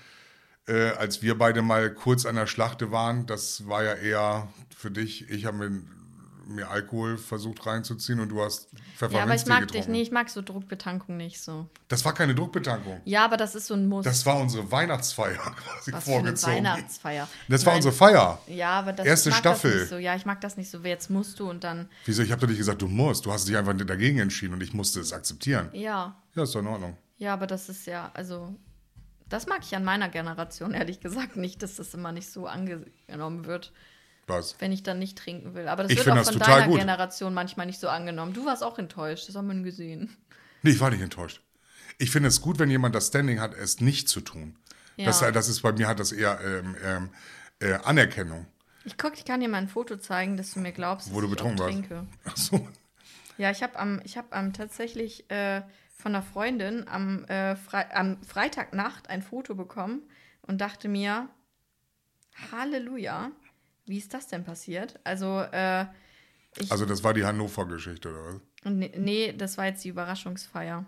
äh, 0.67 0.91
als 0.91 1.23
wir 1.23 1.37
beide 1.39 1.63
mal 1.63 1.93
kurz 1.93 2.27
an 2.27 2.37
der 2.37 2.47
Schlachte 2.47 2.91
waren. 2.91 3.27
Das 3.27 3.67
war 3.69 3.83
ja 3.83 3.95
eher 3.95 4.49
für 4.77 4.91
dich. 4.91 5.29
Ich 5.31 5.45
habe 5.45 5.57
mir, 5.57 5.83
mir 6.47 6.71
Alkohol 6.71 7.19
versucht 7.19 7.67
reinzuziehen 7.67 8.21
und 8.21 8.29
du 8.29 8.43
hast 8.43 8.69
Ja, 8.73 8.79
aber 8.79 8.85
ich 9.35 9.43
Pfefferminztee 9.43 9.49
mag 9.51 9.69
dich, 9.69 9.89
nee, 9.89 10.03
ich 10.03 10.11
mag 10.11 10.29
so 10.29 10.43
Druckbetankung 10.43 11.17
nicht 11.17 11.41
so. 11.41 11.69
Das 11.89 12.05
war 12.05 12.15
keine 12.15 12.35
Druckbetankung. 12.35 13.01
Ja, 13.05 13.25
aber 13.25 13.37
das 13.37 13.55
ist 13.55 13.67
so 13.67 13.75
ein 13.75 13.89
Muss. 13.89 14.05
Das 14.05 14.25
war 14.27 14.39
unsere 14.39 14.71
Weihnachtsfeier 14.71 15.37
quasi 15.57 15.93
Was 15.93 16.05
für 16.05 16.11
eine 16.11 16.21
vorgezogen. 16.23 16.57
Weihnachtsfeier. 16.57 17.29
Das 17.49 17.65
war 17.65 17.73
Nein. 17.73 17.79
unsere 17.79 17.95
Feier. 17.95 18.39
Ja, 18.47 18.71
aber 18.71 18.93
das 18.93 19.07
Erste 19.07 19.29
ich 19.31 19.35
mag 19.37 19.41
Staffel. 19.41 19.71
Das 19.71 19.81
nicht 19.81 19.91
so. 19.91 19.97
Ja, 19.99 20.15
ich 20.17 20.27
mag 20.27 20.41
das 20.41 20.57
nicht 20.57 20.71
so. 20.71 20.79
Jetzt 20.79 21.11
musst 21.11 21.41
du 21.41 21.49
und 21.49 21.65
dann. 21.65 21.89
Wieso? 22.05 22.23
Ich 22.23 22.31
habe 22.31 22.41
doch 22.41 22.49
nicht 22.49 22.59
gesagt, 22.59 22.83
du 22.83 22.89
musst. 22.89 23.27
Du 23.27 23.33
hast 23.33 23.49
dich 23.49 23.57
einfach 23.57 23.75
dagegen 23.77 24.19
entschieden 24.19 24.55
und 24.55 24.63
ich 24.63 24.75
musste 24.75 25.01
es 25.01 25.13
akzeptieren. 25.13 25.69
Ja. 25.73 26.17
Ja, 26.35 26.43
ist 26.43 26.55
doch 26.55 26.61
in 26.61 26.67
Ordnung. 26.67 26.97
Ja, 27.19 27.35
aber 27.35 27.47
das 27.47 27.69
ist 27.69 27.87
ja, 27.87 28.11
also. 28.15 28.55
Das 29.33 29.47
mag 29.47 29.61
ich 29.63 29.75
an 29.75 29.83
meiner 29.83 30.09
Generation 30.11 30.75
ehrlich 30.75 31.01
gesagt 31.01 31.37
nicht, 31.37 31.63
dass 31.63 31.77
das 31.77 31.95
immer 31.95 32.13
nicht 32.13 32.31
so 32.31 32.47
angenommen 32.47 33.47
wird, 33.47 33.73
Was? 34.27 34.57
wenn 34.59 34.73
ich 34.73 34.83
dann 34.83 34.99
nicht 34.99 35.17
trinken 35.17 35.55
will. 35.55 35.69
Aber 35.69 35.85
das 35.85 35.93
Ich 35.93 35.99
wird 35.99 36.11
auch 36.11 36.17
das 36.17 36.31
von 36.31 36.39
deiner 36.39 36.67
gut. 36.67 36.79
Generation 36.79 37.33
manchmal 37.33 37.65
nicht 37.67 37.81
so 37.81 37.89
angenommen. 37.89 38.35
Du 38.35 38.45
warst 38.45 38.63
auch 38.63 38.79
enttäuscht, 38.79 39.29
das 39.29 39.37
haben 39.37 39.49
wir 39.49 39.63
gesehen. 39.63 40.15
Nee, 40.63 40.73
ich 40.73 40.81
war 40.81 40.91
nicht 40.91 41.01
enttäuscht. 41.01 41.41
Ich 41.99 42.11
finde 42.11 42.29
es 42.29 42.43
gut, 42.43 42.59
wenn 42.59 42.69
jemand 42.69 42.95
das 42.95 43.07
Standing 43.09 43.41
hat, 43.41 43.55
es 43.55 43.81
nicht 43.81 44.09
zu 44.09 44.21
tun. 44.21 44.57
Ja. 44.97 45.07
Das, 45.07 45.21
das 45.21 45.49
ist 45.49 45.63
bei 45.63 45.73
mir 45.73 45.89
hat 45.89 45.99
das 45.99 46.13
eher 46.13 46.39
ähm, 46.45 46.77
ähm, 46.85 47.09
äh, 47.61 47.75
Anerkennung. 47.85 48.47
Ich 48.85 48.99
guck, 48.99 49.17
ich 49.17 49.25
kann 49.25 49.41
dir 49.41 49.49
mal 49.49 49.59
ein 49.59 49.69
Foto 49.69 49.97
zeigen, 49.97 50.37
dass 50.37 50.53
du 50.53 50.61
mir 50.61 50.73
glaubst, 50.73 51.09
Wo 51.11 51.21
dass 51.21 51.21
du 51.21 51.27
ich 51.27 51.31
betrunken 51.31 51.59
warst. 51.59 51.73
trinke. 51.73 52.07
Ach 52.25 52.37
so. 52.37 52.69
Ja, 53.39 53.51
ich 53.51 53.63
habe 53.63 53.79
am, 53.79 54.01
ich 54.05 54.19
hab 54.19 54.35
am 54.35 54.53
tatsächlich 54.53 55.31
äh, 55.31 55.63
von 56.03 56.15
einer 56.15 56.23
Freundin 56.25 56.87
am, 56.89 57.25
äh, 57.27 57.55
Fre 57.57 57.95
am 57.95 58.21
Freitagnacht 58.23 59.09
ein 59.09 59.23
Foto 59.23 59.55
bekommen 59.55 60.03
und 60.43 60.61
dachte 60.61 60.89
mir, 60.89 61.29
Halleluja, 62.51 63.31
wie 63.87 63.99
ist 63.99 64.13
das 64.13 64.27
denn 64.27 64.45
passiert? 64.45 64.99
Also, 65.05 65.41
äh, 65.41 65.87
Also 66.71 66.87
das 66.87 67.05
war 67.05 67.15
die 67.15 67.25
Hannover-Geschichte, 67.25 68.11
oder 68.11 68.25
was? 68.35 68.41
nee, 68.73 68.93
nee, 68.97 69.33
das 69.33 69.57
war 69.59 69.67
jetzt 69.67 69.85
die 69.85 69.89
Überraschungsfeier. 69.89 70.85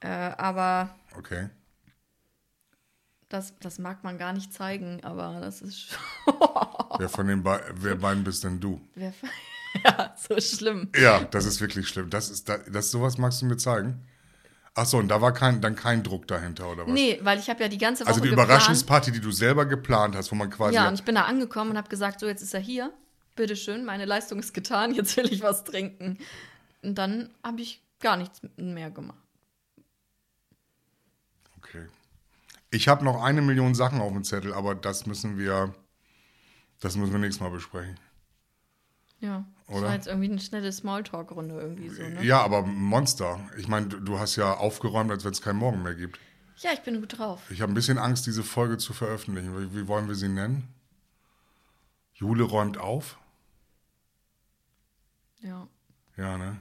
Äh, 0.00 0.08
aber 0.08 0.96
Okay. 1.16 1.50
das, 3.28 3.58
das 3.60 3.78
mag 3.78 4.02
man 4.04 4.16
gar 4.18 4.32
nicht 4.32 4.52
zeigen, 4.52 5.02
aber 5.04 5.40
das 5.40 5.60
ist. 5.60 5.98
Wer 6.98 7.08
von 7.08 7.26
den 7.26 7.42
Be 7.42 7.60
wer 7.74 7.94
beiden 7.96 8.24
bist 8.24 8.44
denn 8.44 8.60
du? 8.60 8.80
Wer- 8.94 9.14
ja, 9.84 10.14
so 10.16 10.38
schlimm. 10.40 10.90
Ja, 10.96 11.20
das 11.24 11.46
ist 11.46 11.60
wirklich 11.60 11.88
schlimm. 11.88 12.10
Das 12.10 12.28
ist 12.30 12.48
das, 12.48 12.60
das 12.70 12.90
sowas 12.90 13.16
magst 13.18 13.40
du 13.42 13.46
mir 13.46 13.56
zeigen? 13.56 14.04
Ach 14.74 14.86
so, 14.86 14.98
und 14.98 15.08
da 15.08 15.20
war 15.20 15.32
kein, 15.32 15.60
dann 15.60 15.74
kein 15.74 16.02
Druck 16.02 16.28
dahinter, 16.28 16.70
oder 16.70 16.86
was? 16.86 16.92
Nee, 16.92 17.18
weil 17.22 17.38
ich 17.38 17.50
habe 17.50 17.62
ja 17.62 17.68
die 17.68 17.78
ganze 17.78 18.04
Woche 18.04 18.10
also 18.10 18.20
die. 18.20 18.28
Überraschungsparty, 18.28 19.10
die 19.10 19.20
du 19.20 19.32
selber 19.32 19.66
geplant 19.66 20.14
hast, 20.14 20.30
wo 20.30 20.36
man 20.36 20.48
quasi. 20.48 20.74
Ja, 20.76 20.88
und 20.88 20.94
ich 20.94 21.02
bin 21.02 21.16
da 21.16 21.22
angekommen 21.22 21.72
und 21.72 21.76
habe 21.76 21.88
gesagt, 21.88 22.20
so 22.20 22.26
jetzt 22.26 22.42
ist 22.42 22.54
er 22.54 22.60
hier. 22.60 22.92
Bitteschön, 23.34 23.84
meine 23.84 24.04
Leistung 24.04 24.38
ist 24.38 24.54
getan, 24.54 24.94
jetzt 24.94 25.16
will 25.16 25.32
ich 25.32 25.42
was 25.42 25.64
trinken. 25.64 26.18
Und 26.82 26.96
dann 26.96 27.30
habe 27.42 27.60
ich 27.60 27.82
gar 28.00 28.16
nichts 28.16 28.40
mehr 28.56 28.90
gemacht. 28.90 29.18
okay. 31.58 31.86
Ich 32.70 32.88
habe 32.88 33.04
noch 33.04 33.22
eine 33.22 33.42
Million 33.42 33.74
Sachen 33.74 34.00
auf 34.00 34.12
dem 34.12 34.24
Zettel, 34.24 34.54
aber 34.54 34.74
das 34.74 35.06
müssen 35.06 35.36
wir, 35.36 35.74
das 36.80 36.96
müssen 36.96 37.12
wir 37.12 37.18
nächstes 37.18 37.40
Mal 37.40 37.50
besprechen. 37.50 37.98
Ja, 39.20 39.44
das 39.70 39.78
Oder? 39.78 39.86
war 39.86 39.94
jetzt 39.94 40.08
irgendwie 40.08 40.28
eine 40.28 40.40
schnelle 40.40 40.72
Smalltalk-Runde 40.72 41.54
irgendwie 41.54 41.90
so, 41.90 42.02
ne? 42.02 42.24
Ja, 42.24 42.42
aber 42.42 42.62
Monster. 42.62 43.38
Ich 43.56 43.68
meine, 43.68 43.86
du, 43.86 44.18
hast 44.18 44.34
ja 44.34 44.54
aufgeräumt, 44.54 45.12
als 45.12 45.24
wenn 45.24 45.30
es 45.30 45.42
keinen 45.42 45.58
Morgen 45.58 45.84
mehr 45.84 45.94
gibt. 45.94 46.18
Ja, 46.56 46.72
ich 46.72 46.80
bin 46.80 47.00
gut 47.00 47.16
drauf. 47.16 47.40
Ich 47.50 47.60
habe 47.62 47.70
ein 47.70 47.74
bisschen 47.76 47.96
Angst, 47.96 48.26
diese 48.26 48.42
Folge 48.42 48.78
zu 48.78 48.92
veröffentlichen. 48.92 49.56
Wie, 49.56 49.76
wie 49.76 49.86
wollen 49.86 50.08
wir 50.08 50.16
sie 50.16 50.28
nennen? 50.28 50.66
Jule 52.14 52.42
räumt 52.42 52.78
auf? 52.78 53.16
Ja. 55.40 55.68
Ja, 56.16 56.36
ne? 56.36 56.56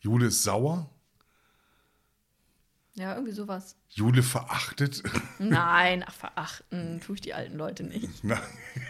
Jule 0.00 0.26
ist 0.26 0.44
sauer? 0.44 0.88
Ja, 2.94 3.14
irgendwie 3.14 3.32
sowas. 3.32 3.76
Jule 3.88 4.22
verachtet? 4.22 5.02
Nein, 5.40 6.04
ach, 6.06 6.14
verachten 6.14 7.00
tue 7.00 7.16
ich 7.16 7.20
die 7.22 7.34
alten 7.34 7.56
Leute 7.56 7.82
nicht. 7.82 8.08
Na. 8.22 8.40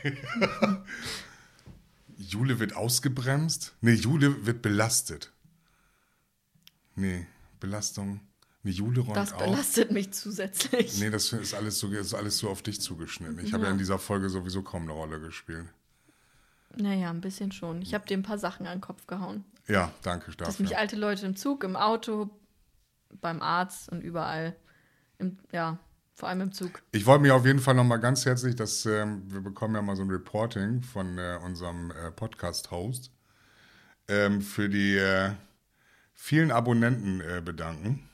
Jule 2.16 2.58
wird 2.60 2.74
ausgebremst? 2.76 3.74
Nee, 3.80 3.94
Jule 3.94 4.46
wird 4.46 4.62
belastet. 4.62 5.32
Nee, 6.96 7.26
Belastung. 7.60 8.20
Nee, 8.62 8.70
Jule 8.72 9.00
räumt 9.00 9.16
Das 9.16 9.32
auf. 9.32 9.42
belastet 9.44 9.90
mich 9.90 10.12
zusätzlich. 10.12 10.98
Nee, 10.98 11.10
das 11.10 11.32
ist 11.32 11.54
alles 11.54 11.78
so, 11.78 11.88
ist 11.88 12.14
alles 12.14 12.38
so 12.38 12.48
auf 12.48 12.62
dich 12.62 12.80
zugeschnitten. 12.80 13.38
Ich 13.44 13.52
habe 13.52 13.64
ja 13.64 13.70
in 13.70 13.78
dieser 13.78 13.98
Folge 13.98 14.30
sowieso 14.30 14.62
kaum 14.62 14.82
eine 14.84 14.92
Rolle 14.92 15.20
gespielt. 15.20 15.66
Naja, 16.76 17.10
ein 17.10 17.20
bisschen 17.20 17.52
schon. 17.52 17.82
Ich 17.82 17.94
habe 17.94 18.06
dir 18.06 18.16
ein 18.16 18.22
paar 18.22 18.38
Sachen 18.38 18.66
an 18.66 18.78
den 18.78 18.80
Kopf 18.80 19.06
gehauen. 19.06 19.44
Ja, 19.68 19.92
danke 20.02 20.32
Dass 20.36 20.58
mich 20.58 20.70
dafür. 20.70 20.80
alte 20.80 20.96
Leute 20.96 21.26
im 21.26 21.36
Zug, 21.36 21.62
im 21.64 21.76
Auto, 21.76 22.30
beim 23.20 23.42
Arzt 23.42 23.88
und 23.90 24.00
überall, 24.02 24.56
im, 25.18 25.38
ja, 25.52 25.78
vor 26.14 26.28
allem 26.28 26.42
im 26.42 26.52
Zug. 26.52 26.82
Ich 26.92 27.04
wollte 27.06 27.22
mich 27.22 27.32
auf 27.32 27.44
jeden 27.44 27.58
Fall 27.58 27.74
nochmal 27.74 28.00
ganz 28.00 28.24
herzlich, 28.24 28.54
dass 28.54 28.86
ähm, 28.86 29.24
wir 29.26 29.40
bekommen 29.40 29.74
ja 29.74 29.82
mal 29.82 29.96
so 29.96 30.02
ein 30.02 30.10
Reporting 30.10 30.82
von 30.82 31.18
äh, 31.18 31.38
unserem 31.44 31.90
äh, 31.90 32.10
Podcast-Host 32.12 33.10
ähm, 34.08 34.40
für 34.40 34.68
die 34.68 34.96
äh, 34.96 35.32
vielen 36.14 36.50
Abonnenten 36.50 37.20
äh, 37.20 37.42
bedanken, 37.44 38.08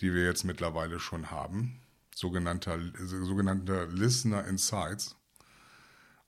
die 0.00 0.12
wir 0.12 0.24
jetzt 0.24 0.44
mittlerweile 0.44 0.98
schon 1.00 1.30
haben. 1.30 1.80
Sogenannter, 2.14 2.78
sogenannter 2.96 3.86
Listener 3.86 4.44
Insights. 4.46 5.14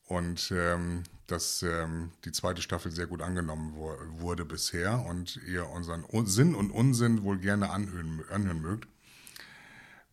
Und 0.04 0.52
ähm, 0.52 1.04
dass 1.28 1.62
ähm, 1.62 2.10
die 2.24 2.32
zweite 2.32 2.62
Staffel 2.62 2.90
sehr 2.90 3.06
gut 3.06 3.22
angenommen 3.22 3.74
wurde 4.18 4.44
bisher 4.44 5.04
und 5.06 5.36
ihr 5.46 5.68
unseren 5.68 6.04
Un- 6.12 6.26
Sinn 6.26 6.56
und 6.56 6.72
Unsinn 6.72 7.22
wohl 7.22 7.38
gerne 7.38 7.70
anhören, 7.70 8.24
anhören 8.28 8.60
mögt. 8.60 8.88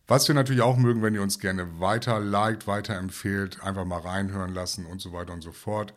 Was 0.08 0.26
wir 0.26 0.34
natürlich 0.34 0.62
auch 0.62 0.78
mögen, 0.78 1.02
wenn 1.02 1.14
ihr 1.14 1.20
uns 1.20 1.38
gerne 1.38 1.80
weiter 1.80 2.18
liked, 2.18 2.66
weiterempfehlt, 2.66 3.62
einfach 3.62 3.84
mal 3.84 4.00
reinhören 4.00 4.54
lassen 4.54 4.86
und 4.86 5.02
so 5.02 5.12
weiter 5.12 5.34
und 5.34 5.42
so 5.42 5.52
fort. 5.52 5.92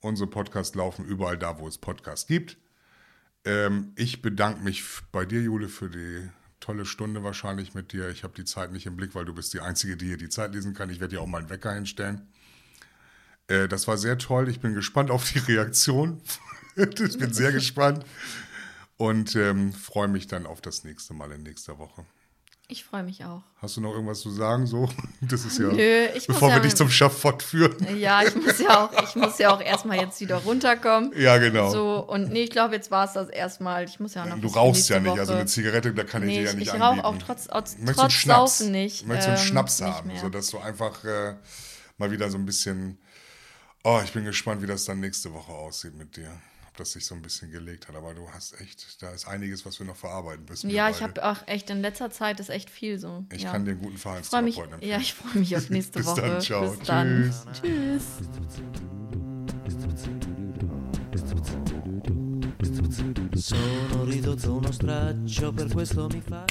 Unsere 0.00 0.28
Podcasts 0.28 0.74
laufen 0.74 1.04
überall 1.04 1.38
da, 1.38 1.60
wo 1.60 1.68
es 1.68 1.78
Podcasts 1.78 2.26
gibt. 2.26 2.58
Ähm, 3.44 3.92
ich 3.94 4.22
bedanke 4.22 4.60
mich 4.64 4.82
bei 5.12 5.24
dir, 5.24 5.40
Jule, 5.40 5.68
für 5.68 5.88
die 5.88 6.28
tolle 6.58 6.84
Stunde 6.84 7.22
wahrscheinlich 7.22 7.74
mit 7.74 7.92
dir. 7.92 8.08
Ich 8.08 8.24
habe 8.24 8.34
die 8.34 8.44
Zeit 8.44 8.72
nicht 8.72 8.86
im 8.86 8.96
Blick, 8.96 9.14
weil 9.14 9.24
du 9.24 9.32
bist 9.32 9.54
die 9.54 9.60
Einzige, 9.60 9.96
die 9.96 10.06
hier 10.06 10.16
die 10.16 10.28
Zeit 10.28 10.52
lesen 10.52 10.74
kann. 10.74 10.90
Ich 10.90 10.98
werde 10.98 11.14
dir 11.14 11.22
auch 11.22 11.28
mal 11.28 11.38
einen 11.38 11.50
Wecker 11.50 11.72
hinstellen. 11.72 12.26
Äh, 13.46 13.68
das 13.68 13.86
war 13.86 13.98
sehr 13.98 14.18
toll. 14.18 14.48
Ich 14.48 14.58
bin 14.58 14.74
gespannt 14.74 15.12
auf 15.12 15.30
die 15.30 15.38
Reaktion. 15.38 16.20
ich 16.74 17.18
bin 17.18 17.32
sehr 17.32 17.52
gespannt 17.52 18.04
und 18.96 19.36
ähm, 19.36 19.72
freue 19.72 20.08
mich 20.08 20.26
dann 20.26 20.44
auf 20.44 20.60
das 20.60 20.82
nächste 20.82 21.14
Mal 21.14 21.30
in 21.30 21.44
nächster 21.44 21.78
Woche. 21.78 22.04
Ich 22.66 22.82
freue 22.82 23.02
mich 23.02 23.22
auch. 23.26 23.42
Hast 23.60 23.76
du 23.76 23.82
noch 23.82 23.92
irgendwas 23.92 24.20
zu 24.20 24.30
sagen? 24.30 24.66
So, 24.66 24.88
das 25.20 25.44
ist 25.44 25.58
ja, 25.58 25.66
Nö, 25.66 26.06
ich 26.14 26.26
bevor 26.26 26.48
wir 26.48 26.56
ja- 26.56 26.62
dich 26.62 26.74
zum 26.74 26.88
Schafott 26.88 27.42
führen. 27.42 27.76
Ja, 27.98 28.22
ich 28.22 28.34
muss 28.34 28.58
ja 28.58 28.84
auch, 28.86 29.02
ich 29.02 29.14
muss 29.16 29.38
ja 29.38 29.50
auch 29.54 29.60
erstmal 29.60 29.98
jetzt 30.00 30.18
wieder 30.20 30.36
runterkommen. 30.36 31.12
Ja, 31.16 31.36
genau. 31.36 31.70
So, 31.70 31.96
und 32.08 32.30
nee, 32.32 32.44
ich 32.44 32.50
glaube, 32.50 32.74
jetzt 32.74 32.90
war 32.90 33.04
es 33.04 33.12
das 33.12 33.28
erstmal. 33.28 33.84
Ich 33.84 34.00
muss 34.00 34.14
ja 34.14 34.22
auch 34.24 34.28
noch 34.28 34.40
du 34.40 34.48
rauchst 34.48 34.88
ja 34.88 34.98
nicht, 34.98 35.10
also 35.18 35.32
Woche. 35.32 35.40
eine 35.40 35.46
Zigarette, 35.48 35.92
da 35.92 36.04
kann 36.04 36.22
ich 36.22 36.28
Nee, 36.28 36.38
dir 36.38 36.44
ja 36.44 36.50
ich, 36.50 36.56
nicht 36.56 36.68
ich 36.68 36.72
anbieten. 36.72 37.00
rauche 37.00 37.14
auch 37.16 37.18
trotz, 37.18 37.46
trotz, 37.48 37.76
Möchtest 37.76 37.78
du 37.78 37.88
einen 37.88 37.96
trotz 37.96 38.12
Schnaps? 38.12 38.58
Saufen 38.58 38.72
nicht. 38.72 39.06
Möchtest 39.06 39.28
du 39.28 39.32
einen 39.32 39.40
ähm, 39.40 39.46
Schnaps 39.46 39.82
haben, 39.82 40.10
sodass 40.18 40.46
du 40.48 40.58
einfach 40.58 41.04
äh, 41.04 41.34
mal 41.98 42.10
wieder 42.10 42.30
so 42.30 42.38
ein 42.38 42.46
bisschen. 42.46 42.98
Oh, 43.84 44.00
ich 44.02 44.12
bin 44.14 44.24
gespannt, 44.24 44.62
wie 44.62 44.66
das 44.66 44.86
dann 44.86 45.00
nächste 45.00 45.34
Woche 45.34 45.52
aussieht 45.52 45.94
mit 45.94 46.16
dir. 46.16 46.30
Das 46.76 46.90
sich 46.92 47.06
so 47.06 47.14
ein 47.14 47.22
bisschen 47.22 47.50
gelegt 47.52 47.86
hat. 47.88 47.94
Aber 47.94 48.14
du 48.14 48.28
hast 48.30 48.60
echt, 48.60 49.00
da 49.00 49.10
ist 49.10 49.28
einiges, 49.28 49.64
was 49.64 49.78
wir 49.78 49.86
noch 49.86 49.96
verarbeiten 49.96 50.44
müssen. 50.48 50.70
Ja, 50.70 50.90
ich 50.90 51.02
habe 51.02 51.24
auch 51.24 51.46
echt 51.46 51.70
in 51.70 51.80
letzter 51.82 52.10
Zeit 52.10 52.40
ist 52.40 52.48
echt 52.48 52.68
viel 52.68 52.98
so. 52.98 53.24
Ich 53.32 53.42
ja. 53.42 53.52
kann 53.52 53.64
dir 53.64 53.72
einen 53.72 53.80
guten 53.80 53.94
Ich 53.94 54.02
freu 54.02 54.42
mich, 54.42 54.54
Verhaltenstherapeuten 54.56 54.72
empfehlen. 54.74 54.90
ja, 54.92 54.98
ich 54.98 55.14
freue 55.14 55.38
mich 55.38 55.56
auf 55.56 55.70
nächste 55.70 55.98
Bis 56.00 56.06
Woche. 56.06 56.20
dann, 56.20 56.40
ciao. 56.40 56.70
Bis 56.70 56.86
dann. 56.86 57.34
Tschüss. 57.52 57.62
Tschüss. 57.62 58.04
Sono 63.34 64.04
ridotto 64.04 64.54
uno 64.54 64.72
straccio, 64.72 65.52
per 65.52 65.68
questo 65.68 66.08
mi 66.08 66.20
fa 66.20 66.44